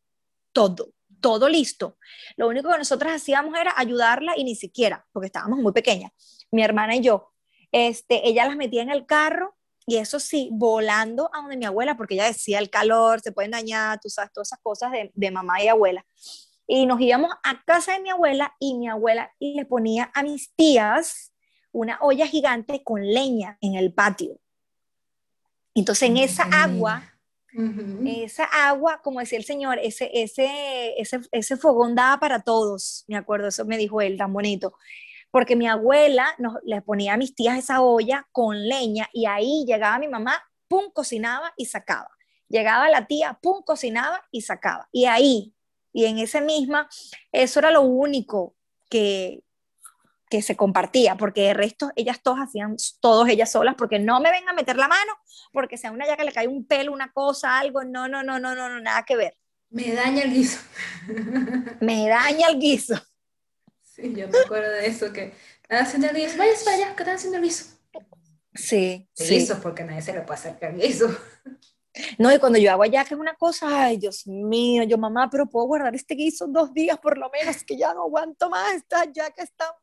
Todo, 0.52 0.92
todo 1.20 1.48
listo. 1.48 1.98
Lo 2.36 2.48
único 2.48 2.70
que 2.70 2.78
nosotras 2.78 3.14
hacíamos 3.14 3.58
era 3.58 3.74
ayudarla 3.76 4.34
y 4.36 4.44
ni 4.44 4.54
siquiera, 4.54 5.06
porque 5.12 5.26
estábamos 5.26 5.58
muy 5.58 5.72
pequeñas, 5.72 6.12
mi 6.50 6.62
hermana 6.62 6.96
y 6.96 7.00
yo. 7.00 7.32
Este, 7.72 8.28
ella 8.28 8.46
las 8.46 8.56
metía 8.56 8.82
en 8.82 8.90
el 8.90 9.06
carro 9.06 9.56
y 9.86 9.96
eso 9.96 10.20
sí, 10.20 10.48
volando 10.52 11.30
a 11.32 11.38
donde 11.38 11.56
mi 11.56 11.64
abuela, 11.64 11.96
porque 11.96 12.14
ella 12.14 12.26
decía 12.26 12.58
el 12.58 12.70
calor, 12.70 13.20
se 13.20 13.32
pueden 13.32 13.50
dañar, 13.50 13.98
tú 14.00 14.08
sabes, 14.08 14.32
todas 14.32 14.48
esas 14.48 14.60
cosas 14.60 14.92
de, 14.92 15.10
de 15.14 15.30
mamá 15.30 15.62
y 15.62 15.68
abuela 15.68 16.04
y 16.72 16.86
nos 16.86 17.00
íbamos 17.00 17.32
a 17.42 17.64
casa 17.64 17.94
de 17.94 18.00
mi 18.00 18.10
abuela 18.10 18.54
y 18.60 18.74
mi 18.74 18.88
abuela 18.88 19.34
le 19.40 19.64
ponía 19.64 20.12
a 20.14 20.22
mis 20.22 20.54
tías 20.54 21.32
una 21.72 21.98
olla 22.00 22.26
gigante 22.26 22.82
con 22.82 23.06
leña 23.06 23.58
en 23.60 23.74
el 23.74 23.92
patio. 23.92 24.38
Entonces 25.74 26.08
en 26.08 26.16
esa 26.16 26.44
agua, 26.44 27.14
esa 28.04 28.44
agua, 28.44 29.00
como 29.02 29.20
decía 29.20 29.38
el 29.38 29.44
señor, 29.44 29.78
ese, 29.80 30.10
ese, 30.12 31.00
ese, 31.00 31.20
ese 31.32 31.56
fogón 31.56 31.94
daba 31.94 32.18
para 32.18 32.42
todos, 32.42 33.04
me 33.08 33.16
acuerdo, 33.16 33.48
eso 33.48 33.64
me 33.64 33.78
dijo 33.78 34.00
él, 34.00 34.16
tan 34.16 34.32
bonito 34.32 34.74
porque 35.30 35.56
mi 35.56 35.68
abuela 35.68 36.34
nos, 36.38 36.54
le 36.64 36.82
ponía 36.82 37.14
a 37.14 37.16
mis 37.16 37.34
tías 37.34 37.58
esa 37.58 37.82
olla 37.82 38.26
con 38.32 38.68
leña 38.68 39.08
y 39.12 39.26
ahí 39.26 39.64
llegaba 39.66 39.98
mi 39.98 40.08
mamá, 40.08 40.42
pum, 40.68 40.90
cocinaba 40.92 41.52
y 41.56 41.66
sacaba. 41.66 42.10
Llegaba 42.48 42.88
la 42.88 43.06
tía, 43.06 43.38
pum, 43.40 43.62
cocinaba 43.62 44.26
y 44.32 44.40
sacaba. 44.42 44.88
Y 44.90 45.04
ahí, 45.04 45.54
y 45.92 46.06
en 46.06 46.18
ese 46.18 46.40
misma, 46.40 46.88
eso 47.30 47.60
era 47.60 47.70
lo 47.70 47.82
único 47.82 48.56
que, 48.88 49.44
que 50.30 50.42
se 50.42 50.56
compartía, 50.56 51.16
porque 51.16 51.50
el 51.50 51.56
resto 51.56 51.90
ellas 51.96 52.20
todas 52.22 52.48
hacían, 52.48 52.76
todos 53.00 53.28
ellas 53.28 53.50
solas, 53.50 53.74
porque 53.76 53.98
no 53.98 54.20
me 54.20 54.30
ven 54.30 54.48
a 54.48 54.52
meter 54.52 54.76
la 54.76 54.86
mano, 54.86 55.12
porque 55.52 55.76
sea 55.76 55.90
una 55.90 56.06
ya 56.06 56.16
que 56.16 56.24
le 56.24 56.32
cae 56.32 56.46
un 56.46 56.66
pelo, 56.66 56.92
una 56.92 57.12
cosa, 57.12 57.58
algo, 57.58 57.82
no, 57.82 58.08
no, 58.08 58.22
no, 58.22 58.38
no, 58.38 58.54
no, 58.54 58.68
no 58.68 58.80
nada 58.80 59.04
que 59.04 59.16
ver. 59.16 59.36
Me 59.68 59.92
daña 59.92 60.22
el 60.22 60.32
guiso. 60.32 60.60
me 61.80 62.08
daña 62.08 62.48
el 62.48 62.60
guiso. 62.60 62.94
Sí, 63.82 64.14
yo 64.14 64.28
me 64.28 64.38
acuerdo 64.38 64.70
de 64.70 64.86
eso, 64.86 65.12
que 65.12 65.34
están 65.62 65.82
haciendo 65.84 66.08
el 66.08 66.16
guiso, 66.16 66.38
vaya 66.38 66.52
para 66.64 66.76
allá, 66.76 66.96
que 66.96 67.02
están 67.02 67.16
haciendo 67.16 67.38
el 67.38 67.44
guiso. 67.44 67.64
Sí, 68.54 69.08
el 69.16 69.26
sí. 69.26 69.34
guiso, 69.34 69.60
porque 69.60 69.84
nadie 69.84 70.02
se 70.02 70.12
le 70.12 70.20
puede 70.20 70.38
acercar 70.38 70.70
el 70.70 70.80
guiso. 70.80 71.08
No, 72.18 72.32
y 72.32 72.38
cuando 72.38 72.58
yo 72.58 72.70
hago 72.70 72.84
allá, 72.84 73.04
que 73.04 73.14
es 73.14 73.20
una 73.20 73.34
cosa, 73.34 73.86
ay, 73.86 73.96
Dios 73.96 74.26
mío, 74.26 74.84
yo 74.84 74.96
mamá, 74.96 75.28
pero 75.28 75.46
puedo 75.46 75.66
guardar 75.66 75.94
este 75.94 76.14
guiso 76.14 76.46
dos 76.46 76.72
días 76.72 76.98
por 76.98 77.18
lo 77.18 77.28
menos, 77.30 77.64
que 77.64 77.76
ya 77.76 77.92
no 77.92 78.02
aguanto 78.02 78.48
más, 78.48 78.74
está 78.74 79.04
ya 79.12 79.30
que 79.30 79.42
está. 79.42 79.76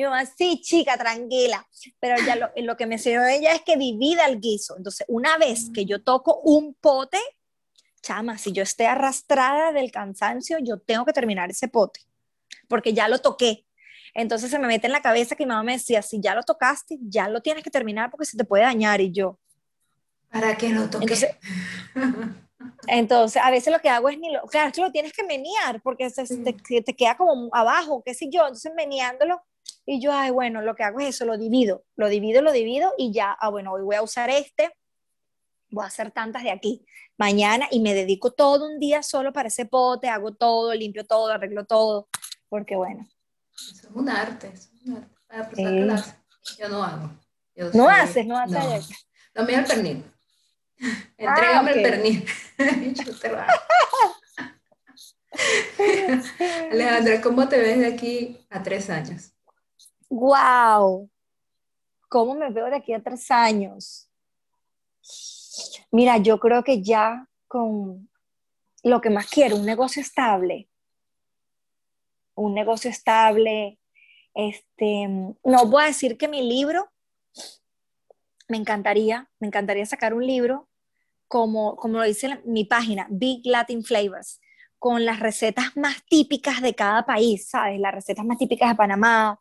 Mi 0.00 0.06
mamá, 0.06 0.24
sí, 0.24 0.62
chica, 0.62 0.96
tranquila. 0.96 1.68
Pero 1.98 2.16
ya 2.24 2.34
lo, 2.34 2.50
lo 2.56 2.74
que 2.78 2.86
me 2.86 2.94
enseñó 2.94 3.22
ella 3.26 3.54
es 3.54 3.60
que 3.60 3.76
divida 3.76 4.24
el 4.24 4.40
guiso. 4.40 4.74
Entonces, 4.78 5.04
una 5.08 5.36
vez 5.36 5.68
que 5.74 5.84
yo 5.84 6.02
toco 6.02 6.40
un 6.42 6.72
pote, 6.72 7.18
chama, 8.00 8.38
si 8.38 8.52
yo 8.52 8.62
esté 8.62 8.86
arrastrada 8.86 9.72
del 9.72 9.92
cansancio, 9.92 10.56
yo 10.58 10.78
tengo 10.78 11.04
que 11.04 11.12
terminar 11.12 11.50
ese 11.50 11.68
pote, 11.68 12.00
porque 12.66 12.94
ya 12.94 13.08
lo 13.08 13.18
toqué. 13.18 13.66
Entonces 14.14 14.50
se 14.50 14.58
me 14.58 14.68
mete 14.68 14.86
en 14.86 14.94
la 14.94 15.02
cabeza 15.02 15.36
que 15.36 15.44
mi 15.44 15.50
mamá 15.50 15.64
me 15.64 15.72
decía, 15.72 16.00
si 16.00 16.18
ya 16.18 16.34
lo 16.34 16.44
tocaste, 16.44 16.96
ya 17.02 17.28
lo 17.28 17.42
tienes 17.42 17.62
que 17.62 17.70
terminar 17.70 18.10
porque 18.10 18.24
se 18.24 18.38
te 18.38 18.44
puede 18.44 18.64
dañar. 18.64 19.02
Y 19.02 19.12
yo, 19.12 19.38
¿Para 20.32 20.56
qué 20.56 20.70
lo 20.70 20.88
toque? 20.88 21.14
Entonces, 22.86 23.42
a 23.42 23.50
veces 23.50 23.70
lo 23.70 23.80
que 23.80 23.90
hago 23.90 24.08
es 24.08 24.18
ni 24.18 24.32
lo, 24.32 24.42
claro, 24.46 24.68
es 24.68 24.74
que 24.74 24.80
lo 24.80 24.92
tienes 24.92 25.12
que 25.12 25.24
menear 25.24 25.82
porque 25.82 26.08
se, 26.08 26.24
te, 26.24 26.82
te, 26.82 26.96
queda 26.96 27.16
como 27.16 27.50
abajo, 27.52 28.02
qué 28.04 28.14
sé 28.14 28.28
yo, 28.30 28.42
entonces 28.42 28.72
meneándolo 28.74 29.42
y 29.92 30.00
yo, 30.00 30.12
ay, 30.12 30.30
bueno, 30.30 30.62
lo 30.62 30.76
que 30.76 30.84
hago 30.84 31.00
es 31.00 31.16
eso, 31.16 31.24
lo 31.24 31.36
divido, 31.36 31.84
lo 31.96 32.08
divido, 32.08 32.42
lo 32.42 32.52
divido 32.52 32.94
y 32.96 33.12
ya, 33.12 33.32
ah, 33.32 33.48
bueno, 33.48 33.72
hoy 33.72 33.82
voy 33.82 33.96
a 33.96 34.02
usar 34.02 34.30
este, 34.30 34.72
voy 35.68 35.82
a 35.82 35.88
hacer 35.88 36.12
tantas 36.12 36.44
de 36.44 36.52
aquí, 36.52 36.86
mañana 37.18 37.66
y 37.72 37.80
me 37.80 37.92
dedico 37.92 38.30
todo 38.30 38.66
un 38.66 38.78
día 38.78 39.02
solo 39.02 39.32
para 39.32 39.48
ese 39.48 39.66
pote, 39.66 40.08
hago 40.08 40.32
todo, 40.32 40.72
limpio 40.74 41.04
todo, 41.04 41.32
arreglo 41.32 41.64
todo, 41.64 42.08
porque 42.48 42.76
bueno. 42.76 43.04
Eso 43.52 43.88
es 43.88 43.90
un 43.92 44.08
arte, 44.08 44.52
es 44.54 44.70
un 44.86 44.96
arte. 44.96 45.16
Para 45.26 45.50
Yo 46.56 46.68
no 46.68 46.84
hago. 46.84 47.10
no 47.74 47.88
haces, 47.88 48.26
no 48.26 48.38
haces. 48.38 49.08
No. 49.34 49.42
me 49.42 49.54
el 49.54 49.64
pernil. 49.64 50.04
Entrégame 51.18 51.72
el 51.72 51.82
pernil. 51.82 52.24
Yo 52.94 53.18
te 53.18 53.28
Alejandra, 56.70 57.20
¿cómo 57.20 57.48
te 57.48 57.58
ves 57.58 57.80
de 57.80 57.86
aquí 57.86 58.38
a 58.50 58.62
tres 58.62 58.88
años? 58.88 59.32
¡Wow! 60.10 61.08
¿Cómo 62.08 62.34
me 62.34 62.50
veo 62.50 62.66
de 62.66 62.76
aquí 62.76 62.92
a 62.92 63.02
tres 63.02 63.30
años? 63.30 64.10
Mira, 65.92 66.18
yo 66.18 66.40
creo 66.40 66.64
que 66.64 66.82
ya 66.82 67.28
con 67.46 68.10
lo 68.82 69.00
que 69.00 69.10
más 69.10 69.28
quiero, 69.30 69.56
un 69.56 69.64
negocio 69.64 70.02
estable. 70.02 70.68
Un 72.34 72.54
negocio 72.54 72.90
estable. 72.90 73.78
Este, 74.34 75.06
no 75.08 75.66
voy 75.66 75.84
a 75.84 75.86
decir 75.86 76.18
que 76.18 76.28
mi 76.28 76.42
libro, 76.42 76.90
me 78.48 78.56
encantaría, 78.56 79.30
me 79.38 79.46
encantaría 79.46 79.86
sacar 79.86 80.12
un 80.12 80.26
libro 80.26 80.68
como, 81.28 81.76
como 81.76 81.98
lo 81.98 82.04
dice 82.04 82.40
mi 82.44 82.64
página, 82.64 83.06
Big 83.10 83.42
Latin 83.46 83.84
Flavors, 83.84 84.40
con 84.80 85.04
las 85.04 85.20
recetas 85.20 85.76
más 85.76 86.04
típicas 86.06 86.60
de 86.60 86.74
cada 86.74 87.06
país, 87.06 87.48
¿sabes? 87.48 87.78
Las 87.78 87.94
recetas 87.94 88.24
más 88.24 88.38
típicas 88.38 88.70
de 88.70 88.74
Panamá, 88.74 89.38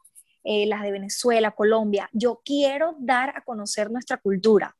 eh, 0.51 0.65
las 0.65 0.81
de 0.81 0.91
Venezuela, 0.91 1.51
Colombia. 1.51 2.09
Yo 2.11 2.41
quiero 2.43 2.95
dar 2.97 3.37
a 3.37 3.43
conocer 3.43 3.91
nuestra 3.91 4.17
cultura. 4.17 4.75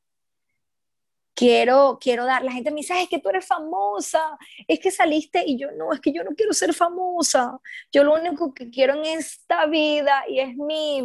Quiero, 1.36 1.99
quiero 2.01 2.26
dar, 2.26 2.43
la 2.43 2.51
gente 2.51 2.72
me 2.72 2.78
dice, 2.78 2.99
es 2.99 3.07
que 3.07 3.20
tú 3.20 3.30
eres 3.30 3.45
famosa, 3.45 4.36
es 4.67 4.80
que 4.80 4.89
saliste 4.89 5.43
y 5.45 5.59
yo 5.59 5.70
no, 5.74 5.93
es 5.93 5.99
que 5.99 6.11
yo 6.11 6.24
no 6.24 6.32
quiero 6.32 6.53
ser 6.53 6.74
famosa. 6.74 7.59
Yo 7.91 8.03
lo 8.03 8.15
único 8.15 8.51
que 8.51 8.72
quiero 8.72 8.95
en 8.95 9.20
esta 9.20 9.67
vida 9.67 10.24
y 10.28 10.39
es 10.39 10.55
mi, 10.57 11.03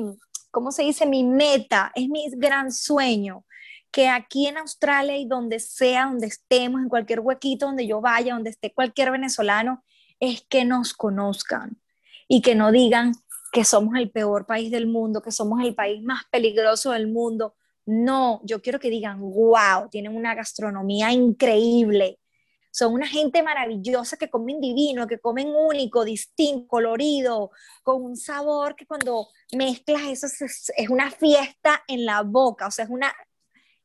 ¿cómo 0.50 0.72
se 0.72 0.82
dice? 0.82 1.04
Mi 1.04 1.24
meta, 1.24 1.92
es 1.94 2.08
mi 2.08 2.26
gran 2.34 2.72
sueño 2.72 3.44
que 3.92 4.08
aquí 4.08 4.46
en 4.46 4.56
Australia 4.56 5.18
y 5.18 5.26
donde 5.26 5.60
sea, 5.60 6.06
donde 6.06 6.28
estemos, 6.28 6.80
en 6.80 6.88
cualquier 6.88 7.20
huequito 7.20 7.66
donde 7.66 7.86
yo 7.86 8.00
vaya, 8.00 8.32
donde 8.32 8.48
esté 8.48 8.72
cualquier 8.72 9.10
venezolano, 9.10 9.84
es 10.20 10.40
que 10.48 10.64
nos 10.64 10.94
conozcan 10.94 11.78
y 12.28 12.40
que 12.40 12.54
no 12.54 12.72
digan 12.72 13.12
que 13.54 13.64
somos 13.64 13.94
el 13.94 14.10
peor 14.10 14.46
país 14.46 14.68
del 14.72 14.88
mundo, 14.88 15.22
que 15.22 15.30
somos 15.30 15.62
el 15.62 15.76
país 15.76 16.02
más 16.02 16.24
peligroso 16.28 16.90
del 16.90 17.06
mundo. 17.06 17.54
No, 17.86 18.40
yo 18.42 18.60
quiero 18.60 18.80
que 18.80 18.90
digan, 18.90 19.20
wow, 19.20 19.88
tienen 19.92 20.16
una 20.16 20.34
gastronomía 20.34 21.12
increíble. 21.12 22.18
Son 22.72 22.92
una 22.92 23.06
gente 23.06 23.44
maravillosa 23.44 24.16
que 24.16 24.28
comen 24.28 24.60
divino, 24.60 25.06
que 25.06 25.20
comen 25.20 25.50
único, 25.54 26.04
distinto, 26.04 26.66
colorido, 26.66 27.52
con 27.84 28.02
un 28.02 28.16
sabor 28.16 28.74
que 28.74 28.86
cuando 28.86 29.28
mezclas 29.52 30.02
eso 30.02 30.26
es, 30.26 30.72
es 30.76 30.88
una 30.88 31.12
fiesta 31.12 31.84
en 31.86 32.04
la 32.04 32.22
boca, 32.22 32.66
o 32.66 32.72
sea, 32.72 32.86
es 32.86 32.90
una, 32.90 33.14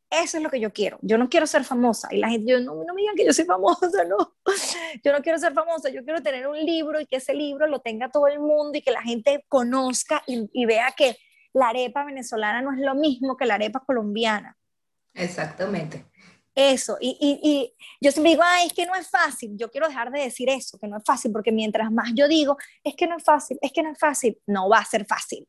eso 0.09 0.37
es 0.37 0.43
lo 0.43 0.49
que 0.49 0.59
yo 0.59 0.73
quiero. 0.73 0.97
Yo 1.03 1.19
no 1.19 1.29
quiero 1.29 1.45
ser 1.45 1.63
famosa. 1.63 2.07
Y 2.11 2.17
la 2.17 2.29
gente, 2.29 2.51
yo, 2.51 2.59
no, 2.59 2.73
no 2.83 2.93
me 2.95 3.01
digan 3.01 3.15
que 3.15 3.25
yo 3.25 3.33
soy 3.33 3.45
famosa, 3.45 4.03
no. 4.09 4.33
Yo 5.03 5.11
no 5.11 5.21
quiero 5.21 5.37
ser 5.37 5.53
famosa. 5.53 5.89
Yo 5.89 6.03
quiero 6.03 6.21
tener 6.21 6.47
un 6.47 6.57
libro 6.57 6.99
y 6.99 7.05
que 7.05 7.17
ese 7.17 7.33
libro 7.33 7.67
lo 7.67 7.79
tenga 7.79 8.09
todo 8.09 8.27
el 8.27 8.39
mundo 8.39 8.77
y 8.77 8.81
que 8.81 8.91
la 8.91 9.01
gente 9.01 9.45
conozca 9.47 10.23
y, 10.27 10.65
vea 10.65 10.93
que 10.95 11.17
la 11.53 11.69
arepa 11.69 12.05
venezolana 12.05 12.61
no 12.61 12.73
es 12.73 12.79
lo 12.79 12.95
mismo 12.95 13.37
que 13.37 13.45
la 13.45 13.55
arepa 13.55 13.79
colombiana. 13.79 14.55
Exactamente. 15.13 16.05
Eso, 16.55 16.97
y, 16.99 17.17
y, 17.21 17.49
y, 17.49 17.73
yo 18.01 18.11
siempre 18.11 18.31
digo, 18.31 18.43
ay, 18.43 18.67
es 18.67 18.73
que 18.73 18.85
no 18.85 18.93
es 18.95 19.07
fácil, 19.07 19.55
yo 19.55 19.71
quiero 19.71 19.87
dejar 19.87 20.11
de 20.11 20.19
decir 20.19 20.49
eso, 20.49 20.77
que 20.77 20.87
no 20.87 20.97
es 20.97 21.03
fácil, 21.05 21.31
porque 21.31 21.53
mientras 21.53 21.89
más 21.89 22.11
yo 22.13 22.27
digo, 22.27 22.57
es 22.83 22.95
que 22.95 23.07
no 23.07 23.15
es 23.15 23.23
fácil, 23.23 23.57
es 23.61 23.71
que 23.71 23.81
no 23.81 23.91
es 23.91 23.97
fácil, 23.97 24.37
no 24.45 24.67
va 24.67 24.79
a 24.79 24.85
ser 24.85 25.05
fácil, 25.05 25.47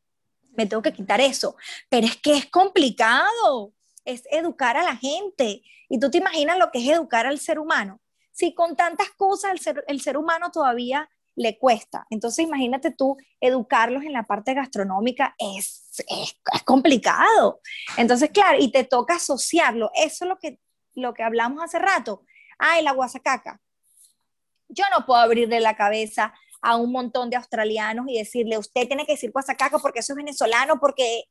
me 0.57 0.67
tengo 0.67 0.83
que 0.83 0.93
quitar 0.93 1.21
eso, 1.21 1.57
pero 1.89 2.07
es 2.07 2.17
que 2.17 2.37
es 2.37 2.47
complicado, 2.47 3.73
es 4.05 4.23
educar 4.31 4.77
a 4.77 4.85
la 4.85 4.95
gente, 4.95 5.63
y 5.89 5.99
tú 5.99 6.11
te 6.11 6.19
imaginas 6.19 6.59
lo 6.59 6.71
que 6.71 6.79
es 6.79 6.89
educar 6.89 7.27
al 7.27 7.41
ser 7.41 7.59
humano, 7.59 8.01
si 8.41 8.55
con 8.55 8.75
tantas 8.75 9.11
cosas 9.11 9.53
el 9.53 9.61
ser, 9.61 9.85
el 9.87 10.01
ser 10.01 10.17
humano 10.17 10.51
todavía 10.51 11.11
le 11.37 11.59
cuesta. 11.59 12.07
Entonces, 12.09 12.47
imagínate 12.47 12.91
tú 12.91 13.19
educarlos 13.39 14.03
en 14.03 14.15
la 14.15 14.23
parte 14.23 14.55
gastronómica, 14.55 15.35
es, 15.39 15.93
es, 16.09 16.37
complicado. 16.65 17.61
Entonces, 17.99 18.31
claro, 18.31 18.57
y 18.59 18.73
te 18.73 18.85
toca 18.85 19.17
asociarlo. 19.17 19.91
Eso 19.95 20.25
es 20.25 20.29
lo 20.29 20.39
que 20.39 20.59
lo 20.95 21.13
que 21.13 21.23
hablamos 21.23 21.63
hace 21.63 21.79
rato, 21.79 22.25
ay, 22.59 22.83
la 22.83 22.93
guasacaca. 22.93 23.61
Yo 24.69 24.85
no 24.91 25.05
puedo 25.05 25.21
abrirle 25.21 25.61
la 25.61 25.77
cabeza 25.77 26.33
a 26.63 26.77
un 26.77 26.93
montón 26.93 27.29
de 27.29 27.37
australianos 27.37 28.07
y 28.09 28.19
decirle, 28.19 28.59
usted 28.59 28.87
tiene 28.87 29.05
que 29.05 29.13
decir 29.13 29.33
guasacaca 29.33 29.79
porque 29.79 30.01
eso 30.01 30.15
es 30.15 30.17
venezolano, 30.17 30.81
porque 30.81 31.25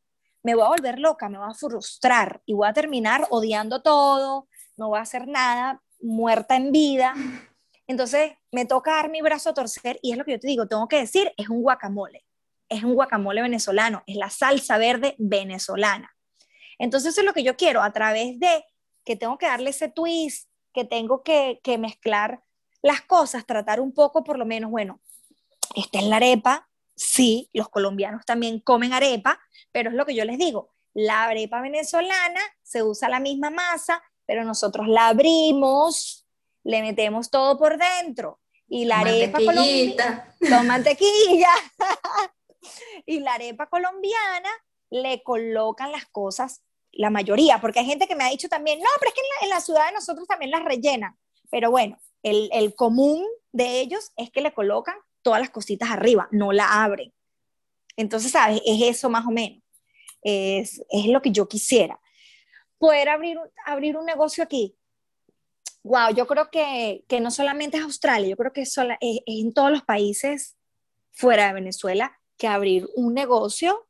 me 0.43 0.55
voy 0.55 0.63
a 0.63 0.69
volver 0.69 0.99
loca, 0.99 1.27
me 1.27 1.39
voy 1.39 1.49
a 1.49 1.53
frustrar 1.53 2.41
y 2.45 2.53
voy 2.53 2.67
a 2.67 2.73
terminar 2.73 3.27
odiando 3.31 3.81
todo, 3.81 4.47
no 4.77 4.89
voy 4.89 4.99
a 4.99 5.03
hacer 5.03 5.27
nada, 5.27 5.81
muerta 6.01 6.55
en 6.55 6.71
vida. 6.71 7.13
Entonces 7.87 8.33
me 8.51 8.65
toca 8.65 8.91
dar 8.91 9.09
mi 9.09 9.21
brazo 9.21 9.49
a 9.49 9.53
torcer 9.53 9.99
y 10.01 10.11
es 10.11 10.17
lo 10.17 10.25
que 10.25 10.33
yo 10.33 10.39
te 10.39 10.47
digo, 10.47 10.67
tengo 10.67 10.87
que 10.87 10.97
decir, 10.97 11.33
es 11.37 11.49
un 11.49 11.61
guacamole, 11.61 12.25
es 12.69 12.83
un 12.83 12.93
guacamole 12.93 13.41
venezolano, 13.41 14.03
es 14.05 14.15
la 14.15 14.29
salsa 14.29 14.77
verde 14.77 15.15
venezolana. 15.17 16.15
Entonces 16.77 17.11
eso 17.11 17.21
es 17.21 17.25
lo 17.25 17.33
que 17.33 17.43
yo 17.43 17.57
quiero 17.57 17.81
a 17.81 17.91
través 17.91 18.39
de 18.39 18.65
que 19.03 19.15
tengo 19.15 19.37
que 19.37 19.47
darle 19.47 19.71
ese 19.71 19.89
twist, 19.89 20.49
que 20.73 20.85
tengo 20.85 21.23
que, 21.23 21.59
que 21.63 21.77
mezclar 21.77 22.43
las 22.81 23.01
cosas, 23.01 23.45
tratar 23.45 23.79
un 23.79 23.93
poco 23.93 24.23
por 24.23 24.37
lo 24.37 24.45
menos, 24.45 24.69
bueno, 24.71 25.01
esta 25.75 25.99
es 25.99 26.05
la 26.05 26.17
arepa, 26.17 26.69
sí, 26.95 27.49
los 27.53 27.69
colombianos 27.69 28.25
también 28.25 28.59
comen 28.59 28.93
arepa, 28.93 29.39
pero 29.71 29.89
es 29.89 29.95
lo 29.95 30.05
que 30.05 30.15
yo 30.15 30.25
les 30.25 30.37
digo, 30.37 30.73
la 30.93 31.25
arepa 31.25 31.61
venezolana 31.61 32.41
se 32.61 32.83
usa 32.83 33.09
la 33.09 33.19
misma 33.19 33.49
masa, 33.49 34.01
pero 34.29 34.43
nosotros 34.43 34.87
la 34.87 35.07
abrimos, 35.07 36.23
le 36.63 36.83
metemos 36.83 37.31
todo 37.31 37.57
por 37.57 37.79
dentro 37.79 38.39
y 38.67 38.85
la 38.85 38.99
arepa 38.99 39.39
colombiana, 39.39 40.35
con 40.39 40.67
mantequilla, 40.67 41.49
y 43.07 43.21
la 43.21 43.33
arepa 43.33 43.65
colombiana 43.65 44.49
le 44.91 45.23
colocan 45.23 45.91
las 45.91 46.05
cosas 46.05 46.61
la 46.91 47.09
mayoría, 47.09 47.59
porque 47.59 47.79
hay 47.79 47.87
gente 47.87 48.07
que 48.07 48.15
me 48.15 48.23
ha 48.23 48.29
dicho 48.29 48.47
también, 48.47 48.77
no, 48.77 48.85
pero 48.99 49.09
es 49.09 49.15
que 49.15 49.21
en 49.21 49.27
la, 49.29 49.45
en 49.45 49.49
la 49.49 49.61
ciudad 49.61 49.87
de 49.87 49.93
nosotros 49.93 50.27
también 50.27 50.51
las 50.51 50.63
rellenan. 50.63 51.17
Pero 51.49 51.71
bueno, 51.71 51.97
el, 52.21 52.51
el, 52.53 52.75
común 52.75 53.25
de 53.51 53.79
ellos 53.79 54.11
es 54.15 54.29
que 54.29 54.41
le 54.41 54.53
colocan 54.53 54.95
todas 55.23 55.39
las 55.39 55.49
cositas 55.49 55.89
arriba, 55.89 56.27
no 56.29 56.51
la 56.51 56.83
abren. 56.83 57.11
Entonces, 57.95 58.31
¿sabes? 58.31 58.61
Es 58.63 58.79
eso 58.83 59.09
más 59.09 59.25
o 59.25 59.31
menos. 59.31 59.63
Es, 60.21 60.83
es 60.91 61.07
lo 61.07 61.19
que 61.23 61.31
yo 61.31 61.47
quisiera. 61.47 61.99
Poder 62.79 63.09
abrir, 63.09 63.37
abrir 63.65 63.95
un 63.95 64.05
negocio 64.05 64.43
aquí. 64.43 64.75
Wow, 65.83 66.13
yo 66.15 66.25
creo 66.25 66.49
que, 66.49 67.05
que 67.07 67.19
no 67.19 67.29
solamente 67.29 67.77
es 67.77 67.83
Australia, 67.83 68.29
yo 68.29 68.37
creo 68.37 68.51
que 68.51 68.61
es, 68.61 68.75
es, 68.77 68.97
es 68.99 69.21
en 69.25 69.53
todos 69.53 69.71
los 69.71 69.83
países 69.83 70.57
fuera 71.11 71.47
de 71.47 71.53
Venezuela 71.53 72.19
que 72.37 72.47
abrir 72.47 72.89
un 72.95 73.13
negocio 73.13 73.85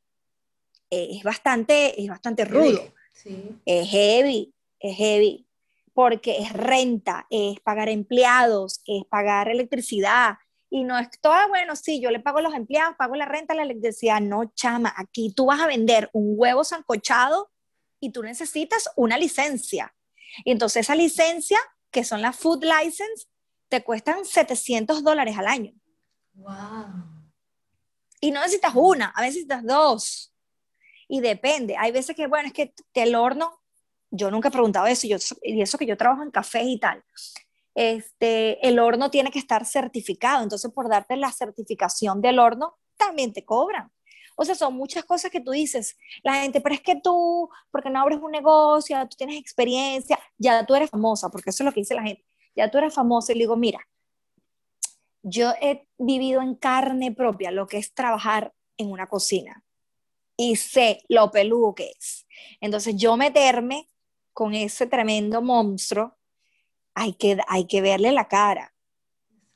es 0.90 1.22
bastante, 1.22 2.00
es 2.00 2.08
bastante 2.08 2.44
rudo. 2.44 2.80
Sí. 3.12 3.60
Es 3.64 3.88
heavy, 3.88 4.52
es 4.78 4.96
heavy, 4.96 5.46
porque 5.94 6.38
es 6.38 6.52
renta, 6.52 7.26
es 7.30 7.60
pagar 7.60 7.88
empleados, 7.88 8.82
es 8.86 9.04
pagar 9.08 9.48
electricidad. 9.48 10.34
Y 10.68 10.84
no 10.84 10.98
es 10.98 11.08
todo, 11.20 11.34
bueno, 11.48 11.74
sí, 11.74 12.00
yo 12.00 12.10
le 12.10 12.20
pago 12.20 12.38
a 12.38 12.42
los 12.42 12.54
empleados, 12.54 12.96
pago 12.96 13.16
la 13.16 13.26
renta, 13.26 13.54
la 13.54 13.62
electricidad. 13.62 14.20
No, 14.20 14.52
chama, 14.54 14.92
aquí 14.96 15.32
tú 15.34 15.46
vas 15.46 15.60
a 15.60 15.66
vender 15.66 16.10
un 16.12 16.34
huevo 16.36 16.64
sancochado 16.64 17.50
y 18.00 18.10
tú 18.10 18.22
necesitas 18.22 18.90
una 18.96 19.18
licencia. 19.18 19.94
Y 20.44 20.52
entonces 20.52 20.86
esa 20.86 20.94
licencia, 20.94 21.58
que 21.90 22.04
son 22.04 22.22
las 22.22 22.36
food 22.36 22.64
license, 22.64 23.26
te 23.68 23.84
cuestan 23.84 24.24
700 24.24 25.04
dólares 25.04 25.36
al 25.38 25.46
año. 25.46 25.72
Wow. 26.32 27.20
Y 28.20 28.32
no 28.32 28.40
necesitas 28.40 28.72
una, 28.74 29.06
a 29.06 29.22
veces 29.22 29.46
necesitas 29.46 29.64
dos 29.64 30.34
y 31.08 31.20
depende. 31.20 31.76
Hay 31.76 31.90
veces 31.90 32.14
que, 32.14 32.26
bueno, 32.26 32.48
es 32.48 32.52
que, 32.52 32.72
el 32.94 33.14
horno, 33.14 33.60
yo 34.10 34.30
nunca 34.30 34.48
he 34.48 34.52
preguntado 34.52 34.86
eso, 34.86 35.06
yo, 35.06 35.16
y 35.42 35.60
eso 35.60 35.76
que 35.76 35.86
yo 35.86 35.96
trabajo 35.96 36.22
en 36.22 36.30
cafés 36.30 36.64
y 36.66 36.78
tal, 36.78 37.04
este, 37.74 38.66
el 38.66 38.78
horno 38.78 39.10
tiene 39.10 39.30
que 39.30 39.38
estar 39.38 39.64
certificado, 39.64 40.42
entonces 40.42 40.70
por 40.72 40.88
darte 40.88 41.16
la 41.16 41.32
certificación 41.32 42.20
del 42.20 42.38
horno, 42.38 42.78
también 42.96 43.32
te 43.32 43.44
cobran. 43.44 43.90
O 44.40 44.44
sea, 44.46 44.54
son 44.54 44.72
muchas 44.72 45.04
cosas 45.04 45.30
que 45.30 45.42
tú 45.42 45.50
dices, 45.50 45.98
la 46.22 46.40
gente, 46.40 46.62
pero 46.62 46.74
es 46.74 46.80
que 46.80 46.98
tú, 46.98 47.50
porque 47.70 47.90
no 47.90 48.00
abres 48.00 48.20
un 48.22 48.30
negocio, 48.30 48.96
tú 49.06 49.14
tienes 49.14 49.38
experiencia, 49.38 50.18
ya 50.38 50.64
tú 50.64 50.74
eres 50.74 50.88
famosa, 50.88 51.28
porque 51.28 51.50
eso 51.50 51.62
es 51.62 51.66
lo 51.66 51.74
que 51.74 51.80
dice 51.80 51.94
la 51.94 52.02
gente, 52.02 52.24
ya 52.56 52.70
tú 52.70 52.78
eres 52.78 52.94
famosa 52.94 53.32
y 53.32 53.34
le 53.34 53.40
digo, 53.40 53.54
mira, 53.56 53.86
yo 55.22 55.52
he 55.60 55.86
vivido 55.98 56.40
en 56.40 56.54
carne 56.54 57.12
propia 57.12 57.50
lo 57.50 57.66
que 57.66 57.76
es 57.76 57.92
trabajar 57.92 58.54
en 58.78 58.90
una 58.90 59.08
cocina. 59.08 59.62
Y 60.38 60.56
sé 60.56 61.02
lo 61.10 61.30
peludo 61.30 61.74
que 61.74 61.90
es. 61.90 62.26
Entonces 62.62 62.96
yo 62.96 63.18
meterme 63.18 63.90
con 64.32 64.54
ese 64.54 64.86
tremendo 64.86 65.42
monstruo, 65.42 66.16
hay 66.94 67.12
que, 67.12 67.36
hay 67.46 67.66
que 67.66 67.82
verle 67.82 68.10
la 68.12 68.26
cara. 68.26 68.72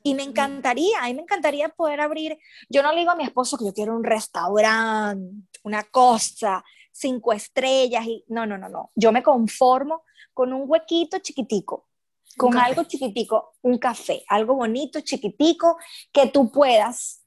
Y 0.05 0.13
me 0.13 0.21
encantaría, 0.21 0.99
a 1.01 1.07
mí 1.07 1.15
me 1.15 1.23
encantaría 1.23 1.67
poder 1.69 1.99
abrir, 1.99 2.37
yo 2.69 2.83
no 2.83 2.91
le 2.91 2.99
digo 2.99 3.09
a 3.09 3.15
mi 3.15 3.23
esposo 3.23 3.57
que 3.57 3.65
yo 3.65 3.73
quiero 3.73 3.95
un 3.95 4.03
restaurante, 4.03 5.49
una 5.63 5.81
cosa, 5.81 6.63
cinco 6.91 7.33
estrellas, 7.33 8.05
y 8.05 8.23
no, 8.27 8.45
no, 8.45 8.55
no, 8.55 8.69
no, 8.69 8.91
yo 8.93 9.11
me 9.11 9.23
conformo 9.23 10.03
con 10.31 10.53
un 10.53 10.65
huequito 10.67 11.17
chiquitico, 11.17 11.87
con 12.37 12.55
algo 12.55 12.83
chiquitico, 12.83 13.55
un 13.63 13.79
café, 13.79 14.23
algo 14.27 14.53
bonito, 14.53 15.01
chiquitico, 15.01 15.77
que 16.13 16.27
tú 16.27 16.51
puedas 16.51 17.23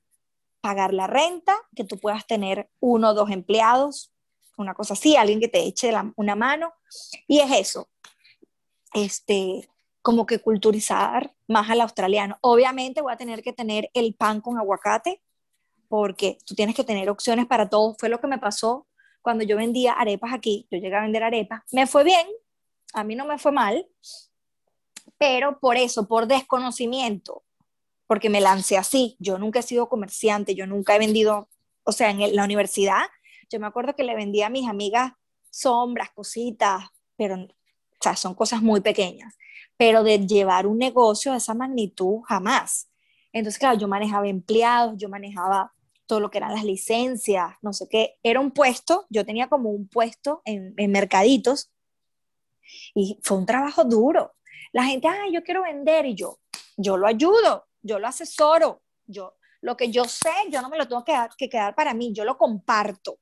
pagar 0.60 0.94
la 0.94 1.08
renta, 1.08 1.56
que 1.74 1.82
tú 1.82 1.98
puedas 1.98 2.28
tener 2.28 2.70
uno 2.78 3.10
o 3.10 3.14
dos 3.14 3.32
empleados, 3.32 4.12
una 4.56 4.74
cosa 4.74 4.94
así, 4.94 5.16
alguien 5.16 5.40
que 5.40 5.48
te 5.48 5.64
eche 5.64 5.90
una 6.14 6.36
mano. 6.36 6.72
Y 7.26 7.40
es 7.40 7.50
eso, 7.50 7.88
este, 8.94 9.68
como 10.08 10.24
que 10.24 10.38
culturizar 10.38 11.34
más 11.48 11.68
al 11.68 11.82
australiano. 11.82 12.38
Obviamente 12.40 13.02
voy 13.02 13.12
a 13.12 13.18
tener 13.18 13.42
que 13.42 13.52
tener 13.52 13.90
el 13.92 14.14
pan 14.14 14.40
con 14.40 14.56
aguacate, 14.56 15.20
porque 15.86 16.38
tú 16.46 16.54
tienes 16.54 16.74
que 16.74 16.82
tener 16.82 17.10
opciones 17.10 17.44
para 17.44 17.68
todo. 17.68 17.94
Fue 17.98 18.08
lo 18.08 18.18
que 18.18 18.26
me 18.26 18.38
pasó 18.38 18.86
cuando 19.20 19.44
yo 19.44 19.58
vendía 19.58 19.92
arepas 19.92 20.32
aquí. 20.32 20.66
Yo 20.70 20.78
llegué 20.78 20.96
a 20.96 21.02
vender 21.02 21.24
arepas. 21.24 21.60
Me 21.72 21.86
fue 21.86 22.04
bien, 22.04 22.26
a 22.94 23.04
mí 23.04 23.16
no 23.16 23.26
me 23.26 23.36
fue 23.36 23.52
mal, 23.52 23.86
pero 25.18 25.60
por 25.60 25.76
eso, 25.76 26.08
por 26.08 26.26
desconocimiento, 26.26 27.44
porque 28.06 28.30
me 28.30 28.40
lancé 28.40 28.78
así. 28.78 29.14
Yo 29.18 29.36
nunca 29.36 29.58
he 29.58 29.62
sido 29.62 29.90
comerciante, 29.90 30.54
yo 30.54 30.66
nunca 30.66 30.96
he 30.96 30.98
vendido, 30.98 31.50
o 31.84 31.92
sea, 31.92 32.08
en 32.08 32.34
la 32.34 32.44
universidad, 32.44 33.02
yo 33.50 33.60
me 33.60 33.66
acuerdo 33.66 33.94
que 33.94 34.04
le 34.04 34.16
vendía 34.16 34.46
a 34.46 34.48
mis 34.48 34.70
amigas 34.70 35.12
sombras, 35.50 36.08
cositas, 36.12 36.84
pero, 37.18 37.46
sea, 38.08 38.16
son 38.16 38.34
cosas 38.34 38.62
muy 38.62 38.80
pequeñas. 38.80 39.34
Pero 39.76 40.02
de 40.02 40.26
llevar 40.26 40.66
un 40.66 40.78
negocio 40.78 41.32
de 41.32 41.38
esa 41.38 41.54
magnitud, 41.54 42.22
jamás. 42.26 42.88
Entonces, 43.32 43.58
claro, 43.58 43.78
yo 43.78 43.88
manejaba 43.88 44.28
empleados, 44.28 44.94
yo 44.96 45.08
manejaba 45.08 45.72
todo 46.06 46.20
lo 46.20 46.30
que 46.30 46.38
eran 46.38 46.54
las 46.54 46.64
licencias, 46.64 47.54
no 47.62 47.72
sé 47.72 47.86
qué. 47.88 48.16
Era 48.22 48.40
un 48.40 48.50
puesto, 48.50 49.06
yo 49.10 49.24
tenía 49.24 49.48
como 49.48 49.70
un 49.70 49.88
puesto 49.88 50.42
en, 50.44 50.74
en 50.76 50.90
mercaditos 50.90 51.70
y 52.94 53.18
fue 53.22 53.36
un 53.36 53.46
trabajo 53.46 53.84
duro. 53.84 54.34
La 54.72 54.84
gente, 54.84 55.08
ah, 55.08 55.26
yo 55.32 55.42
quiero 55.42 55.62
vender 55.62 56.06
y 56.06 56.14
yo, 56.14 56.40
yo 56.76 56.96
lo 56.96 57.06
ayudo, 57.06 57.68
yo 57.82 57.98
lo 57.98 58.06
asesoro, 58.06 58.82
yo 59.06 59.34
lo 59.60 59.76
que 59.76 59.90
yo 59.90 60.04
sé, 60.04 60.30
yo 60.50 60.62
no 60.62 60.68
me 60.68 60.78
lo 60.78 60.86
tengo 60.86 61.04
que, 61.04 61.14
que 61.36 61.48
quedar 61.48 61.74
para 61.74 61.94
mí, 61.94 62.12
yo 62.12 62.24
lo 62.24 62.36
comparto. 62.36 63.18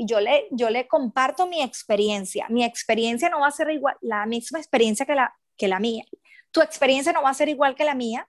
Y 0.00 0.06
yo 0.06 0.20
le, 0.20 0.46
yo 0.52 0.70
le 0.70 0.86
comparto 0.86 1.48
mi 1.48 1.60
experiencia. 1.60 2.46
Mi 2.50 2.62
experiencia 2.62 3.28
no 3.28 3.40
va 3.40 3.48
a 3.48 3.50
ser 3.50 3.68
igual, 3.70 3.96
la 4.00 4.26
misma 4.26 4.60
experiencia 4.60 5.04
que 5.04 5.16
la, 5.16 5.34
que 5.56 5.66
la 5.66 5.80
mía. 5.80 6.04
Tu 6.52 6.60
experiencia 6.60 7.12
no 7.12 7.20
va 7.20 7.30
a 7.30 7.34
ser 7.34 7.48
igual 7.48 7.74
que 7.74 7.84
la 7.84 7.96
mía. 7.96 8.28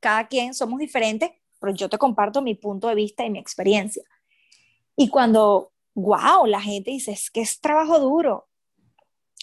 Cada 0.00 0.26
quien 0.28 0.54
somos 0.54 0.78
diferentes, 0.78 1.30
pero 1.60 1.74
yo 1.74 1.90
te 1.90 1.98
comparto 1.98 2.40
mi 2.40 2.54
punto 2.54 2.88
de 2.88 2.94
vista 2.94 3.22
y 3.22 3.28
mi 3.28 3.38
experiencia. 3.38 4.02
Y 4.96 5.10
cuando, 5.10 5.72
wow, 5.94 6.46
la 6.46 6.62
gente 6.62 6.92
dice, 6.92 7.12
es 7.12 7.30
que 7.30 7.42
es 7.42 7.60
trabajo 7.60 8.00
duro, 8.00 8.48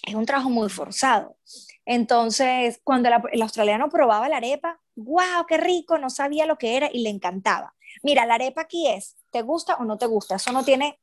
es 0.04 0.16
un 0.16 0.26
trabajo 0.26 0.50
muy 0.50 0.68
forzado. 0.68 1.36
Entonces, 1.84 2.80
cuando 2.82 3.08
el 3.30 3.42
australiano 3.42 3.88
probaba 3.88 4.28
la 4.28 4.38
arepa, 4.38 4.80
wow, 4.96 5.46
qué 5.46 5.58
rico, 5.58 5.96
no 5.96 6.10
sabía 6.10 6.44
lo 6.44 6.58
que 6.58 6.76
era 6.76 6.90
y 6.92 7.02
le 7.02 7.10
encantaba. 7.10 7.74
Mira, 8.02 8.26
la 8.26 8.34
arepa 8.34 8.62
aquí 8.62 8.88
es, 8.88 9.16
¿te 9.30 9.42
gusta 9.42 9.76
o 9.76 9.84
no 9.84 9.98
te 9.98 10.06
gusta? 10.06 10.36
Eso 10.36 10.52
no 10.52 10.64
tiene 10.64 10.98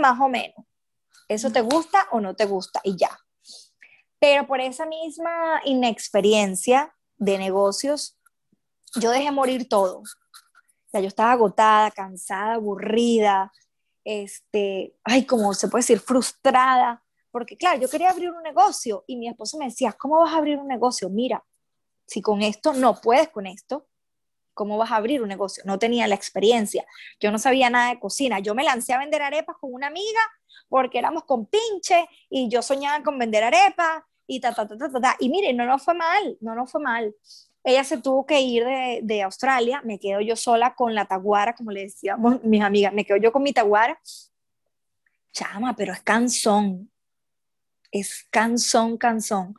más 0.00 0.18
o 0.20 0.28
menos. 0.28 0.66
Eso 1.28 1.50
te 1.52 1.60
gusta 1.60 2.08
o 2.10 2.20
no 2.20 2.34
te 2.34 2.46
gusta 2.46 2.80
y 2.82 2.96
ya. 2.96 3.16
Pero 4.18 4.46
por 4.46 4.60
esa 4.60 4.86
misma 4.86 5.60
inexperiencia 5.64 6.94
de 7.16 7.38
negocios, 7.38 8.18
yo 8.96 9.10
dejé 9.10 9.30
morir 9.30 9.68
todo. 9.68 10.00
O 10.00 10.90
sea, 10.90 11.00
yo 11.00 11.08
estaba 11.08 11.32
agotada, 11.32 11.90
cansada, 11.90 12.54
aburrida, 12.54 13.52
este, 14.04 14.96
ay, 15.04 15.24
como 15.24 15.54
se 15.54 15.68
puede 15.68 15.82
decir, 15.82 16.00
frustrada, 16.00 17.04
porque 17.30 17.56
claro, 17.56 17.80
yo 17.80 17.88
quería 17.88 18.10
abrir 18.10 18.30
un 18.30 18.42
negocio 18.42 19.04
y 19.06 19.16
mi 19.16 19.28
esposo 19.28 19.56
me 19.58 19.66
decía, 19.66 19.92
¿cómo 19.92 20.18
vas 20.18 20.34
a 20.34 20.38
abrir 20.38 20.58
un 20.58 20.66
negocio? 20.66 21.08
Mira, 21.08 21.44
si 22.06 22.20
con 22.20 22.42
esto 22.42 22.72
no 22.72 23.00
puedes 23.00 23.28
con 23.28 23.46
esto, 23.46 23.86
¿cómo 24.60 24.76
vas 24.76 24.90
a 24.90 24.96
abrir 24.96 25.22
un 25.22 25.28
negocio? 25.28 25.62
No 25.64 25.78
tenía 25.78 26.06
la 26.06 26.14
experiencia, 26.14 26.84
yo 27.18 27.32
no 27.32 27.38
sabía 27.38 27.70
nada 27.70 27.94
de 27.94 27.98
cocina, 27.98 28.40
yo 28.40 28.54
me 28.54 28.62
lancé 28.62 28.92
a 28.92 28.98
vender 28.98 29.22
arepas 29.22 29.56
con 29.58 29.72
una 29.72 29.86
amiga 29.86 30.20
porque 30.68 30.98
éramos 30.98 31.24
con 31.24 31.46
pinche 31.46 32.06
y 32.28 32.50
yo 32.50 32.60
soñaba 32.60 33.02
con 33.02 33.18
vender 33.18 33.42
arepas 33.42 34.02
y 34.26 34.38
ta, 34.38 34.52
ta, 34.52 34.68
ta, 34.68 34.76
ta, 34.76 35.00
ta, 35.00 35.16
y 35.18 35.30
mire, 35.30 35.54
no 35.54 35.64
nos 35.64 35.82
fue 35.82 35.94
mal, 35.94 36.36
no 36.42 36.54
nos 36.54 36.70
fue 36.70 36.82
mal. 36.82 37.14
Ella 37.64 37.84
se 37.84 38.02
tuvo 38.02 38.26
que 38.26 38.42
ir 38.42 38.66
de, 38.66 39.00
de 39.02 39.22
Australia, 39.22 39.80
me 39.82 39.98
quedo 39.98 40.20
yo 40.20 40.36
sola 40.36 40.74
con 40.74 40.94
la 40.94 41.06
taguara, 41.06 41.54
como 41.54 41.70
le 41.70 41.84
decíamos 41.84 42.44
mis 42.44 42.60
amigas, 42.60 42.92
me 42.92 43.06
quedo 43.06 43.16
yo 43.16 43.32
con 43.32 43.42
mi 43.42 43.54
taguara. 43.54 43.98
Chama, 45.32 45.74
pero 45.74 45.94
es 45.94 46.02
canzón, 46.02 46.90
es 47.90 48.26
canzón, 48.30 48.96
canzón. 48.96 49.54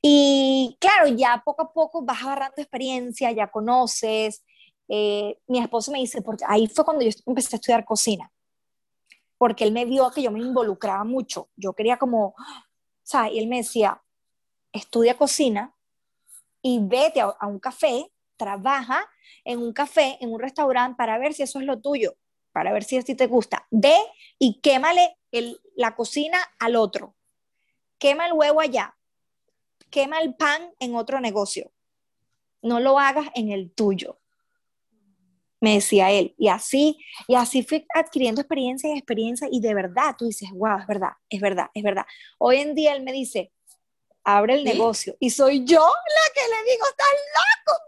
Y 0.00 0.76
claro, 0.80 1.08
ya 1.08 1.42
poco 1.44 1.62
a 1.62 1.72
poco 1.72 2.02
vas 2.02 2.22
agarrando 2.22 2.56
experiencia, 2.58 3.32
ya 3.32 3.50
conoces. 3.50 4.44
Eh, 4.88 5.38
mi 5.46 5.60
esposo 5.60 5.92
me 5.92 5.98
dice, 5.98 6.22
porque 6.22 6.44
ahí 6.46 6.66
fue 6.66 6.84
cuando 6.84 7.04
yo 7.04 7.10
empecé 7.26 7.56
a 7.56 7.58
estudiar 7.58 7.84
cocina, 7.84 8.30
porque 9.38 9.64
él 9.64 9.72
me 9.72 9.84
vio 9.84 10.10
que 10.10 10.22
yo 10.22 10.30
me 10.30 10.40
involucraba 10.40 11.04
mucho. 11.04 11.48
Yo 11.56 11.72
quería 11.72 11.96
como, 11.96 12.28
o 12.28 12.34
sea, 13.02 13.30
y 13.30 13.38
él 13.38 13.46
me 13.48 13.58
decía, 13.58 14.02
estudia 14.72 15.16
cocina 15.16 15.74
y 16.62 16.80
vete 16.82 17.20
a, 17.20 17.26
a 17.26 17.46
un 17.46 17.58
café, 17.58 18.10
trabaja 18.36 19.08
en 19.44 19.60
un 19.60 19.72
café, 19.72 20.18
en 20.20 20.32
un 20.32 20.40
restaurante, 20.40 20.96
para 20.96 21.18
ver 21.18 21.34
si 21.34 21.42
eso 21.42 21.60
es 21.60 21.66
lo 21.66 21.80
tuyo, 21.80 22.16
para 22.52 22.72
ver 22.72 22.84
si 22.84 22.98
a 22.98 23.02
ti 23.02 23.14
te 23.14 23.26
gusta. 23.26 23.66
Ve 23.70 23.96
y 24.38 24.60
quémale 24.60 25.16
el, 25.30 25.60
la 25.76 25.94
cocina 25.94 26.38
al 26.58 26.76
otro 26.76 27.14
quema 27.98 28.26
el 28.26 28.32
huevo 28.32 28.60
allá, 28.60 28.96
quema 29.90 30.20
el 30.20 30.34
pan 30.34 30.72
en 30.78 30.94
otro 30.94 31.20
negocio, 31.20 31.72
no 32.62 32.80
lo 32.80 32.98
hagas 32.98 33.28
en 33.34 33.50
el 33.50 33.72
tuyo, 33.72 34.18
me 35.64 35.74
decía 35.74 36.10
él. 36.10 36.34
Y 36.38 36.48
así, 36.48 36.98
y 37.26 37.34
así 37.34 37.62
fui 37.62 37.86
adquiriendo 37.94 38.40
experiencia 38.42 38.90
y 38.90 38.98
experiencia 38.98 39.48
y 39.50 39.60
de 39.60 39.74
verdad 39.74 40.14
tú 40.16 40.26
dices, 40.26 40.50
wow, 40.52 40.78
es 40.78 40.86
verdad, 40.86 41.12
es 41.28 41.40
verdad, 41.40 41.70
es 41.72 41.82
verdad. 41.82 42.04
Hoy 42.38 42.58
en 42.58 42.74
día 42.74 42.94
él 42.94 43.02
me 43.02 43.12
dice, 43.12 43.50
abre 44.24 44.54
el 44.54 44.64
negocio 44.64 45.16
y 45.18 45.30
soy 45.30 45.64
yo 45.64 45.80
la 45.80 46.34
que 46.34 46.48
le 46.50 46.70
digo, 46.70 46.86
estás 46.86 47.08
loco. 47.38 47.78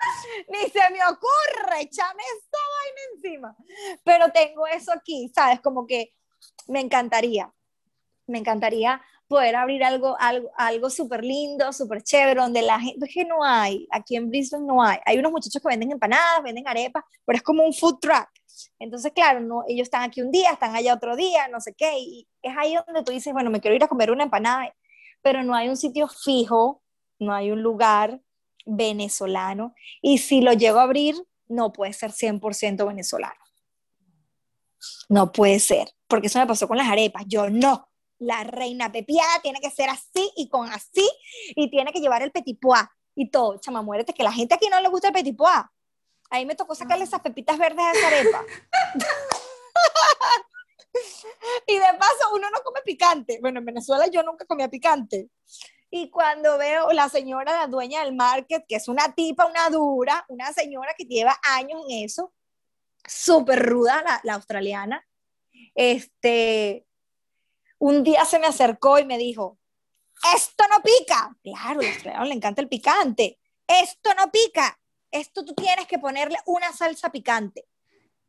Ni 0.48 0.70
se 0.70 0.90
me 0.90 1.04
ocurre, 1.04 1.82
échame 1.82 2.22
esta 2.38 2.58
vaina 2.58 3.00
encima. 3.14 3.56
Pero 4.02 4.30
tengo 4.32 4.66
eso 4.66 4.92
aquí, 4.92 5.30
¿sabes? 5.34 5.60
Como 5.60 5.86
que 5.86 6.14
me 6.66 6.80
encantaría, 6.80 7.52
me 8.30 8.38
encantaría 8.38 9.00
poder 9.30 9.54
abrir 9.54 9.84
algo, 9.84 10.16
algo, 10.18 10.50
algo 10.56 10.90
súper 10.90 11.24
lindo, 11.24 11.72
súper 11.72 12.02
chévere, 12.02 12.40
donde 12.40 12.62
la 12.62 12.80
gente, 12.80 13.06
es 13.06 13.14
que 13.14 13.24
no 13.24 13.44
hay, 13.44 13.86
aquí 13.92 14.16
en 14.16 14.28
Brisbane 14.28 14.66
no 14.66 14.82
hay. 14.82 14.98
Hay 15.06 15.18
unos 15.18 15.30
muchachos 15.30 15.62
que 15.62 15.68
venden 15.68 15.92
empanadas, 15.92 16.42
venden 16.42 16.66
arepas, 16.66 17.04
pero 17.24 17.36
es 17.36 17.42
como 17.42 17.64
un 17.64 17.72
food 17.72 18.00
truck. 18.00 18.28
Entonces, 18.80 19.12
claro, 19.12 19.38
no, 19.38 19.62
ellos 19.68 19.84
están 19.84 20.02
aquí 20.02 20.20
un 20.20 20.32
día, 20.32 20.50
están 20.50 20.74
allá 20.74 20.94
otro 20.94 21.14
día, 21.14 21.46
no 21.48 21.60
sé 21.60 21.74
qué, 21.74 21.96
y 21.98 22.28
es 22.42 22.56
ahí 22.58 22.74
donde 22.86 23.04
tú 23.04 23.12
dices, 23.12 23.32
bueno, 23.32 23.50
me 23.50 23.60
quiero 23.60 23.76
ir 23.76 23.84
a 23.84 23.88
comer 23.88 24.10
una 24.10 24.24
empanada, 24.24 24.74
pero 25.22 25.44
no 25.44 25.54
hay 25.54 25.68
un 25.68 25.76
sitio 25.76 26.08
fijo, 26.08 26.82
no 27.18 27.32
hay 27.32 27.52
un 27.52 27.62
lugar 27.62 28.20
venezolano, 28.66 29.74
y 30.02 30.18
si 30.18 30.40
lo 30.40 30.54
llego 30.54 30.80
a 30.80 30.84
abrir, 30.84 31.14
no 31.46 31.72
puede 31.72 31.92
ser 31.92 32.10
100% 32.10 32.86
venezolano. 32.86 33.40
No 35.08 35.30
puede 35.30 35.60
ser, 35.60 35.88
porque 36.06 36.28
eso 36.28 36.38
me 36.38 36.46
pasó 36.46 36.66
con 36.66 36.78
las 36.78 36.88
arepas. 36.88 37.24
Yo 37.26 37.50
no, 37.50 37.89
la 38.20 38.44
reina 38.44 38.92
pepiada 38.92 39.40
tiene 39.42 39.60
que 39.60 39.70
ser 39.70 39.88
así 39.88 40.30
y 40.36 40.48
con 40.48 40.70
así, 40.70 41.08
y 41.56 41.70
tiene 41.70 41.92
que 41.92 42.00
llevar 42.00 42.22
el 42.22 42.30
petit 42.30 42.58
pois 42.60 42.82
y 43.16 43.30
todo. 43.30 43.58
Chama, 43.58 43.82
muérete, 43.82 44.14
que 44.14 44.22
la 44.22 44.32
gente 44.32 44.54
aquí 44.54 44.68
no 44.68 44.80
le 44.80 44.88
gusta 44.88 45.08
el 45.08 45.14
petit 45.14 45.36
pois. 45.36 45.62
Ahí 46.30 46.46
me 46.46 46.54
tocó 46.54 46.74
sacarle 46.74 47.04
esas 47.04 47.20
pepitas 47.20 47.58
verdes 47.58 47.84
a 47.84 47.92
esa 47.92 48.06
arepa. 48.06 48.44
y 51.66 51.74
de 51.74 51.98
paso, 51.98 52.34
uno 52.34 52.48
no 52.50 52.60
come 52.62 52.82
picante. 52.84 53.38
Bueno, 53.40 53.58
en 53.58 53.64
Venezuela 53.64 54.06
yo 54.06 54.22
nunca 54.22 54.44
comía 54.44 54.68
picante. 54.68 55.28
Y 55.90 56.08
cuando 56.10 56.56
veo 56.56 56.92
la 56.92 57.08
señora, 57.08 57.52
la 57.52 57.66
dueña 57.66 58.04
del 58.04 58.14
market, 58.14 58.64
que 58.68 58.76
es 58.76 58.86
una 58.86 59.12
tipa, 59.12 59.46
una 59.46 59.70
dura, 59.70 60.24
una 60.28 60.52
señora 60.52 60.94
que 60.96 61.04
lleva 61.04 61.36
años 61.42 61.82
en 61.88 62.04
eso, 62.04 62.32
súper 63.04 63.66
ruda 63.66 64.20
la 64.22 64.34
australiana, 64.34 65.04
este, 65.74 66.86
un 67.80 68.04
día 68.04 68.24
se 68.26 68.38
me 68.38 68.46
acercó 68.46 68.98
y 68.98 69.04
me 69.04 69.18
dijo, 69.18 69.58
esto 70.34 70.64
no 70.70 70.82
pica. 70.82 71.34
Claro, 71.42 71.80
le 72.24 72.34
encanta 72.34 72.60
el 72.60 72.68
picante. 72.68 73.38
Esto 73.66 74.12
no 74.14 74.30
pica. 74.30 74.78
Esto 75.10 75.44
tú 75.44 75.54
tienes 75.54 75.86
que 75.86 75.98
ponerle 75.98 76.38
una 76.44 76.72
salsa 76.72 77.10
picante. 77.10 77.66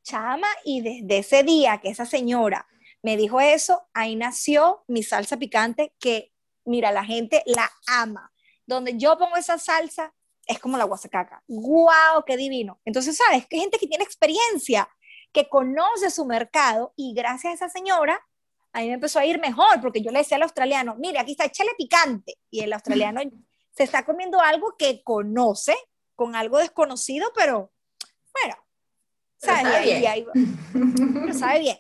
Chama, 0.04 0.48
y 0.64 0.82
desde 0.82 1.18
ese 1.20 1.44
día 1.44 1.80
que 1.80 1.90
esa 1.90 2.06
señora 2.06 2.66
me 3.04 3.18
dijo 3.18 3.42
eso, 3.42 3.88
ahí 3.94 4.16
nació 4.16 4.84
mi 4.88 5.04
salsa 5.04 5.38
picante 5.38 5.94
que, 6.00 6.32
mira, 6.64 6.92
la 6.92 7.04
gente 7.04 7.44
la 7.46 7.70
ama. 7.88 8.32
Donde 8.66 8.98
yo 8.98 9.18
pongo 9.18 9.36
esa 9.36 9.58
salsa, 9.58 10.14
es 10.48 10.60
como 10.60 10.78
la 10.78 10.86
guasacaca. 10.86 11.44
¡Guau! 11.48 12.24
¡Qué 12.26 12.38
divino! 12.38 12.80
Entonces, 12.86 13.18
¿sabes? 13.18 13.48
Que 13.48 13.60
gente 13.60 13.78
que 13.78 13.88
tiene 13.88 14.06
experiencia, 14.06 14.90
que 15.34 15.50
conoce 15.50 16.10
su 16.10 16.26
mercado 16.26 16.94
y 16.96 17.14
gracias 17.14 17.52
a 17.52 17.66
esa 17.66 17.70
señora 17.70 18.22
a 18.74 18.80
mí 18.82 18.88
me 18.88 18.94
empezó 18.94 19.20
a 19.20 19.26
ir 19.26 19.40
mejor 19.40 19.82
porque 19.82 20.02
yo 20.02 20.12
le 20.12 20.20
decía 20.20 20.38
al 20.38 20.44
australiano, 20.44 20.96
mire, 20.98 21.20
aquí 21.20 21.32
está, 21.32 21.46
échale 21.46 21.72
picante. 21.78 22.38
Y 22.50 22.62
el 22.62 22.74
australiano 22.74 23.22
se 23.72 23.84
está 23.84 24.06
comiendo 24.06 24.40
algo 24.40 24.76
que 24.78 25.04
conoce, 25.04 25.76
con 26.16 26.36
algo 26.36 26.60
desconocido, 26.60 27.32
pero 27.36 27.72
bueno, 28.34 28.56
sabe 29.38 29.82
bien. 29.82 30.26
pero 31.14 31.34
sabe 31.34 31.60
bien. 31.60 31.78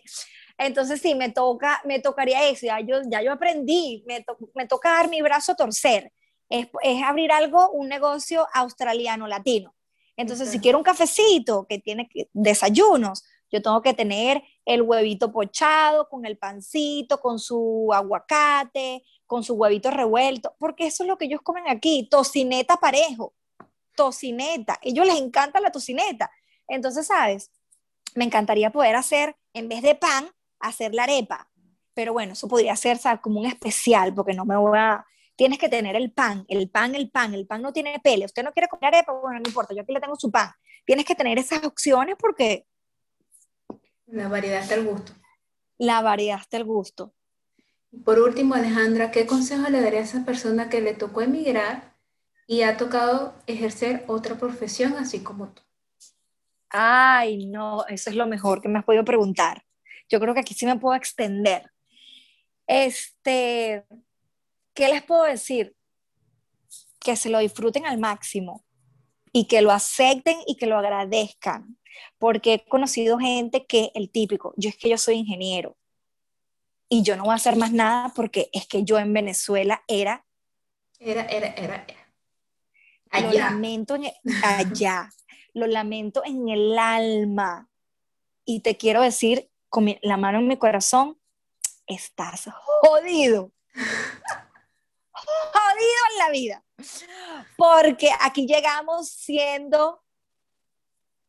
Entonces 0.58 1.02
sí, 1.02 1.16
me 1.16 1.30
toca, 1.30 1.82
me 1.86 2.00
tocaría 2.00 2.48
eso, 2.48 2.68
ya 2.68 2.80
yo, 2.80 3.02
ya 3.10 3.22
yo 3.22 3.32
aprendí, 3.32 4.04
me, 4.06 4.24
me 4.54 4.68
toca 4.68 4.92
dar 4.92 5.10
mi 5.10 5.22
brazo 5.22 5.54
a 5.54 5.56
torcer, 5.56 6.12
es, 6.50 6.68
es, 6.84 7.04
abrir 7.04 7.32
algo, 7.32 7.72
un 7.72 7.88
negocio 7.88 8.48
australiano 8.54 9.28
latino. 9.28 9.74
Entonces, 10.18 10.50
si 10.50 10.60
quiero 10.60 10.78
un 10.78 10.84
cafecito 10.84 11.66
que 11.68 11.80
tiene 11.80 12.10
desayunos, 12.34 13.24
yo 13.50 13.62
tengo 13.62 13.82
que 13.82 13.94
tener 13.94 14.44
el 14.66 14.82
huevito 14.82 15.32
pochado 15.32 16.08
con 16.10 16.26
el 16.26 16.38
pancito, 16.38 17.20
con 17.20 17.40
su 17.40 17.90
aguacate, 17.94 19.04
con 19.26 19.44
su 19.44 19.54
huevito 19.56 19.90
revuelto, 19.92 20.56
porque 20.60 20.88
eso 20.88 21.04
es 21.04 21.08
lo 21.08 21.18
que 21.18 21.26
ellos 21.26 21.42
comen 21.42 21.68
aquí, 21.68 22.08
tocineta 22.10 22.78
parejo, 22.78 23.34
tocineta. 23.96 24.80
Ellos 24.82 25.06
les 25.06 25.18
encanta 25.18 25.60
la 25.60 25.72
tocineta. 25.72 26.32
Entonces, 26.68 27.08
¿sabes? 27.08 27.52
Me 28.16 28.26
encantaría 28.26 28.72
poder 28.72 28.96
hacer, 28.96 29.36
en 29.54 29.70
vez 29.70 29.82
de 29.82 29.96
pan, 29.96 30.30
hacer 30.60 30.94
la 30.94 31.04
arepa. 31.04 31.50
Pero 31.94 32.14
bueno, 32.14 32.34
eso 32.34 32.48
podría 32.48 32.76
ser 32.76 32.98
¿sabes? 32.98 33.22
como 33.22 33.40
un 33.40 33.46
especial, 33.46 34.14
porque 34.14 34.34
no 34.34 34.46
me 34.46 34.58
voy 34.58 34.78
a... 34.78 35.06
Tienes 35.36 35.60
que 35.60 35.70
tener 35.70 35.96
el 35.96 36.12
pan, 36.12 36.46
el 36.50 36.70
pan, 36.70 36.94
el 36.94 37.10
pan. 37.10 37.34
El 37.34 37.48
pan 37.48 37.62
no 37.62 37.74
tiene 37.74 38.00
pele. 38.00 38.26
Usted 38.26 38.44
no 38.44 38.52
quiere 38.52 38.68
comer 38.68 38.94
arepa, 38.94 39.14
bueno, 39.14 39.40
no 39.40 39.50
importa, 39.50 39.74
yo 39.74 39.82
aquí 39.82 39.94
le 39.94 40.00
tengo 40.00 40.16
su 40.16 40.30
pan. 40.30 40.52
Tienes 40.86 41.06
que 41.06 41.16
tener 41.16 41.40
esas 41.40 41.64
opciones 41.64 42.16
porque 42.20 42.68
la 44.12 44.28
variedad 44.28 44.62
está 44.62 44.76
el 44.76 44.86
gusto. 44.86 45.14
La 45.78 46.02
variedad 46.02 46.40
está 46.40 46.58
el 46.58 46.66
gusto. 46.66 47.14
Por 48.06 48.20
último, 48.20 48.56
Alejandra, 48.56 49.12
¿qué 49.12 49.26
consejo 49.26 49.70
le 49.70 49.82
daría 49.82 50.00
a 50.00 50.04
esa 50.04 50.26
persona 50.26 50.70
que 50.70 50.82
le 50.82 50.94
tocó 50.94 51.22
emigrar 51.22 51.96
y 52.48 52.62
ha 52.62 52.78
tocado 52.78 53.34
ejercer 53.48 54.06
otra 54.08 54.36
profesión 54.36 54.94
así 54.94 55.22
como 55.24 55.50
tú? 55.50 55.62
Ay, 56.70 57.48
no, 57.48 57.86
eso 57.88 58.10
es 58.10 58.16
lo 58.16 58.28
mejor 58.28 58.62
que 58.62 58.70
me 58.70 58.80
has 58.80 58.86
podido 58.86 59.04
preguntar. 59.04 59.66
Yo 60.10 60.20
creo 60.20 60.34
que 60.34 60.40
aquí 60.42 60.54
sí 60.54 60.66
me 60.66 60.78
puedo 60.78 60.96
extender. 60.96 61.70
Este, 62.68 63.84
¿qué 64.74 64.88
les 64.88 65.04
puedo 65.04 65.24
decir? 65.24 65.76
Que 67.00 67.16
se 67.16 67.30
lo 67.30 67.40
disfruten 67.40 67.86
al 67.86 67.98
máximo 67.98 68.64
y 69.34 69.48
que 69.48 69.62
lo 69.62 69.72
acepten 69.72 70.38
y 70.48 70.56
que 70.56 70.68
lo 70.68 70.78
agradezcan 70.78 71.78
porque 72.18 72.54
he 72.54 72.66
conocido 72.66 73.18
gente 73.18 73.66
que 73.66 73.92
el 73.96 74.10
típico, 74.10 74.54
yo 74.58 74.70
es 74.70 74.78
que 74.78 74.90
yo 74.90 74.98
soy 74.98 75.16
ingeniero 75.16 75.78
y 76.94 77.04
yo 77.04 77.16
no 77.16 77.24
voy 77.24 77.32
a 77.32 77.36
hacer 77.36 77.56
más 77.56 77.72
nada 77.72 78.12
porque 78.14 78.50
es 78.52 78.68
que 78.68 78.84
yo 78.84 79.00
en 79.00 79.14
Venezuela 79.14 79.82
era... 79.88 80.26
Era, 81.00 81.24
era, 81.24 81.48
era. 81.54 81.86
Allá. 83.10 83.28
Lo 83.28 83.40
lamento 83.40 83.96
en, 83.96 84.12
allá, 84.44 85.10
lo 85.54 85.68
lamento 85.68 86.22
en 86.26 86.50
el 86.50 86.78
alma. 86.78 87.70
Y 88.44 88.60
te 88.60 88.76
quiero 88.76 89.02
decir, 89.02 89.50
con 89.70 89.96
la 90.02 90.18
mano 90.18 90.40
en 90.40 90.48
mi 90.48 90.58
corazón, 90.58 91.18
estás 91.88 92.50
jodido. 92.54 93.52
jodido 95.12 96.02
en 96.12 96.18
la 96.18 96.30
vida. 96.30 96.64
Porque 97.56 98.10
aquí 98.20 98.46
llegamos 98.46 99.10
siendo 99.10 100.01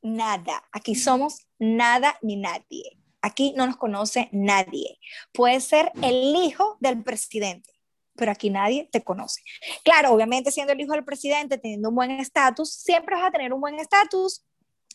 nada. 0.02 0.62
Aquí 0.72 0.94
somos 0.94 1.46
nada 1.58 2.18
ni 2.22 2.36
nadie. 2.36 2.98
Aquí 3.20 3.54
no 3.56 3.66
nos 3.66 3.76
conoce 3.76 4.28
nadie. 4.32 4.98
Puede 5.32 5.60
ser 5.60 5.92
el 6.02 6.34
hijo 6.36 6.76
del 6.80 7.02
presidente, 7.02 7.72
pero 8.16 8.32
aquí 8.32 8.50
nadie 8.50 8.88
te 8.90 9.02
conoce. 9.02 9.42
Claro, 9.84 10.12
obviamente 10.12 10.50
siendo 10.50 10.72
el 10.72 10.80
hijo 10.80 10.92
del 10.92 11.04
presidente, 11.04 11.58
teniendo 11.58 11.90
un 11.90 11.94
buen 11.94 12.10
estatus, 12.12 12.72
siempre 12.72 13.14
vas 13.14 13.26
a 13.26 13.30
tener 13.30 13.52
un 13.52 13.60
buen 13.60 13.78
estatus, 13.78 14.44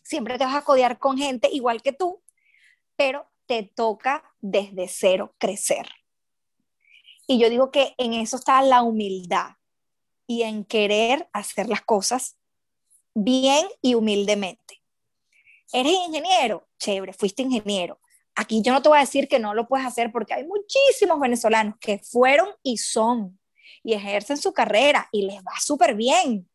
siempre 0.03 0.37
te 0.37 0.45
vas 0.45 0.55
a 0.55 0.63
codear 0.63 0.99
con 0.99 1.17
gente 1.17 1.49
igual 1.51 1.81
que 1.81 1.93
tú, 1.93 2.21
pero 2.97 3.29
te 3.45 3.63
toca 3.63 4.23
desde 4.41 4.87
cero 4.89 5.33
crecer. 5.37 5.87
Y 7.27 7.39
yo 7.39 7.49
digo 7.49 7.71
que 7.71 7.93
en 7.97 8.13
eso 8.13 8.37
está 8.37 8.61
la 8.61 8.81
humildad 8.81 9.51
y 10.27 10.43
en 10.43 10.65
querer 10.65 11.29
hacer 11.33 11.69
las 11.69 11.81
cosas 11.81 12.37
bien 13.13 13.65
y 13.81 13.95
humildemente. 13.95 14.76
¿Eres 15.71 15.93
ingeniero? 15.93 16.67
Chévere, 16.79 17.13
fuiste 17.13 17.41
ingeniero. 17.41 17.99
Aquí 18.35 18.61
yo 18.61 18.71
no 18.71 18.81
te 18.81 18.89
voy 18.89 18.99
a 18.99 19.01
decir 19.01 19.27
que 19.27 19.39
no 19.39 19.53
lo 19.53 19.67
puedes 19.67 19.85
hacer 19.85 20.11
porque 20.11 20.33
hay 20.33 20.45
muchísimos 20.45 21.19
venezolanos 21.19 21.75
que 21.79 21.99
fueron 21.99 22.49
y 22.61 22.77
son 22.77 23.39
y 23.83 23.93
ejercen 23.93 24.37
su 24.37 24.53
carrera 24.53 25.09
y 25.11 25.23
les 25.23 25.37
va 25.37 25.59
súper 25.59 25.95
bien. 25.95 26.49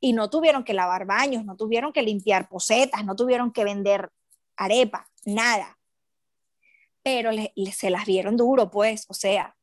Y 0.00 0.12
no 0.12 0.30
tuvieron 0.30 0.64
que 0.64 0.74
lavar 0.74 1.06
baños, 1.06 1.44
no 1.44 1.56
tuvieron 1.56 1.92
que 1.92 2.02
limpiar 2.02 2.48
posetas, 2.48 3.04
no 3.04 3.16
tuvieron 3.16 3.52
que 3.52 3.64
vender 3.64 4.10
arepa, 4.56 5.08
nada. 5.24 5.78
Pero 7.02 7.30
se 7.72 7.90
las 7.90 8.06
vieron 8.06 8.36
duro, 8.36 8.70
pues, 8.70 9.06
o 9.08 9.14
sea, 9.14 9.56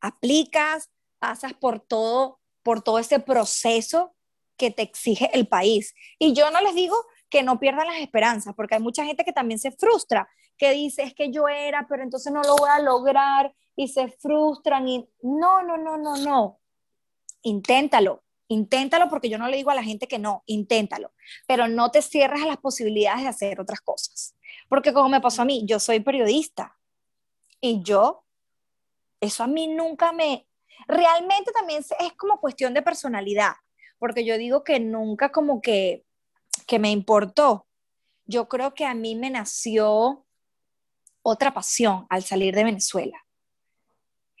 aplicas, 0.00 0.90
pasas 1.18 1.54
por 1.54 1.80
todo, 1.80 2.40
por 2.62 2.82
todo 2.82 2.98
ese 2.98 3.20
proceso 3.20 4.14
que 4.56 4.70
te 4.70 4.82
exige 4.82 5.30
el 5.34 5.46
país. 5.48 5.94
Y 6.18 6.32
yo 6.32 6.50
no 6.50 6.60
les 6.60 6.74
digo 6.74 6.96
que 7.28 7.42
no 7.42 7.58
pierdan 7.58 7.86
las 7.86 8.00
esperanzas, 8.00 8.54
porque 8.54 8.76
hay 8.76 8.80
mucha 8.80 9.04
gente 9.04 9.24
que 9.24 9.32
también 9.32 9.58
se 9.58 9.72
frustra, 9.72 10.28
que 10.56 10.70
dice, 10.72 11.02
es 11.02 11.14
que 11.14 11.30
yo 11.30 11.48
era, 11.48 11.86
pero 11.88 12.02
entonces 12.02 12.32
no 12.32 12.42
lo 12.42 12.56
voy 12.56 12.70
a 12.70 12.78
lograr 12.80 13.54
y 13.76 13.88
se 13.88 14.08
frustran 14.08 14.86
y 14.88 15.08
no, 15.22 15.62
no, 15.62 15.76
no, 15.76 15.96
no, 15.96 16.16
no. 16.16 16.60
Inténtalo, 17.42 18.22
inténtalo 18.48 19.08
porque 19.08 19.28
yo 19.28 19.38
no 19.38 19.48
le 19.48 19.56
digo 19.56 19.70
a 19.70 19.74
la 19.74 19.82
gente 19.82 20.06
que 20.06 20.18
no, 20.18 20.44
inténtalo, 20.46 21.12
pero 21.46 21.68
no 21.68 21.90
te 21.90 22.02
cierres 22.02 22.42
a 22.42 22.46
las 22.46 22.58
posibilidades 22.58 23.22
de 23.22 23.28
hacer 23.28 23.60
otras 23.60 23.80
cosas. 23.80 24.34
Porque 24.68 24.92
como 24.92 25.08
me 25.08 25.20
pasó 25.20 25.42
a 25.42 25.44
mí, 25.44 25.64
yo 25.66 25.80
soy 25.80 26.00
periodista 26.00 26.76
y 27.60 27.82
yo 27.82 28.24
eso 29.24 29.42
a 29.42 29.46
mí 29.46 29.66
nunca 29.66 30.12
me... 30.12 30.46
Realmente 30.86 31.50
también 31.52 31.82
es 31.98 32.12
como 32.12 32.40
cuestión 32.40 32.74
de 32.74 32.82
personalidad, 32.82 33.52
porque 33.98 34.24
yo 34.24 34.36
digo 34.36 34.64
que 34.64 34.80
nunca 34.80 35.32
como 35.32 35.62
que, 35.62 36.04
que 36.66 36.78
me 36.78 36.90
importó. 36.90 37.66
Yo 38.26 38.48
creo 38.48 38.74
que 38.74 38.84
a 38.84 38.94
mí 38.94 39.14
me 39.14 39.30
nació 39.30 40.24
otra 41.22 41.52
pasión 41.52 42.06
al 42.08 42.22
salir 42.22 42.54
de 42.54 42.64
Venezuela. 42.64 43.24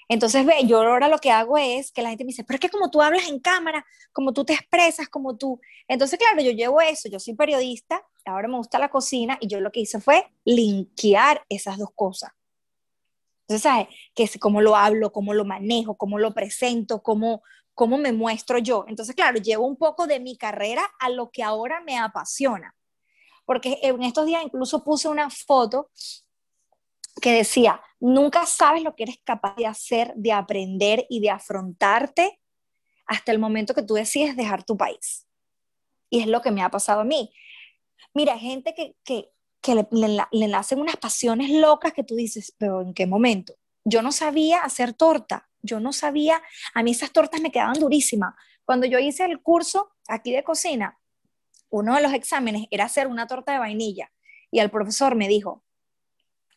Entonces, 0.08 0.44
ve, 0.44 0.66
yo 0.66 0.78
ahora 0.78 1.08
lo 1.08 1.18
que 1.18 1.30
hago 1.30 1.56
es 1.56 1.90
que 1.90 2.02
la 2.02 2.10
gente 2.10 2.24
me 2.24 2.28
dice, 2.28 2.44
pero 2.44 2.56
es 2.56 2.60
que 2.60 2.68
como 2.68 2.90
tú 2.90 3.00
hablas 3.00 3.26
en 3.28 3.40
cámara, 3.40 3.84
como 4.12 4.32
tú 4.32 4.44
te 4.44 4.52
expresas, 4.52 5.08
como 5.08 5.36
tú... 5.36 5.60
Entonces, 5.88 6.18
claro, 6.18 6.42
yo 6.42 6.50
llevo 6.50 6.80
eso, 6.80 7.08
yo 7.08 7.18
soy 7.18 7.34
periodista, 7.34 8.02
ahora 8.26 8.48
me 8.48 8.56
gusta 8.56 8.78
la 8.78 8.90
cocina 8.90 9.38
y 9.40 9.48
yo 9.48 9.60
lo 9.60 9.72
que 9.72 9.80
hice 9.80 10.00
fue 10.00 10.30
linkear 10.44 11.44
esas 11.48 11.78
dos 11.78 11.90
cosas. 11.94 12.32
Entonces, 13.42 13.62
¿sabes? 13.62 13.88
Que 14.14 14.24
es 14.24 14.38
cómo 14.38 14.60
lo 14.60 14.76
hablo, 14.76 15.12
cómo 15.12 15.34
lo 15.34 15.44
manejo, 15.44 15.96
cómo 15.96 16.18
lo 16.18 16.34
presento, 16.34 17.02
cómo, 17.02 17.42
cómo 17.74 17.98
me 17.98 18.12
muestro 18.12 18.58
yo. 18.58 18.84
Entonces, 18.88 19.14
claro, 19.14 19.38
llevo 19.38 19.66
un 19.66 19.76
poco 19.76 20.06
de 20.06 20.20
mi 20.20 20.36
carrera 20.36 20.84
a 20.98 21.10
lo 21.10 21.30
que 21.30 21.42
ahora 21.42 21.80
me 21.80 21.98
apasiona. 21.98 22.74
Porque 23.44 23.78
en 23.82 24.02
estos 24.02 24.26
días 24.26 24.42
incluso 24.44 24.84
puse 24.84 25.08
una 25.08 25.28
foto 25.28 25.90
que 27.20 27.32
decía, 27.32 27.80
nunca 28.00 28.46
sabes 28.46 28.82
lo 28.82 28.94
que 28.96 29.04
eres 29.04 29.18
capaz 29.22 29.54
de 29.56 29.66
hacer, 29.66 30.12
de 30.16 30.32
aprender 30.32 31.06
y 31.08 31.20
de 31.20 31.30
afrontarte 31.30 32.40
hasta 33.06 33.32
el 33.32 33.38
momento 33.38 33.74
que 33.74 33.82
tú 33.82 33.94
decides 33.94 34.36
dejar 34.36 34.64
tu 34.64 34.76
país. 34.76 35.26
Y 36.10 36.20
es 36.20 36.26
lo 36.26 36.40
que 36.40 36.50
me 36.50 36.62
ha 36.62 36.70
pasado 36.70 37.00
a 37.00 37.04
mí. 37.04 37.32
Mira, 38.14 38.38
gente 38.38 38.74
que, 38.74 38.96
que, 39.04 39.74
le, 39.74 39.86
le, 40.30 40.48
nacen 40.48 40.80
unas 40.80 40.96
pasiones 40.96 41.50
locas 41.50 41.92
que 41.92 42.04
tú 42.04 42.14
dices, 42.14 42.54
pero 42.58 42.80
¿en 42.80 42.94
qué 42.94 43.06
momento? 43.06 43.54
Yo 43.84 44.02
no 44.02 44.12
sabía 44.12 44.62
hacer 44.62 44.94
torta, 44.94 45.48
yo 45.62 45.80
no 45.80 45.92
sabía, 45.92 46.42
a 46.74 46.82
mí 46.82 46.90
esas 46.90 47.12
tortas 47.12 47.40
me 47.40 47.52
quedaban 47.52 47.78
durísimas. 47.78 48.34
Cuando 48.64 48.86
yo 48.86 48.98
hice 48.98 49.24
el 49.24 49.40
curso 49.42 49.92
aquí 50.08 50.32
de 50.32 50.42
cocina, 50.42 50.98
uno 51.70 51.94
de 51.94 52.02
los 52.02 52.12
exámenes 52.12 52.66
era 52.70 52.84
hacer 52.84 53.06
una 53.06 53.26
torta 53.26 53.52
de 53.52 53.58
vainilla 53.58 54.10
y 54.50 54.60
el 54.60 54.70
profesor 54.70 55.16
me 55.16 55.28
dijo, 55.28 55.64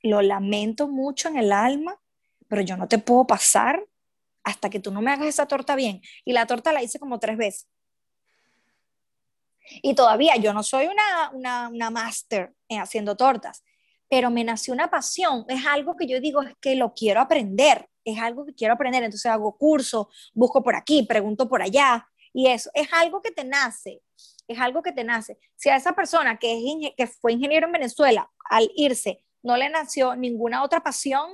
lo 0.03 0.21
lamento 0.21 0.87
mucho 0.87 1.27
en 1.27 1.37
el 1.37 1.51
alma, 1.51 1.99
pero 2.47 2.61
yo 2.61 2.77
no 2.77 2.87
te 2.87 2.97
puedo 2.99 3.25
pasar 3.25 3.83
hasta 4.43 4.69
que 4.69 4.79
tú 4.79 4.91
no 4.91 5.01
me 5.01 5.11
hagas 5.11 5.27
esa 5.27 5.47
torta 5.47 5.75
bien. 5.75 6.01
Y 6.23 6.33
la 6.33 6.45
torta 6.45 6.71
la 6.71 6.81
hice 6.81 6.99
como 6.99 7.19
tres 7.19 7.37
veces. 7.37 7.67
Y 9.81 9.95
todavía 9.95 10.37
yo 10.37 10.53
no 10.53 10.63
soy 10.63 10.85
una, 10.85 11.29
una, 11.31 11.67
una 11.67 11.89
máster 11.89 12.53
en 12.69 12.79
haciendo 12.79 13.17
tortas, 13.17 13.63
pero 14.09 14.29
me 14.29 14.43
nació 14.43 14.73
una 14.73 14.89
pasión. 14.89 15.45
Es 15.47 15.65
algo 15.65 15.95
que 15.95 16.07
yo 16.07 16.19
digo, 16.19 16.41
es 16.41 16.55
que 16.61 16.75
lo 16.75 16.93
quiero 16.93 17.19
aprender, 17.21 17.89
es 18.03 18.19
algo 18.19 18.45
que 18.45 18.53
quiero 18.53 18.73
aprender. 18.73 19.03
Entonces 19.03 19.29
hago 19.31 19.57
cursos, 19.57 20.07
busco 20.33 20.63
por 20.63 20.75
aquí, 20.75 21.03
pregunto 21.03 21.47
por 21.49 21.61
allá. 21.61 22.07
Y 22.33 22.47
eso 22.47 22.69
es 22.73 22.87
algo 22.93 23.21
que 23.21 23.31
te 23.31 23.43
nace, 23.43 24.01
es 24.47 24.59
algo 24.59 24.81
que 24.81 24.91
te 24.91 25.03
nace. 25.03 25.37
Si 25.55 25.69
a 25.69 25.75
esa 25.75 25.93
persona 25.93 26.37
que, 26.37 26.57
es, 26.57 26.91
que 26.95 27.07
fue 27.07 27.33
ingeniero 27.33 27.67
en 27.67 27.73
Venezuela, 27.73 28.31
al 28.49 28.69
irse, 28.75 29.23
no 29.43 29.57
le 29.57 29.69
nació 29.69 30.15
ninguna 30.15 30.63
otra 30.63 30.81
pasión, 30.81 31.29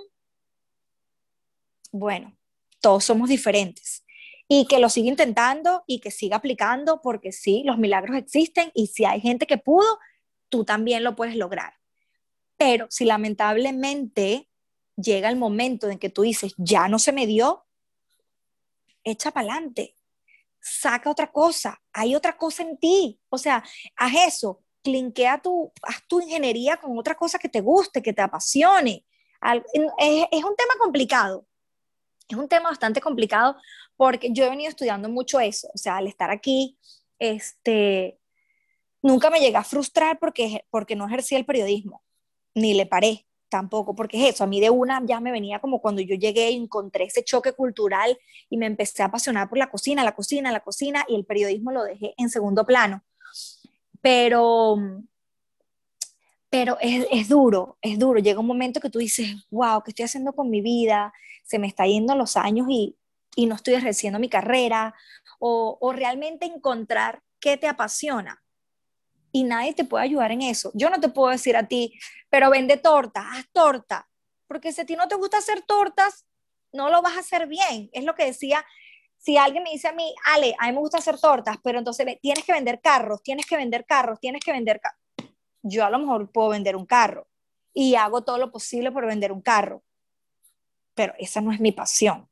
bueno, 1.91 2.35
todos 2.79 3.03
somos 3.03 3.29
diferentes 3.29 4.03
y 4.47 4.65
que 4.67 4.79
lo 4.79 4.89
siga 4.89 5.09
intentando 5.09 5.83
y 5.87 5.99
que 5.99 6.11
siga 6.11 6.37
aplicando, 6.37 7.01
porque 7.01 7.31
sí, 7.31 7.63
los 7.65 7.77
milagros 7.77 8.17
existen 8.17 8.71
y 8.73 8.87
si 8.87 9.05
hay 9.05 9.21
gente 9.21 9.47
que 9.47 9.57
pudo, 9.57 9.99
tú 10.49 10.63
también 10.65 11.03
lo 11.03 11.15
puedes 11.15 11.35
lograr. 11.35 11.73
Pero 12.57 12.87
si 12.89 13.05
lamentablemente 13.05 14.49
llega 14.95 15.29
el 15.29 15.35
momento 15.35 15.89
en 15.89 15.99
que 15.99 16.09
tú 16.09 16.21
dices, 16.21 16.53
ya 16.57 16.87
no 16.87 16.99
se 16.99 17.11
me 17.11 17.25
dio, 17.25 17.65
echa 19.03 19.31
para 19.31 19.51
adelante, 19.51 19.95
saca 20.61 21.09
otra 21.09 21.31
cosa, 21.31 21.81
hay 21.91 22.15
otra 22.15 22.37
cosa 22.37 22.63
en 22.63 22.77
ti, 22.77 23.19
o 23.29 23.37
sea, 23.37 23.63
haz 23.95 24.13
eso, 24.27 24.63
clinkea 24.81 25.41
tu, 25.41 25.71
haz 25.81 26.05
tu 26.07 26.21
ingeniería 26.21 26.77
con 26.77 26.97
otra 26.97 27.15
cosa 27.15 27.39
que 27.39 27.49
te 27.49 27.61
guste, 27.61 28.01
que 28.01 28.13
te 28.13 28.21
apasione. 28.21 29.05
Es, 29.73 30.25
es 30.31 30.43
un 30.43 30.55
tema 30.55 30.73
complicado, 30.79 31.45
es 32.27 32.37
un 32.37 32.47
tema 32.47 32.69
bastante 32.69 33.01
complicado 33.01 33.57
porque 33.97 34.31
yo 34.31 34.45
he 34.45 34.49
venido 34.49 34.69
estudiando 34.69 35.09
mucho 35.09 35.39
eso, 35.39 35.69
o 35.73 35.77
sea, 35.77 35.97
al 35.97 36.07
estar 36.07 36.31
aquí, 36.31 36.77
este, 37.19 38.19
nunca 39.01 39.29
me 39.29 39.39
llegué 39.39 39.57
a 39.57 39.63
frustrar 39.63 40.19
porque, 40.19 40.65
porque 40.69 40.95
no 40.95 41.07
ejercí 41.07 41.35
el 41.35 41.45
periodismo, 41.45 42.02
ni 42.55 42.73
le 42.73 42.85
paré 42.85 43.25
tampoco, 43.49 43.93
porque 43.93 44.17
es 44.19 44.33
eso, 44.33 44.43
a 44.43 44.47
mí 44.47 44.59
de 44.59 44.71
una 44.71 44.99
ya 45.05 45.19
me 45.19 45.31
venía 45.31 45.59
como 45.59 45.79
cuando 45.79 46.01
yo 46.01 46.15
llegué 46.15 46.49
y 46.49 46.55
encontré 46.55 47.03
ese 47.03 47.23
choque 47.23 47.53
cultural 47.53 48.17
y 48.49 48.57
me 48.57 48.65
empecé 48.65 49.03
a 49.03 49.05
apasionar 49.05 49.47
por 49.47 49.59
la 49.59 49.69
cocina, 49.69 50.03
la 50.03 50.15
cocina, 50.15 50.51
la 50.51 50.61
cocina, 50.61 51.05
y 51.07 51.13
el 51.13 51.23
periodismo 51.23 51.71
lo 51.71 51.83
dejé 51.83 52.15
en 52.17 52.31
segundo 52.31 52.65
plano. 52.65 53.03
Pero, 54.01 54.77
pero 56.49 56.77
es, 56.81 57.05
es, 57.11 57.29
duro, 57.29 57.77
es 57.81 57.99
duro. 57.99 58.19
Llega 58.19 58.39
un 58.39 58.47
momento 58.47 58.79
que 58.79 58.89
tú 58.89 58.97
dices, 58.97 59.35
wow, 59.51 59.83
¿qué 59.83 59.91
estoy 59.91 60.05
haciendo 60.05 60.33
con 60.33 60.49
mi 60.49 60.61
vida? 60.61 61.13
Se 61.43 61.59
me 61.59 61.67
está 61.67 61.85
yendo 61.85 62.15
los 62.15 62.35
años 62.35 62.65
y, 62.69 62.97
y 63.35 63.45
no 63.45 63.53
estoy 63.53 63.75
ejerciendo 63.75 64.17
mi 64.17 64.29
carrera, 64.29 64.95
o, 65.39 65.77
o 65.79 65.93
realmente 65.93 66.47
encontrar 66.47 67.21
qué 67.39 67.57
te 67.57 67.67
apasiona. 67.67 68.42
Y 69.33 69.43
nadie 69.43 69.73
te 69.73 69.83
puede 69.83 70.05
ayudar 70.05 70.31
en 70.31 70.43
eso. 70.43 70.71
Yo 70.73 70.89
no 70.89 71.01
te 71.01 71.09
puedo 71.09 71.31
decir 71.31 71.57
a 71.57 71.67
ti, 71.67 71.93
pero 72.29 72.49
vende 72.49 72.77
torta, 72.77 73.27
haz 73.33 73.47
torta, 73.51 74.07
porque 74.47 74.71
si 74.71 74.81
a 74.81 74.85
ti 74.85 74.95
no 74.95 75.07
te 75.07 75.15
gusta 75.15 75.39
hacer 75.39 75.63
tortas, 75.63 76.25
no 76.71 76.89
lo 76.89 77.01
vas 77.01 77.17
a 77.17 77.19
hacer 77.19 77.47
bien. 77.47 77.89
Es 77.91 78.05
lo 78.05 78.15
que 78.15 78.25
decía, 78.25 78.63
si 79.17 79.37
alguien 79.37 79.63
me 79.63 79.71
dice 79.71 79.87
a 79.87 79.93
mí, 79.93 80.13
Ale, 80.25 80.55
a 80.59 80.67
mí 80.67 80.73
me 80.73 80.79
gusta 80.79 80.99
hacer 80.99 81.19
tortas, 81.19 81.57
pero 81.63 81.79
entonces 81.79 82.05
tienes 82.21 82.43
que 82.43 82.53
vender 82.53 82.79
carros, 82.81 83.23
tienes 83.23 83.45
que 83.45 83.57
vender 83.57 83.85
carros, 83.85 84.19
tienes 84.19 84.43
que 84.43 84.51
vender 84.51 84.79
carros. 84.79 84.99
Yo 85.63 85.85
a 85.85 85.89
lo 85.89 85.99
mejor 85.99 86.31
puedo 86.31 86.49
vender 86.49 86.75
un 86.75 86.85
carro 86.85 87.27
y 87.73 87.95
hago 87.95 88.23
todo 88.23 88.37
lo 88.37 88.51
posible 88.51 88.91
por 88.91 89.07
vender 89.07 89.31
un 89.31 89.41
carro, 89.41 89.83
pero 90.93 91.13
esa 91.17 91.41
no 91.41 91.51
es 91.51 91.59
mi 91.59 91.71
pasión. 91.71 92.29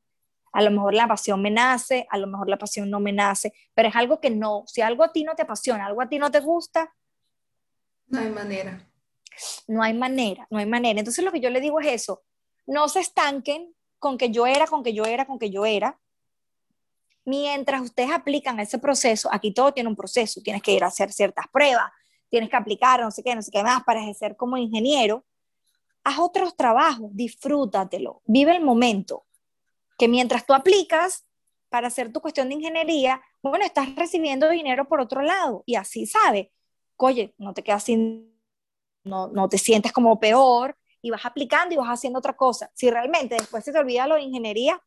A 0.51 0.61
lo 0.61 0.71
mejor 0.71 0.93
la 0.93 1.07
pasión 1.07 1.41
me 1.41 1.49
nace, 1.49 2.05
a 2.09 2.17
lo 2.17 2.27
mejor 2.27 2.49
la 2.49 2.57
pasión 2.57 2.89
no 2.89 2.99
me 2.99 3.13
nace, 3.13 3.53
pero 3.73 3.89
es 3.89 3.95
algo 3.95 4.19
que 4.19 4.29
no, 4.29 4.63
si 4.67 4.81
algo 4.81 5.03
a 5.03 5.11
ti 5.11 5.23
no 5.23 5.35
te 5.35 5.43
apasiona, 5.43 5.85
algo 5.85 6.01
a 6.01 6.09
ti 6.09 6.19
no 6.19 6.29
te 6.29 6.39
gusta. 6.39 6.93
No 8.07 8.19
hay 8.19 8.29
manera. 8.29 8.87
No 9.67 9.81
hay 9.81 9.93
manera, 9.93 10.45
no 10.49 10.59
hay 10.59 10.65
manera. 10.65 10.99
Entonces 10.99 11.23
lo 11.23 11.31
que 11.31 11.39
yo 11.39 11.49
le 11.49 11.61
digo 11.61 11.79
es 11.79 11.87
eso, 11.87 12.23
no 12.67 12.89
se 12.89 12.99
estanquen 12.99 13.73
con 13.97 14.17
que 14.17 14.31
yo 14.31 14.45
era, 14.45 14.67
con 14.67 14.83
que 14.83 14.93
yo 14.93 15.05
era, 15.05 15.25
con 15.25 15.39
que 15.39 15.49
yo 15.49 15.65
era. 15.65 15.99
mientras 17.25 17.81
ustedes 17.81 18.11
aplican 18.11 18.59
ese 18.59 18.79
proceso, 18.79 19.29
aquí 19.31 19.53
todo 19.53 19.73
tiene 19.73 19.89
un 19.89 19.95
proceso, 19.95 20.41
tienes 20.41 20.61
que 20.61 20.73
ir 20.73 20.83
a 20.83 20.87
hacer 20.87 21.11
ciertas 21.11 21.45
pruebas, 21.51 21.91
tienes 22.29 22.49
que 22.49 22.55
aplicar 22.55 22.99
no 23.01 23.11
sé 23.11 23.23
qué, 23.23 23.35
no 23.35 23.41
sé 23.41 23.51
qué 23.51 23.63
más 23.63 23.83
para 23.83 24.01
ejercer 24.01 24.35
como 24.35 24.57
ingeniero, 24.57 25.23
haz 26.03 26.19
otros 26.19 26.55
trabajos, 26.55 27.09
disfrútatelo, 27.13 28.21
vive 28.25 28.55
el 28.55 28.63
momento, 28.63 29.25
que 30.01 30.07
mientras 30.07 30.47
tú 30.47 30.55
aplicas 30.55 31.27
para 31.69 31.89
hacer 31.89 32.11
tu 32.11 32.21
cuestión 32.21 32.49
de 32.49 32.55
ingeniería, 32.55 33.21
bueno, 33.43 33.63
estás 33.63 33.95
recibiendo 33.95 34.49
dinero 34.49 34.87
por 34.87 34.99
otro 34.99 35.21
lado 35.21 35.61
y 35.67 35.75
así, 35.75 36.07
¿sabe? 36.07 36.51
Oye, 36.97 37.35
no 37.37 37.53
te 37.53 37.63
quedas 37.63 37.83
sin, 37.83 38.35
no, 39.03 39.27
no 39.27 39.47
te 39.47 39.59
sientes 39.59 39.91
como 39.91 40.19
peor 40.19 40.75
y 41.03 41.11
vas 41.11 41.23
aplicando 41.23 41.75
y 41.75 41.77
vas 41.77 41.89
haciendo 41.89 42.17
otra 42.17 42.35
cosa. 42.35 42.71
Si 42.73 42.89
realmente 42.89 43.35
después 43.35 43.63
se 43.63 43.71
te 43.71 43.77
olvida 43.77 44.07
lo 44.07 44.15
de 44.15 44.23
ingeniería, 44.23 44.81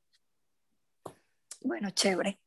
bueno, 1.61 1.91
chévere. 1.91 2.41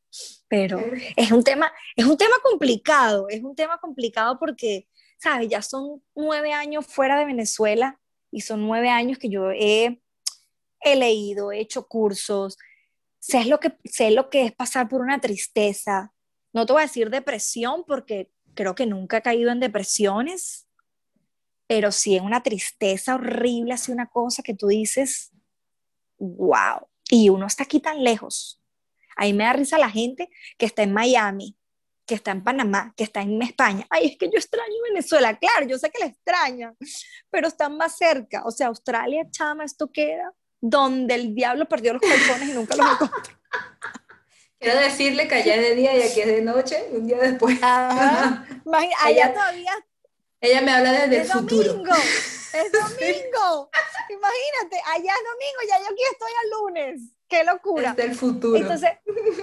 Pero 0.50 0.82
es 1.16 1.32
un 1.32 1.46
tema, 1.46 1.72
es 1.96 2.04
un 2.04 2.18
tema 2.18 2.36
complicado, 2.44 3.30
es 3.30 3.42
un 3.42 3.56
tema 3.56 3.78
complicado 3.78 4.38
porque, 4.38 4.90
¿sabes? 5.20 5.48
Ya 5.48 5.62
son 5.62 6.04
nueve 6.16 6.52
años 6.52 6.86
fuera 6.86 7.18
de 7.18 7.24
Venezuela 7.24 7.98
y 8.30 8.42
son 8.42 8.68
nueve 8.68 8.90
años 8.90 9.20
que 9.20 9.30
yo 9.30 9.52
he, 9.52 10.02
he 10.82 10.96
leído, 10.96 11.52
he 11.52 11.60
hecho 11.60 11.88
cursos, 11.88 12.58
sé 13.20 13.46
lo, 13.46 13.60
que, 13.60 13.78
sé 13.86 14.12
lo 14.12 14.30
que 14.30 14.46
es 14.46 14.56
pasar 14.56 14.88
por 14.88 15.02
una 15.02 15.20
tristeza. 15.20 16.14
No 16.54 16.66
te 16.66 16.74
voy 16.74 16.82
a 16.82 16.86
decir 16.86 17.10
depresión 17.10 17.84
porque 17.86 18.32
creo 18.54 18.76
que 18.76 18.86
nunca 18.86 19.18
he 19.18 19.22
caído 19.22 19.52
en 19.52 19.60
depresiones, 19.60 20.68
pero 21.68 21.92
sí 21.92 22.16
en 22.16 22.24
una 22.24 22.42
tristeza 22.42 23.16
horrible, 23.16 23.74
así 23.74 23.92
una 23.92 24.08
cosa 24.08 24.42
que 24.42 24.54
tú 24.54 24.68
dices, 24.68 25.32
wow, 26.18 26.88
y 27.10 27.30
uno 27.30 27.46
está 27.48 27.64
aquí 27.64 27.80
tan 27.80 28.04
lejos. 28.04 28.62
Ahí 29.16 29.34
me 29.34 29.44
da 29.44 29.54
risa 29.54 29.78
la 29.78 29.90
gente 29.90 30.30
que 30.58 30.66
está 30.66 30.84
en 30.84 30.94
Miami, 30.94 31.58
que 32.06 32.16
está 32.16 32.32
en 32.32 32.44
Panamá, 32.44 32.94
que 32.96 33.04
está 33.04 33.22
en 33.22 33.42
España. 33.42 33.86
Ay, 33.90 34.08
es 34.08 34.18
que 34.18 34.28
yo 34.28 34.38
extraño 34.38 34.76
Venezuela. 34.90 35.38
Claro, 35.38 35.68
yo 35.68 35.78
sé 35.78 35.90
que 35.90 36.00
la 36.00 36.06
extraña, 36.06 36.74
pero 37.30 37.48
están 37.48 37.76
más 37.76 37.98
cerca. 37.98 38.44
O 38.46 38.52
sea, 38.52 38.68
Australia, 38.68 39.28
chama, 39.30 39.66
esto 39.66 39.92
queda 39.92 40.34
donde 40.62 41.16
el 41.16 41.36
diablo 41.36 41.68
perdió 41.68 41.94
los 41.94 42.02
calzones 42.02 42.50
y 42.50 42.54
nunca 42.54 42.76
los 42.76 42.92
encontró. 42.92 43.22
Quiero 44.60 44.80
decirle 44.80 45.28
que 45.28 45.36
allá 45.36 45.56
es 45.56 45.62
de 45.62 45.76
día 45.76 45.96
y 45.96 46.02
aquí 46.02 46.22
es 46.22 46.28
de 46.28 46.42
noche, 46.42 46.88
un 46.92 47.06
día 47.06 47.18
después. 47.18 47.60
allá 47.62 49.34
todavía 49.34 49.72
ella 50.40 50.62
me 50.62 50.72
habla 50.72 50.92
desde 50.92 51.22
el 51.22 51.28
futuro. 51.28 51.74
Domingo, 51.74 51.96
es 51.96 52.72
domingo. 52.72 53.70
Imagínate, 54.10 54.82
allá 54.86 55.14
es 55.14 55.24
domingo, 55.26 55.60
ya 55.68 55.80
yo 55.80 55.86
aquí 55.86 56.04
estoy 56.12 56.32
al 56.44 56.50
lunes. 56.52 57.02
Qué 57.28 57.44
locura. 57.44 57.94
Desde 57.94 58.12
el 58.12 58.16
futuro. 58.16 58.56
Entonces, 58.56 58.92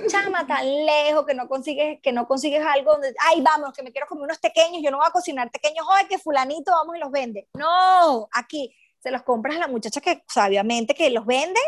chama, 0.07 0.47
tan 0.47 0.65
lejos 0.87 1.27
que 1.27 1.35
no 1.35 1.49
consigues, 1.49 2.01
que 2.01 2.13
no 2.13 2.27
consigues 2.27 2.65
algo 2.65 2.93
donde, 2.93 3.15
ay, 3.19 3.43
vamos, 3.43 3.75
que 3.75 3.83
me 3.83 3.93
quiero 3.93 4.07
comer 4.07 4.25
unos 4.25 4.39
pequeños, 4.39 4.81
yo 4.83 4.91
no 4.91 4.99
voy 4.99 5.07
a 5.07 5.11
cocinar 5.11 5.51
pequeños 5.51 5.85
hoy, 5.87 6.07
que 6.09 6.19
fulanito 6.19 6.71
vamos 6.71 6.97
y 6.97 7.01
los 7.01 7.11
vende. 7.11 7.49
No, 7.55 8.29
aquí 8.33 8.75
se 9.05 9.11
los 9.11 9.23
compras 9.23 9.57
a 9.57 9.59
la 9.59 9.69
muchacha 9.69 10.01
que 10.01 10.25
sabiamente 10.27 10.95
que 10.95 11.11
los 11.11 11.27
vende 11.27 11.61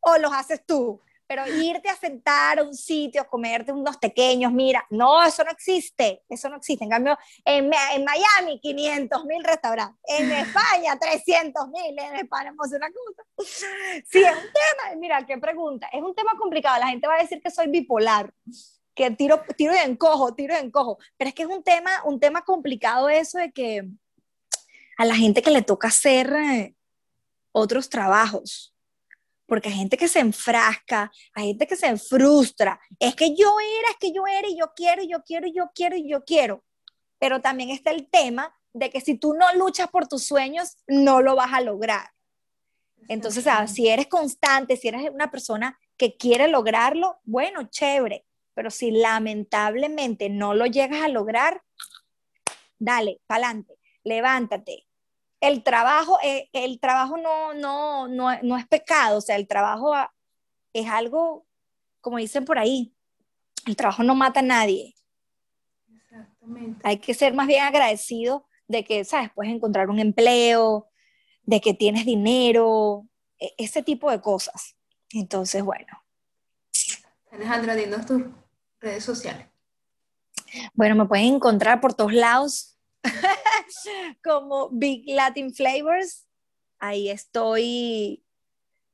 o 0.00 0.18
los 0.18 0.32
haces 0.32 0.66
tú. 0.66 1.00
Pero 1.28 1.46
irte 1.46 1.88
a 1.88 1.96
sentar 1.96 2.58
a 2.58 2.64
un 2.64 2.74
sitio, 2.74 3.24
comerte 3.28 3.70
unos 3.70 3.96
pequeños, 3.96 4.52
mira, 4.52 4.84
no, 4.90 5.22
eso 5.22 5.44
no 5.44 5.52
existe, 5.52 6.24
eso 6.28 6.48
no 6.50 6.56
existe. 6.56 6.82
En 6.82 6.90
cambio, 6.90 7.16
en, 7.44 7.70
en 7.94 8.04
Miami, 8.04 8.60
500 8.60 9.24
mil 9.24 9.44
restaurantes, 9.44 9.96
en 10.08 10.30
España, 10.46 10.98
300 10.98 11.68
mil, 11.68 11.96
en 11.96 12.16
España, 12.16 12.50
es 12.50 12.72
una 12.72 12.90
cosa. 12.90 13.22
Sí, 14.10 14.18
es 14.18 14.32
un 14.32 14.42
tema, 14.42 14.96
mira, 14.98 15.24
qué 15.24 15.38
pregunta, 15.38 15.88
es 15.92 16.02
un 16.02 16.16
tema 16.16 16.32
complicado, 16.36 16.80
la 16.80 16.88
gente 16.88 17.06
va 17.06 17.14
a 17.14 17.22
decir 17.22 17.40
que 17.40 17.50
soy 17.52 17.68
bipolar, 17.68 18.34
que 18.94 19.12
tiro, 19.12 19.40
tiro 19.56 19.72
y 19.72 19.78
encojo, 19.78 20.34
tiro 20.34 20.54
y 20.54 20.58
encojo, 20.58 20.98
pero 21.16 21.28
es 21.28 21.34
que 21.34 21.44
es 21.44 21.48
un 21.48 21.62
tema, 21.62 22.02
un 22.04 22.18
tema 22.18 22.42
complicado 22.42 23.08
eso 23.08 23.38
de 23.38 23.52
que 23.52 23.88
a 25.02 25.04
la 25.04 25.16
gente 25.16 25.42
que 25.42 25.50
le 25.50 25.62
toca 25.62 25.88
hacer 25.88 26.32
eh, 26.32 26.76
otros 27.50 27.88
trabajos, 27.88 28.72
porque 29.46 29.68
hay 29.68 29.74
gente 29.74 29.96
que 29.96 30.06
se 30.06 30.20
enfrasca, 30.20 31.10
hay 31.34 31.48
gente 31.48 31.66
que 31.66 31.74
se 31.74 31.96
frustra. 31.96 32.80
Es 33.00 33.16
que 33.16 33.34
yo 33.34 33.56
era, 33.58 33.90
es 33.90 33.96
que 33.98 34.12
yo 34.12 34.28
era 34.28 34.48
y 34.48 34.56
yo 34.56 34.72
quiero 34.76 35.02
y 35.02 35.10
yo 35.10 35.24
quiero 35.24 35.48
y 35.48 35.54
yo 35.54 35.70
quiero 35.74 35.96
y 35.96 36.08
yo 36.08 36.24
quiero. 36.24 36.64
Pero 37.18 37.40
también 37.40 37.70
está 37.70 37.90
el 37.90 38.08
tema 38.10 38.54
de 38.72 38.90
que 38.90 39.00
si 39.00 39.16
tú 39.16 39.34
no 39.34 39.52
luchas 39.54 39.88
por 39.88 40.06
tus 40.06 40.24
sueños, 40.24 40.76
no 40.86 41.20
lo 41.20 41.34
vas 41.34 41.52
a 41.52 41.60
lograr. 41.60 42.12
Entonces, 43.08 43.44
si 43.74 43.88
eres 43.88 44.06
constante, 44.06 44.76
si 44.76 44.86
eres 44.86 45.10
una 45.10 45.32
persona 45.32 45.80
que 45.96 46.16
quiere 46.16 46.46
lograrlo, 46.46 47.18
bueno, 47.24 47.68
chévere. 47.68 48.24
Pero 48.54 48.70
si 48.70 48.92
lamentablemente 48.92 50.28
no 50.28 50.54
lo 50.54 50.66
llegas 50.66 51.02
a 51.02 51.08
lograr, 51.08 51.60
dale, 52.78 53.20
pa'lante, 53.26 53.74
levántate, 54.04 54.86
el 55.42 55.64
trabajo, 55.64 56.18
eh, 56.22 56.48
el 56.52 56.78
trabajo 56.78 57.16
no, 57.16 57.52
no, 57.52 58.06
no, 58.06 58.40
no, 58.42 58.56
es 58.56 58.66
pecado, 58.68 59.18
o 59.18 59.20
sea, 59.20 59.34
el 59.34 59.48
trabajo 59.48 59.92
es 60.72 60.88
algo, 60.88 61.44
como 62.00 62.18
dicen 62.18 62.44
por 62.44 62.60
ahí, 62.60 62.94
el 63.66 63.74
trabajo 63.74 64.04
no 64.04 64.14
mata 64.14 64.38
a 64.38 64.44
nadie. 64.44 64.94
Exactamente. 65.92 66.80
Hay 66.84 66.98
que 66.98 67.12
ser 67.12 67.34
más 67.34 67.48
bien 67.48 67.64
agradecido 67.64 68.46
de 68.68 68.84
que, 68.84 69.04
¿sabes? 69.04 69.30
Puedes 69.34 69.52
encontrar 69.52 69.90
un 69.90 69.98
empleo, 69.98 70.88
de 71.42 71.60
que 71.60 71.74
tienes 71.74 72.06
dinero, 72.06 73.08
e, 73.36 73.52
ese 73.58 73.82
tipo 73.82 74.12
de 74.12 74.20
cosas. 74.20 74.76
Entonces, 75.10 75.64
bueno. 75.64 76.04
Alejandra, 77.32 77.74
dinos 77.74 78.06
tus 78.06 78.22
redes 78.80 79.04
sociales. 79.04 79.48
Bueno, 80.74 80.94
me 80.94 81.06
pueden 81.06 81.34
encontrar 81.34 81.80
por 81.80 81.94
todos 81.94 82.12
lados 82.12 82.71
como 84.24 84.68
Big 84.70 85.04
Latin 85.06 85.54
Flavors. 85.54 86.26
Ahí 86.78 87.08
estoy, 87.10 88.24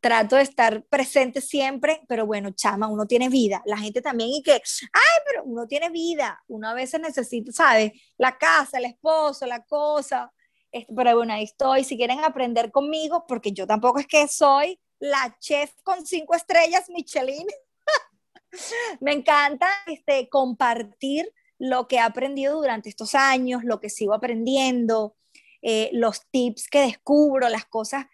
trato 0.00 0.36
de 0.36 0.42
estar 0.42 0.84
presente 0.84 1.40
siempre, 1.40 2.02
pero 2.09 2.26
bueno, 2.26 2.50
chama, 2.50 2.86
uno 2.86 3.06
tiene 3.06 3.28
vida. 3.28 3.62
La 3.66 3.78
gente 3.78 4.00
también 4.00 4.30
y 4.30 4.42
que, 4.42 4.52
ay, 4.52 5.22
pero 5.26 5.44
uno 5.44 5.66
tiene 5.66 5.90
vida. 5.90 6.42
Uno 6.46 6.68
a 6.68 6.74
veces 6.74 7.00
necesita, 7.00 7.52
¿sabes? 7.52 7.92
La 8.16 8.36
casa, 8.38 8.78
el 8.78 8.86
esposo, 8.86 9.46
la 9.46 9.64
cosa. 9.64 10.32
Pero 10.70 11.16
bueno, 11.16 11.32
ahí 11.32 11.44
estoy. 11.44 11.84
Si 11.84 11.96
quieren 11.96 12.20
aprender 12.20 12.70
conmigo, 12.70 13.24
porque 13.26 13.52
yo 13.52 13.66
tampoco 13.66 13.98
es 13.98 14.06
que 14.06 14.28
soy 14.28 14.78
la 15.00 15.36
chef 15.40 15.72
con 15.82 16.04
cinco 16.06 16.34
estrellas 16.34 16.88
Michelin. 16.88 17.46
Me 19.00 19.12
encanta 19.12 19.68
este, 19.86 20.28
compartir 20.28 21.32
lo 21.59 21.88
que 21.88 21.96
he 21.96 22.00
aprendido 22.00 22.56
durante 22.56 22.88
estos 22.88 23.14
años, 23.14 23.64
lo 23.64 23.80
que 23.80 23.90
sigo 23.90 24.14
aprendiendo, 24.14 25.16
eh, 25.62 25.90
los 25.92 26.28
tips 26.30 26.68
que 26.68 26.80
descubro, 26.80 27.48
las 27.48 27.64
cosas 27.66 28.06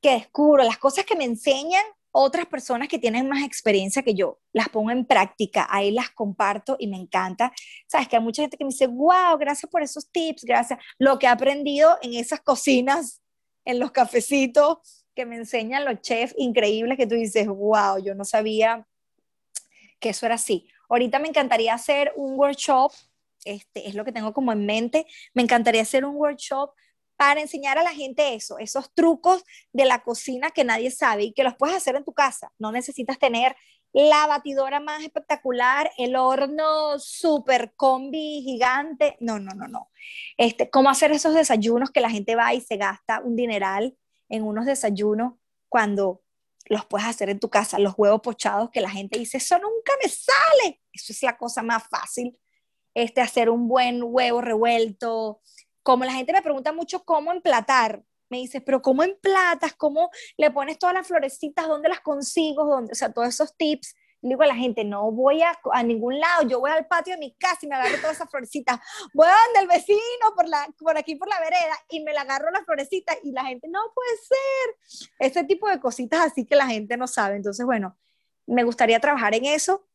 que 0.00 0.12
descubro, 0.12 0.64
las 0.64 0.78
cosas 0.78 1.04
que 1.04 1.16
me 1.16 1.24
enseñan 1.24 1.84
otras 2.18 2.46
personas 2.46 2.88
que 2.88 2.98
tienen 2.98 3.28
más 3.28 3.44
experiencia 3.44 4.02
que 4.02 4.14
yo. 4.14 4.40
Las 4.52 4.70
pongo 4.70 4.90
en 4.90 5.04
práctica, 5.04 5.66
ahí 5.68 5.90
las 5.90 6.10
comparto 6.10 6.76
y 6.78 6.86
me 6.86 6.96
encanta. 6.96 7.52
Sabes 7.86 8.08
que 8.08 8.16
hay 8.16 8.22
mucha 8.22 8.42
gente 8.42 8.56
que 8.56 8.64
me 8.64 8.70
dice, 8.70 8.86
wow, 8.86 9.36
gracias 9.38 9.70
por 9.70 9.82
esos 9.82 10.10
tips, 10.10 10.44
gracias. 10.44 10.78
Lo 10.98 11.18
que 11.18 11.26
he 11.26 11.28
aprendido 11.28 11.98
en 12.00 12.14
esas 12.14 12.40
cocinas, 12.40 13.20
en 13.66 13.78
los 13.78 13.90
cafecitos 13.90 14.78
que 15.14 15.26
me 15.26 15.36
enseñan 15.36 15.84
los 15.84 16.00
chefs 16.00 16.34
increíbles 16.38 16.96
que 16.96 17.06
tú 17.06 17.16
dices, 17.16 17.46
wow, 17.46 17.98
yo 18.02 18.14
no 18.14 18.24
sabía 18.24 18.86
que 20.00 20.10
eso 20.10 20.24
era 20.24 20.36
así. 20.36 20.68
Ahorita 20.88 21.18
me 21.18 21.28
encantaría 21.28 21.74
hacer 21.74 22.12
un 22.16 22.38
workshop, 22.38 22.92
este, 23.44 23.88
es 23.88 23.94
lo 23.94 24.04
que 24.04 24.12
tengo 24.12 24.32
como 24.32 24.52
en 24.52 24.66
mente, 24.66 25.06
me 25.34 25.42
encantaría 25.42 25.82
hacer 25.82 26.04
un 26.04 26.16
workshop 26.16 26.70
para 27.16 27.40
enseñar 27.40 27.78
a 27.78 27.82
la 27.82 27.92
gente 27.92 28.34
eso, 28.34 28.58
esos 28.58 28.92
trucos 28.92 29.42
de 29.72 29.86
la 29.86 30.02
cocina 30.02 30.50
que 30.50 30.64
nadie 30.64 30.90
sabe 30.90 31.24
y 31.24 31.32
que 31.32 31.44
los 31.44 31.56
puedes 31.56 31.76
hacer 31.76 31.96
en 31.96 32.04
tu 32.04 32.12
casa. 32.12 32.52
No 32.58 32.72
necesitas 32.72 33.18
tener 33.18 33.56
la 33.92 34.26
batidora 34.26 34.78
más 34.78 35.02
espectacular, 35.02 35.90
el 35.96 36.16
horno 36.16 36.98
super 36.98 37.72
combi 37.74 38.42
gigante. 38.42 39.16
No, 39.20 39.38
no, 39.38 39.54
no, 39.54 39.66
no. 39.68 39.88
Este, 40.36 40.68
cómo 40.68 40.90
hacer 40.90 41.12
esos 41.12 41.32
desayunos 41.32 41.90
que 41.90 42.02
la 42.02 42.10
gente 42.10 42.36
va 42.36 42.52
y 42.52 42.60
se 42.60 42.76
gasta 42.76 43.20
un 43.20 43.36
dineral 43.36 43.96
en 44.28 44.42
unos 44.42 44.66
desayunos 44.66 45.34
cuando 45.70 46.22
los 46.68 46.84
puedes 46.86 47.06
hacer 47.06 47.30
en 47.30 47.40
tu 47.40 47.48
casa, 47.48 47.78
los 47.78 47.94
huevos 47.96 48.20
pochados 48.20 48.70
que 48.70 48.80
la 48.80 48.90
gente 48.90 49.18
dice, 49.18 49.38
eso 49.38 49.58
nunca 49.58 49.92
me 50.02 50.08
sale. 50.08 50.80
Eso 50.92 51.12
es 51.12 51.22
la 51.22 51.36
cosa 51.36 51.62
más 51.62 51.84
fácil, 51.88 52.38
este, 52.94 53.20
hacer 53.20 53.50
un 53.50 53.68
buen 53.68 54.02
huevo 54.02 54.40
revuelto. 54.40 55.40
Como 55.82 56.04
la 56.04 56.12
gente 56.12 56.32
me 56.32 56.42
pregunta 56.42 56.72
mucho 56.72 57.04
cómo 57.04 57.32
emplatar, 57.32 58.02
me 58.28 58.38
dice, 58.38 58.60
pero 58.60 58.82
¿cómo 58.82 59.04
emplatas? 59.04 59.74
¿Cómo 59.74 60.10
le 60.36 60.50
pones 60.50 60.78
todas 60.78 60.94
las 60.94 61.06
florecitas? 61.06 61.68
¿Dónde 61.68 61.88
las 61.88 62.00
consigo? 62.00 62.64
¿Dónde? 62.64 62.92
O 62.92 62.96
sea, 62.96 63.12
todos 63.12 63.28
esos 63.28 63.56
tips 63.56 63.94
digo 64.22 64.42
a 64.42 64.46
la 64.46 64.54
gente, 64.54 64.84
no 64.84 65.10
voy 65.12 65.42
a, 65.42 65.58
a, 65.72 65.82
ningún 65.82 66.18
lado, 66.18 66.42
yo 66.48 66.60
voy 66.60 66.70
al 66.70 66.86
patio 66.86 67.14
de 67.14 67.18
mi 67.18 67.34
casa 67.34 67.58
y 67.62 67.68
me 67.68 67.76
agarro 67.76 67.96
todas 67.98 68.16
esas 68.16 68.30
florecitas, 68.30 68.80
voy 69.14 69.28
a 69.28 69.34
donde 69.46 69.60
el 69.60 69.78
vecino, 69.78 70.34
por, 70.34 70.48
la, 70.48 70.66
por 70.78 70.96
aquí 70.96 71.16
por 71.16 71.28
la 71.28 71.38
vereda, 71.40 71.74
y 71.88 72.02
me 72.02 72.12
la 72.12 72.22
agarro 72.22 72.50
las 72.50 72.64
florecitas 72.64 73.16
y 73.22 73.32
la 73.32 73.44
gente, 73.44 73.68
no 73.68 73.80
puede 73.94 74.16
ser. 74.16 75.08
Ese 75.18 75.44
tipo 75.44 75.68
de 75.68 75.80
cositas 75.80 76.20
así 76.20 76.44
que 76.44 76.56
la 76.56 76.66
gente 76.66 76.96
no 76.96 77.06
sabe. 77.06 77.36
Entonces, 77.36 77.64
bueno, 77.64 77.96
me 78.46 78.64
gustaría 78.64 79.00
trabajar 79.00 79.34
en 79.34 79.44
eso 79.44 79.86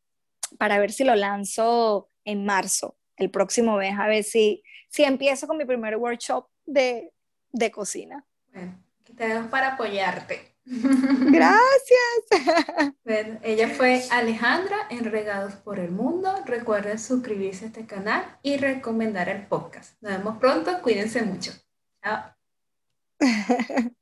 para 0.58 0.78
ver 0.78 0.92
si 0.92 1.04
lo 1.04 1.14
lanzo 1.14 2.10
en 2.24 2.44
marzo, 2.44 2.96
el 3.16 3.30
próximo 3.30 3.76
mes, 3.76 3.98
a 3.98 4.06
ver 4.06 4.24
si, 4.24 4.62
si 4.88 5.04
empiezo 5.04 5.46
con 5.46 5.56
mi 5.56 5.64
primer 5.64 5.96
workshop 5.96 6.46
de, 6.64 7.12
de 7.50 7.70
cocina. 7.70 8.26
Bueno, 8.52 8.78
aquí 9.00 9.12
tenemos 9.14 9.50
para 9.50 9.74
apoyarte. 9.74 10.51
Gracias. 10.64 12.02
Bueno, 13.04 13.38
ella 13.42 13.68
fue 13.68 14.02
Alejandra 14.10 14.76
en 14.88 15.04
Regados 15.04 15.54
por 15.54 15.78
el 15.78 15.90
Mundo. 15.90 16.32
Recuerden 16.46 16.98
suscribirse 16.98 17.64
a 17.64 17.68
este 17.68 17.86
canal 17.86 18.38
y 18.42 18.56
recomendar 18.56 19.28
el 19.28 19.46
podcast. 19.46 20.00
Nos 20.00 20.12
vemos 20.12 20.38
pronto. 20.38 20.80
Cuídense 20.82 21.22
mucho. 21.22 21.52
Chao. 22.02 22.34